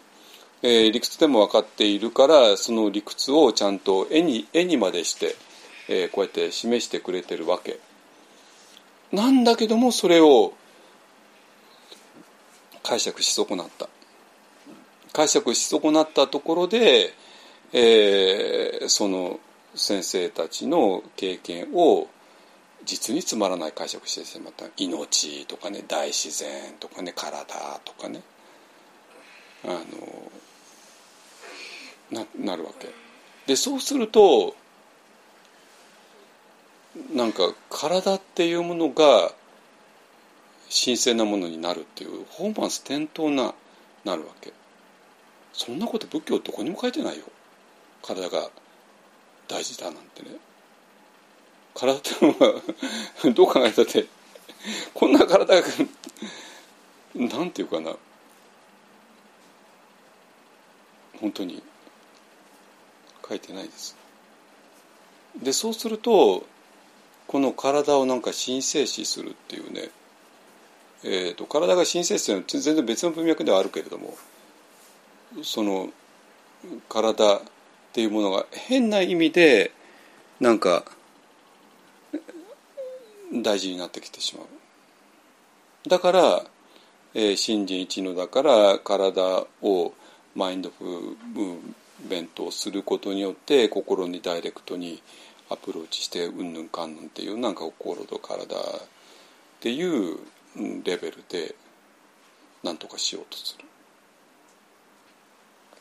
[0.62, 5.36] えー、理屈でも分かっているからその理屈をちゃんと絵に絵にまでして、
[5.88, 7.78] えー、こうやって示してくれてるわけ。
[9.12, 10.54] なんだけどもそれを
[12.82, 13.88] 解釈し損なった。
[15.12, 17.12] 解釈し損なったところで、
[17.72, 19.40] えー、その
[19.74, 22.08] 先生たちの経験を
[22.84, 24.66] 実につまらない解釈してしまった。
[24.76, 27.44] 命とかね大自然とかね体
[27.84, 28.22] とかね。
[29.64, 29.80] あの
[32.10, 32.88] ななるわけ。
[33.46, 34.56] でそうすると
[37.14, 39.32] なんか体っていうものが
[40.84, 43.54] 神聖なものになるっていう本末転倒な
[44.04, 44.52] なるわけ。
[45.52, 47.24] そんなこと仏教どこにも書いてないよ。
[48.02, 48.50] 体が
[49.50, 50.30] 大事だなんてね
[51.74, 52.62] 体ってのは
[53.34, 54.06] どう考えたって
[54.94, 55.68] こんな体が
[57.14, 57.96] なんていうかな
[61.20, 61.62] 本当に
[63.28, 63.96] 書いてないです。
[65.36, 66.44] でそうすると
[67.26, 69.90] この体をなんか神聖視するっていうね、
[71.04, 74.16] えーと、体が神聖視するのは全然別の文脈ではあるけれども
[75.42, 75.90] その
[76.88, 77.40] 体
[77.90, 79.72] っていうものが変な意味で
[80.38, 80.84] なんか
[83.32, 84.46] 大事になってきてしまう。
[85.88, 86.44] だから、
[87.14, 89.92] えー、信心一のだから体を
[90.34, 95.02] マインドフル弁当することによって心にダイレクトに
[95.48, 98.60] アプローチしてうんぬんかんぬんっていうなんか心と体っ
[99.60, 100.18] ていう
[100.84, 101.54] レベルで
[102.62, 103.64] 何とかしようとする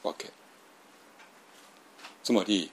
[0.03, 0.31] わけ
[2.29, 2.69] つまり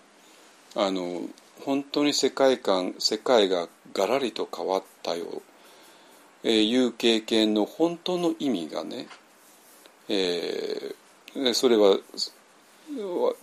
[0.75, 1.23] あの
[1.65, 5.41] 本当に世界観世界がガラリと変わったよ、
[6.45, 9.07] えー、いう経験の本当の意味がね、
[10.11, 11.97] えー、それは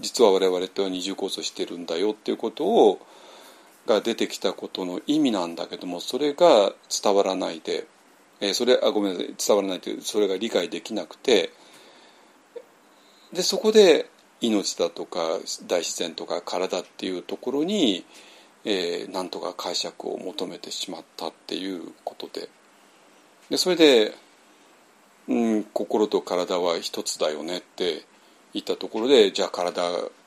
[0.02, 3.00] 実は我々とは二重構造してるんだよっていうことを
[3.88, 7.88] が出てきたことの意味なんだけどもそれが伝わらないで、
[8.40, 11.50] えー、それあごめんなさい伝わらないというそれが理解できなくて
[13.34, 14.13] でそこで
[14.44, 18.06] 命だとか大自然とか体っていうところに、
[18.66, 22.50] えー、なんとか解釈を求めてしまったっていうことで
[23.50, 24.14] でそれで、
[25.30, 28.04] うん、心と体は一つだよねって
[28.54, 29.82] 言ったところでじゃあ体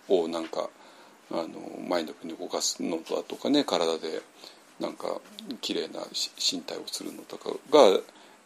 [0.08, 0.70] をなんか
[1.30, 1.46] あの
[1.86, 4.22] マインドに動かすのだとかね体で
[4.80, 5.20] なんか
[5.60, 6.00] 綺麗な
[6.38, 8.00] 身体をするのとかが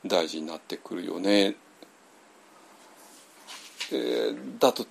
[0.04, 1.54] 大事になってくるよね。
[3.92, 4.86] えー、だと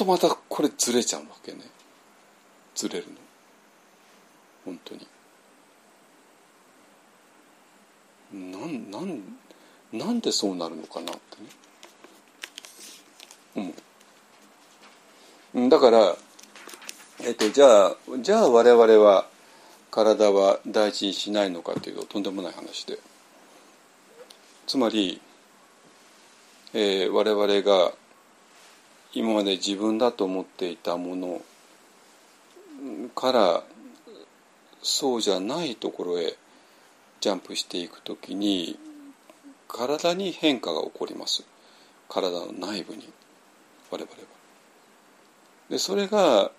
[0.00, 1.58] とまたこれずれちゃうわけね。
[2.74, 3.12] ずれるの。
[4.64, 5.06] 本当に。
[8.32, 9.22] なんなん
[9.92, 11.50] なんでそうなるのかなってね。
[15.54, 15.68] 思う。
[15.68, 16.16] だから
[17.22, 19.26] えっとじゃあじゃあ我々は
[19.90, 22.98] 体は大事にしないのかというととんでもない話で。
[24.66, 25.20] つまり、
[26.72, 27.92] えー、我々が
[29.12, 31.42] 今まで自分だと思っていたもの
[33.14, 33.62] から
[34.82, 36.36] そうじゃないところへ
[37.20, 38.78] ジャンプしていくときに
[39.68, 41.44] 体に変化が起こります
[42.08, 43.08] 体の内部に
[43.90, 44.16] 我々は。
[45.68, 46.50] でそれが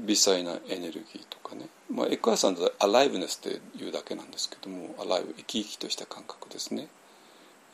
[0.00, 6.88] 微細なエネルギーとかね、まあ、エクアさんとアライブネスっていうだけなんですけどもアライブ生き生きとした感覚ですね。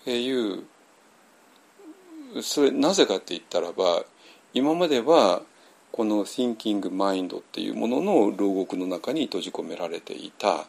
[0.07, 0.65] えー、いう
[2.43, 4.05] それなぜかって言ったらば
[4.53, 5.43] 今までは
[5.93, 10.67] この Thinking Mind っていうものの牢獄の中に閉じ込められていた。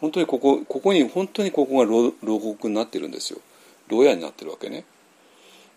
[0.00, 3.40] 本当にここここに本当にここが牢獄になってるんですよ。
[3.88, 4.84] 牢屋になってるわけね。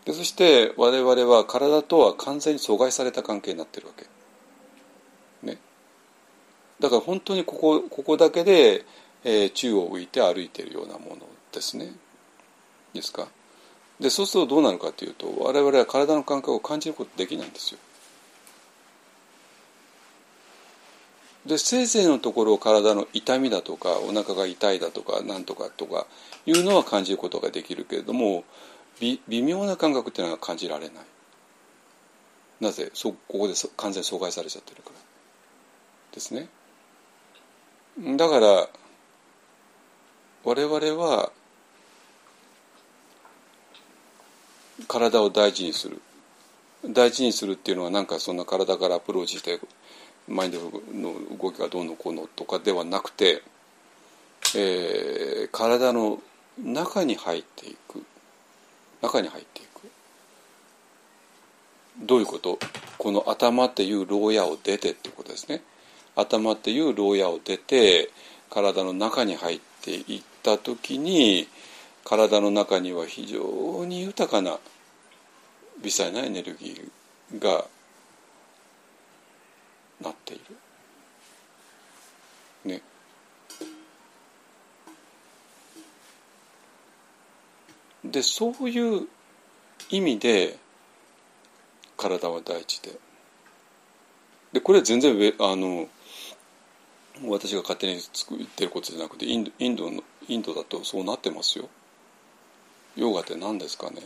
[0.05, 4.05] でそして我々は体とは完全に阻害された関係になってるわけ。
[5.45, 5.57] ね。
[6.79, 8.85] だから本当にここここだけで、
[9.23, 11.93] えー、宙を浮いて歩いてるようなものですね。
[12.93, 13.27] ですか？
[13.99, 17.79] でそうするとどうなるかというと我々は体の感覚を感じることできないんですよ。
[21.45, 26.07] でせいぜいのところ体の痛みだとかお腹が痛いだとかなんとかとか
[26.47, 28.43] いうのは感じることができるけれども
[28.99, 31.05] 微妙な感覚っていうのは感じられない。
[32.61, 32.89] なぜ？
[32.93, 34.95] そここで完全に阻害されちゃってるから。
[36.13, 36.47] ですね。
[38.17, 38.67] だから
[40.45, 41.31] 我々は
[44.87, 46.01] 体を大事にする。
[46.87, 49.59] 大事にするっていうのはなんかそんな体からアプローチして
[50.27, 50.59] マインド
[50.93, 53.41] の動きがどうのこうのとかではなくて、
[54.55, 56.19] えー、体の
[56.63, 58.03] 中に入っていく。
[59.01, 59.89] 中に入っていく。
[61.99, 62.59] どういうこと？
[62.97, 65.61] この頭っていう牢屋を出てってことですね。
[66.15, 68.09] 頭っていう牢屋を出て
[68.49, 71.47] 体の中に入っていった時に
[72.03, 74.59] 体の中には非常に豊かな
[75.81, 77.65] 微細なエネルギーが
[80.01, 80.43] なっている。
[82.65, 82.81] ね。
[88.03, 89.07] でそういう
[89.89, 90.57] 意味で
[91.97, 92.91] 体は大事で
[94.53, 95.87] でこれは全然あの
[97.27, 97.99] 私が勝手に
[98.37, 101.69] 言ってることじゃなくてインドインドのインドだとそうなってますよ。
[102.95, 104.01] ヨガって何ですかね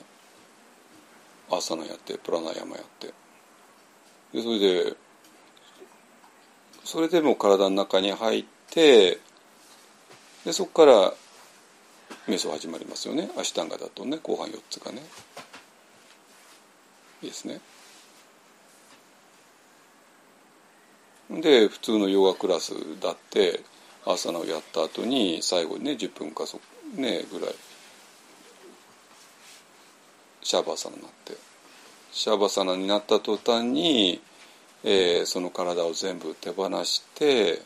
[1.50, 3.14] アーサナやってプラナヤマやって。
[4.34, 4.94] でそれで
[6.84, 9.20] それでも体の中に入って
[10.46, 11.14] でそこから
[12.28, 13.30] 瞑想始まりますよね。
[13.38, 15.02] アシタンガだとね後半4つがね。
[17.22, 17.60] いいですね。
[21.30, 23.62] で普通のヨガクラスだって
[24.06, 26.60] アーサナをやった後に最後にね10分かそ、
[26.96, 27.56] ね、ぐらい。
[30.41, 31.34] シャーバーサナになって。
[32.11, 34.22] シャバーサナになった途端に、
[34.84, 37.61] えー、その体を全部手放して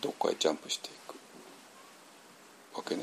[0.00, 2.76] どっかへジャンプしていく。
[2.76, 3.02] わけね。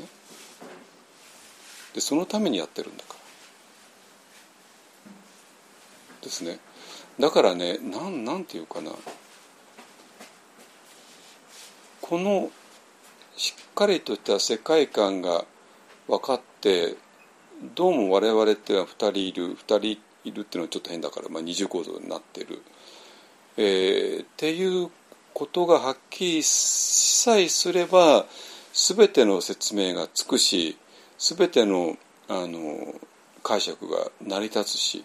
[1.94, 3.16] でそのためにやってるんだから。
[6.22, 6.58] ですね。
[7.18, 8.92] だからねなんなんていうかな。
[12.00, 12.50] この
[13.36, 15.44] しっかりとした世界観が
[16.06, 16.94] 分かって
[17.62, 19.86] どうも我々っては2人いる2人
[20.24, 22.60] いるっていうのはちょっと変だから、まあ、二重構造になってる、
[23.56, 24.90] えー、っていう
[25.32, 28.26] ことがはっきりさえすれば
[28.74, 30.76] 全ての説明がつくし
[31.18, 31.96] 全ての
[32.28, 32.94] あの
[33.42, 35.04] 解釈が成り立つし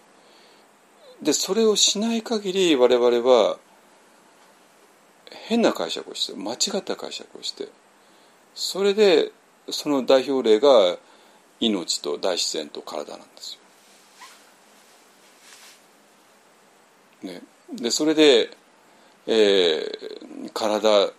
[1.22, 3.58] でそれをしない限り我々は
[5.46, 7.68] 変な解釈をして間違った解釈をして
[8.54, 9.30] それで
[9.70, 10.98] その代表例が
[11.62, 13.58] 命と大自然と体なんです
[17.22, 17.30] よ。
[17.30, 17.40] ね、
[17.72, 18.50] でそれで、
[19.28, 21.12] えー、体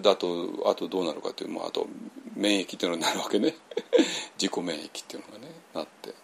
[0.00, 1.88] だとあとどうなるかという、まあ、あと
[2.36, 3.56] 免疫っていうのになるわけね。
[4.40, 6.14] 自己免疫っていうのがねなって。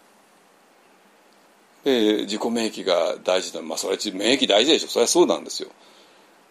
[1.82, 3.60] で自己免疫が大事だ。
[3.60, 4.88] まあそれは免疫大事でしょ。
[4.88, 5.68] それはそうなんですよ。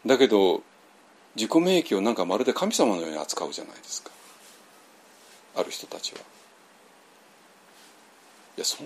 [0.06, 0.62] だけど
[1.36, 4.12] 自己免疫をなんかまるで神様のように扱うじゃないですか。
[5.56, 6.20] ある人たちは。
[8.56, 8.78] いやそ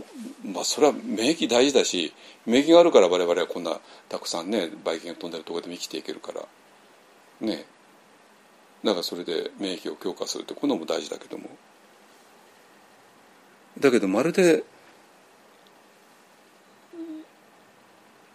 [0.45, 2.13] まあ、それは免疫大事だし
[2.45, 6.41] 免疫があるから我々はこんなたくさんねばい菌が飛んでるところでも生きていけるから。
[7.41, 7.65] ね。
[8.83, 11.49] だからそれで免疫を強化するってこのも大事だけども。
[13.79, 14.63] だけどまるで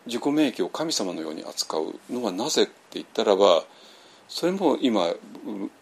[0.07, 3.65] 自己免疫を神様のように扱うのはなぜって言ったらば
[4.29, 5.15] それも今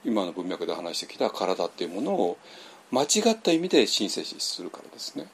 [0.04, 2.38] 今の文脈で話してきた体っていうものを
[2.90, 5.26] 間違った意味で神聖するからですね。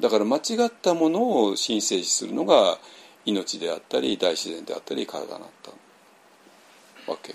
[0.00, 2.78] だから間違ったものを神聖視するのが
[3.24, 7.34] 命であったり大自然であったり体だったわけ。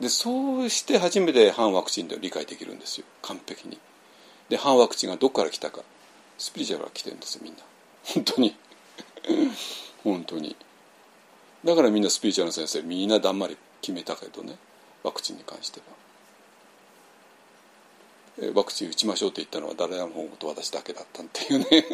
[0.00, 3.06] でそうして初めて反ワクチンで理解できるんですよ。
[3.22, 3.78] 完璧に。
[4.48, 5.82] で反ワクチンがどこから来たか。
[6.38, 7.60] スピリチュアルから来てるんですよみんな。
[8.02, 8.56] 本当に。
[10.02, 10.56] 本当に。
[11.64, 14.56] だからみんなスピリチュアルの先生みんなだんまり決めたけどね。
[15.04, 16.01] ワクチンに関しては。
[18.54, 21.86] ワクチン打ちましょうって言ったのは誰も本と私だけだったっていうね。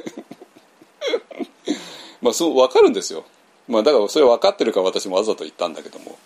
[2.23, 3.24] まあそう分かるんですよ。
[3.66, 6.19] まあだからそれ分かってるから私もわざと言ったんだけども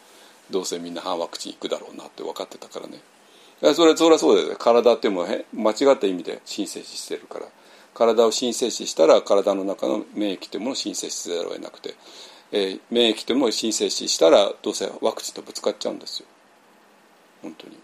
[0.51, 3.01] どうせみんな反ワクチン行くだろうなって分かってたからね。
[3.75, 7.47] それそれはそうです体っても間違った意味で神聖視してるから。
[7.95, 11.95] 体を神聖視したら体の中の免疫というものを神聖視せざるを得なくて。
[12.55, 16.27] えー、免疫というものを申請ししたらどうせワクチンとぶつかっちゃうんですよ。
[17.41, 17.79] 本当に。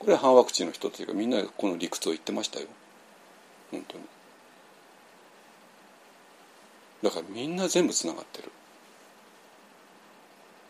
[0.00, 2.66] これは反ワクチンの人というかみんなこの理屈を言ってましたよ。
[3.70, 4.04] 本当に。
[7.02, 8.50] だからみんな全部つながってる。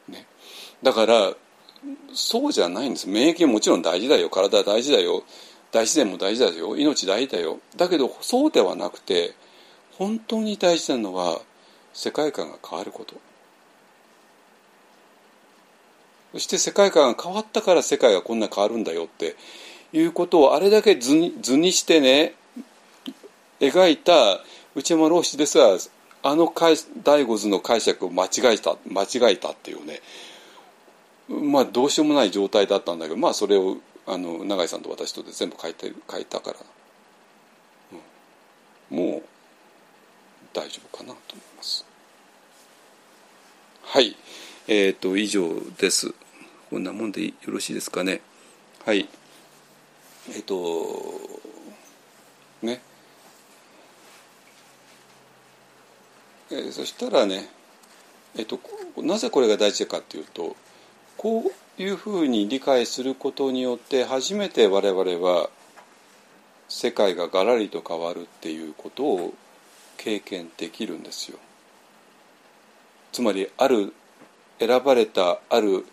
[0.09, 0.27] ね。
[0.83, 1.33] だから
[2.13, 3.09] そうじゃないんです。
[3.09, 4.31] 免疫ももちろん大事だよ。
[4.31, 5.23] 体は大事だよ。
[5.71, 6.77] 大自然も大事だよ。
[6.77, 7.61] 命大事だよ。
[7.77, 9.35] だけどそうではなくて
[9.93, 11.41] 本当に大事なのは
[11.93, 13.15] 世界観が変わること。
[16.33, 19.37] そして世界観が変わったから世界がこんな変わるんだよって
[19.93, 22.35] いうことをあれだけ図に図にしてね
[23.59, 24.41] 描いた
[24.75, 25.67] 内山老子ですら
[26.23, 30.01] あの醍醐図の解釈を間違えた間違えたっていうね。
[31.29, 33.77] まあどうしようもない状態だったんだけどまあそれを
[34.07, 36.57] あの永井さんと私とで全部書いて書いたから、
[38.91, 39.23] うん、もう
[40.53, 41.87] 大丈夫かなと思います。
[43.85, 44.17] はい、
[44.73, 46.15] えっ、ー、と以上です。
[46.71, 48.21] こんなもんでよろしいですかね。
[48.87, 49.09] はい。
[50.29, 51.21] えっ、ー、と
[52.63, 52.81] ね。
[56.53, 57.49] えー、そしたらね、
[58.37, 58.61] えっ、と
[58.99, 60.55] なぜこれが大事かっていうと、
[61.17, 65.51] こういうふうに理解することによって初めて我々は
[66.69, 69.35] 世界がガラリと変わるっていうことを
[69.97, 71.39] 経験できるんですよ
[73.13, 73.93] つまりある
[74.61, 75.85] 選ばれたある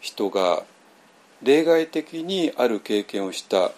[0.00, 0.64] 人が
[1.42, 3.70] 例外的にある経験をした。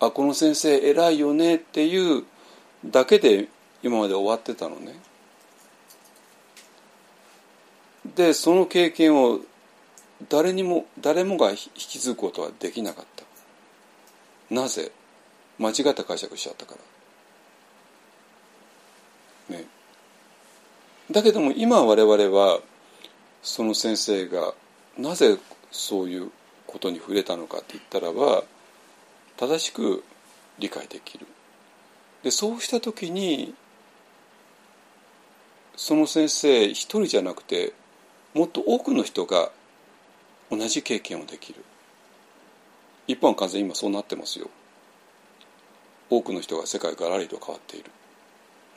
[0.00, 2.24] あこの先生偉いよねっていう
[2.84, 3.48] だけで
[3.82, 4.94] 今まで終わってたのね。
[8.14, 9.40] でその経験を
[10.28, 14.54] 誰にも誰もが引き継ぐことはできなかった。
[14.54, 14.92] なぜ？
[15.58, 16.76] 間違った解釈しちゃったか
[19.48, 19.56] ら。
[19.56, 19.64] ね、
[21.10, 22.60] だけども今我々は
[23.46, 24.54] その先生が
[24.98, 25.38] なぜ
[25.70, 26.32] そういう
[26.66, 28.42] ことに触れたのかって言ったらば
[29.36, 30.02] 正しく
[30.58, 31.26] 理解できる。
[32.24, 33.54] でそうした時に
[35.76, 37.72] その先生一人じゃなくて
[38.34, 39.52] もっと多くの人が
[40.50, 41.64] 同じ経験をできる。
[43.06, 44.50] 一般完全今そうなってますよ。
[46.10, 47.92] 多くの人が世界がらりと変わっている。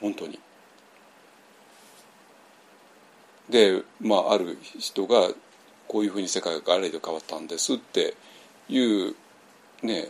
[0.00, 0.38] 本当に。
[3.50, 5.30] で、まあ、ある人が
[5.88, 8.14] こういうふうに世界がガレで変わったんですって
[8.68, 9.14] いう
[9.82, 10.08] ね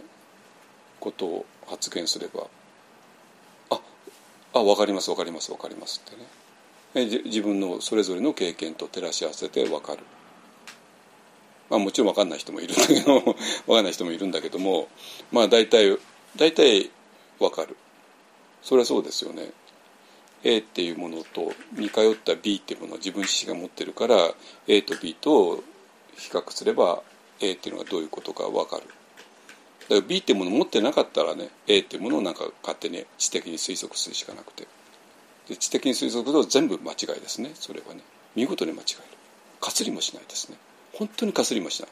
[1.01, 2.47] ことを発言すれば
[3.71, 3.81] あ
[4.55, 6.27] あ分かります分かります分かりますってね。
[6.93, 10.01] 自分のそれぞれの経験と照らし合わせて分かる。
[11.69, 13.21] まあ、もちろん分かんない人もいるんだけど
[13.67, 14.89] 分かんない人もいるんだけども
[15.31, 15.97] まあ大体
[16.35, 16.91] 大体
[17.39, 17.77] 分かる。
[18.62, 19.53] それはそうですよね。
[20.43, 24.17] A っていうものと似通った B っていうものを自分自身が持ってるから
[24.67, 25.57] A と B と
[26.17, 27.03] 比較すれば
[27.41, 28.83] A っていうのがどういうことか分かる。
[29.89, 34.67] だから B っていうものを持ってなかったらね A っていうものをなんか勝手に知的に推測するしかなくて。
[35.49, 38.03] で知的に推測すると全部間違いですねそれはね。
[38.37, 39.03] 見事に間違える。
[39.61, 40.57] かすりもしないですね。
[40.93, 41.91] 本当にかすりもしない。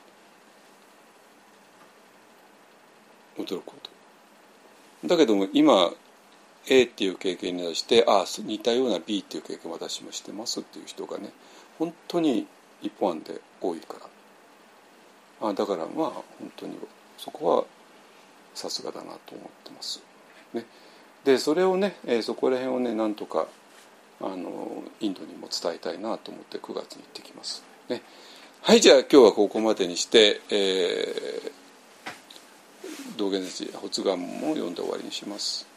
[3.44, 3.88] 驚くこと。
[5.06, 5.92] だけども今
[6.70, 11.30] A っていう経験に対してああ似たような B っていう経験を私もしてますっていう人がね
[11.78, 12.46] 本当に
[12.82, 13.94] 一方案で多いか
[15.40, 16.76] らあだからまあ本当に
[17.16, 17.64] そこは
[18.54, 20.02] さすがだなと思ってます。
[20.52, 20.64] ね、
[21.24, 23.46] でそれをね、えー、そこら辺をねなんとか
[24.20, 27.62] あのインドにも伝えたいなと思って9月に行ってきます。
[27.88, 28.02] ね、
[28.62, 35.67] はいじゃあ今日はここまでにして、えー、道元寺発願も読んで終わりにします。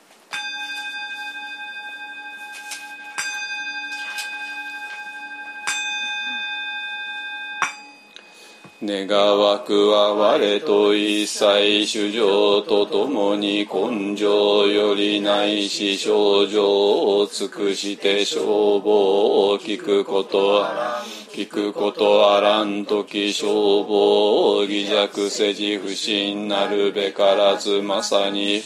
[8.84, 20.48] 願わくは我と一切主情とともに根性よりないし症状を尽くして消防を聞くこと。
[20.62, 22.36] は聞くこと。
[22.36, 28.64] あらんとき消防を偽弱せじ不信なるべからずまさに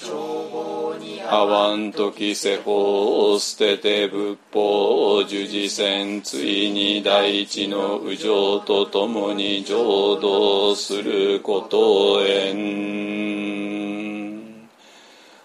[1.28, 13.16] あわんとき世法を捨てて仏法を従事せんついに大地の右上とともに浄土することへん。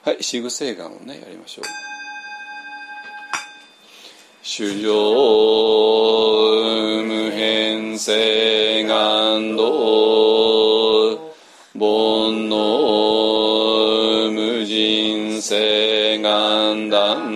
[0.02, 1.64] はい四具聖願をねやりましょう。
[4.42, 4.92] 主上
[7.04, 9.99] 無変性願道
[15.50, 17.26] 人性願断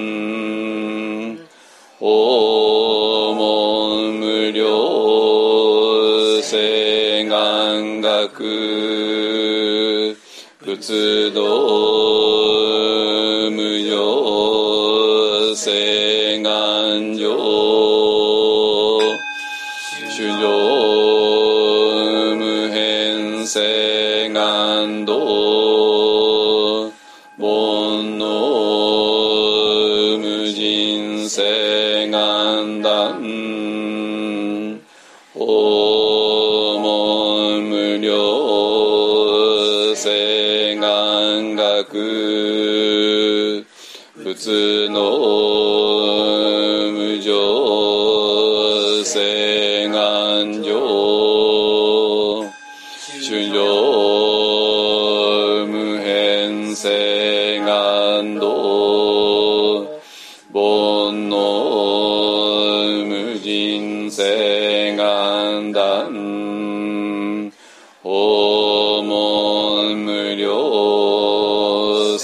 [1.99, 4.63] 訪問無料
[6.41, 8.31] 性願学
[10.61, 11.43] 仏道
[13.51, 13.59] 無
[13.91, 17.21] 常性願上
[20.09, 20.43] 主上
[22.37, 23.94] 無変性
[40.05, 43.65] 性願学。
[44.23, 45.01] 仏の
[46.93, 52.45] 無常性願上。
[53.23, 59.87] 主上無変性願道。
[60.53, 64.74] 煩悩無人性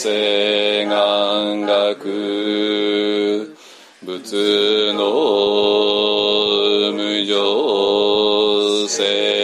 [0.01, 3.55] 料性願学
[4.03, 5.03] 仏の
[6.93, 9.40] 無常性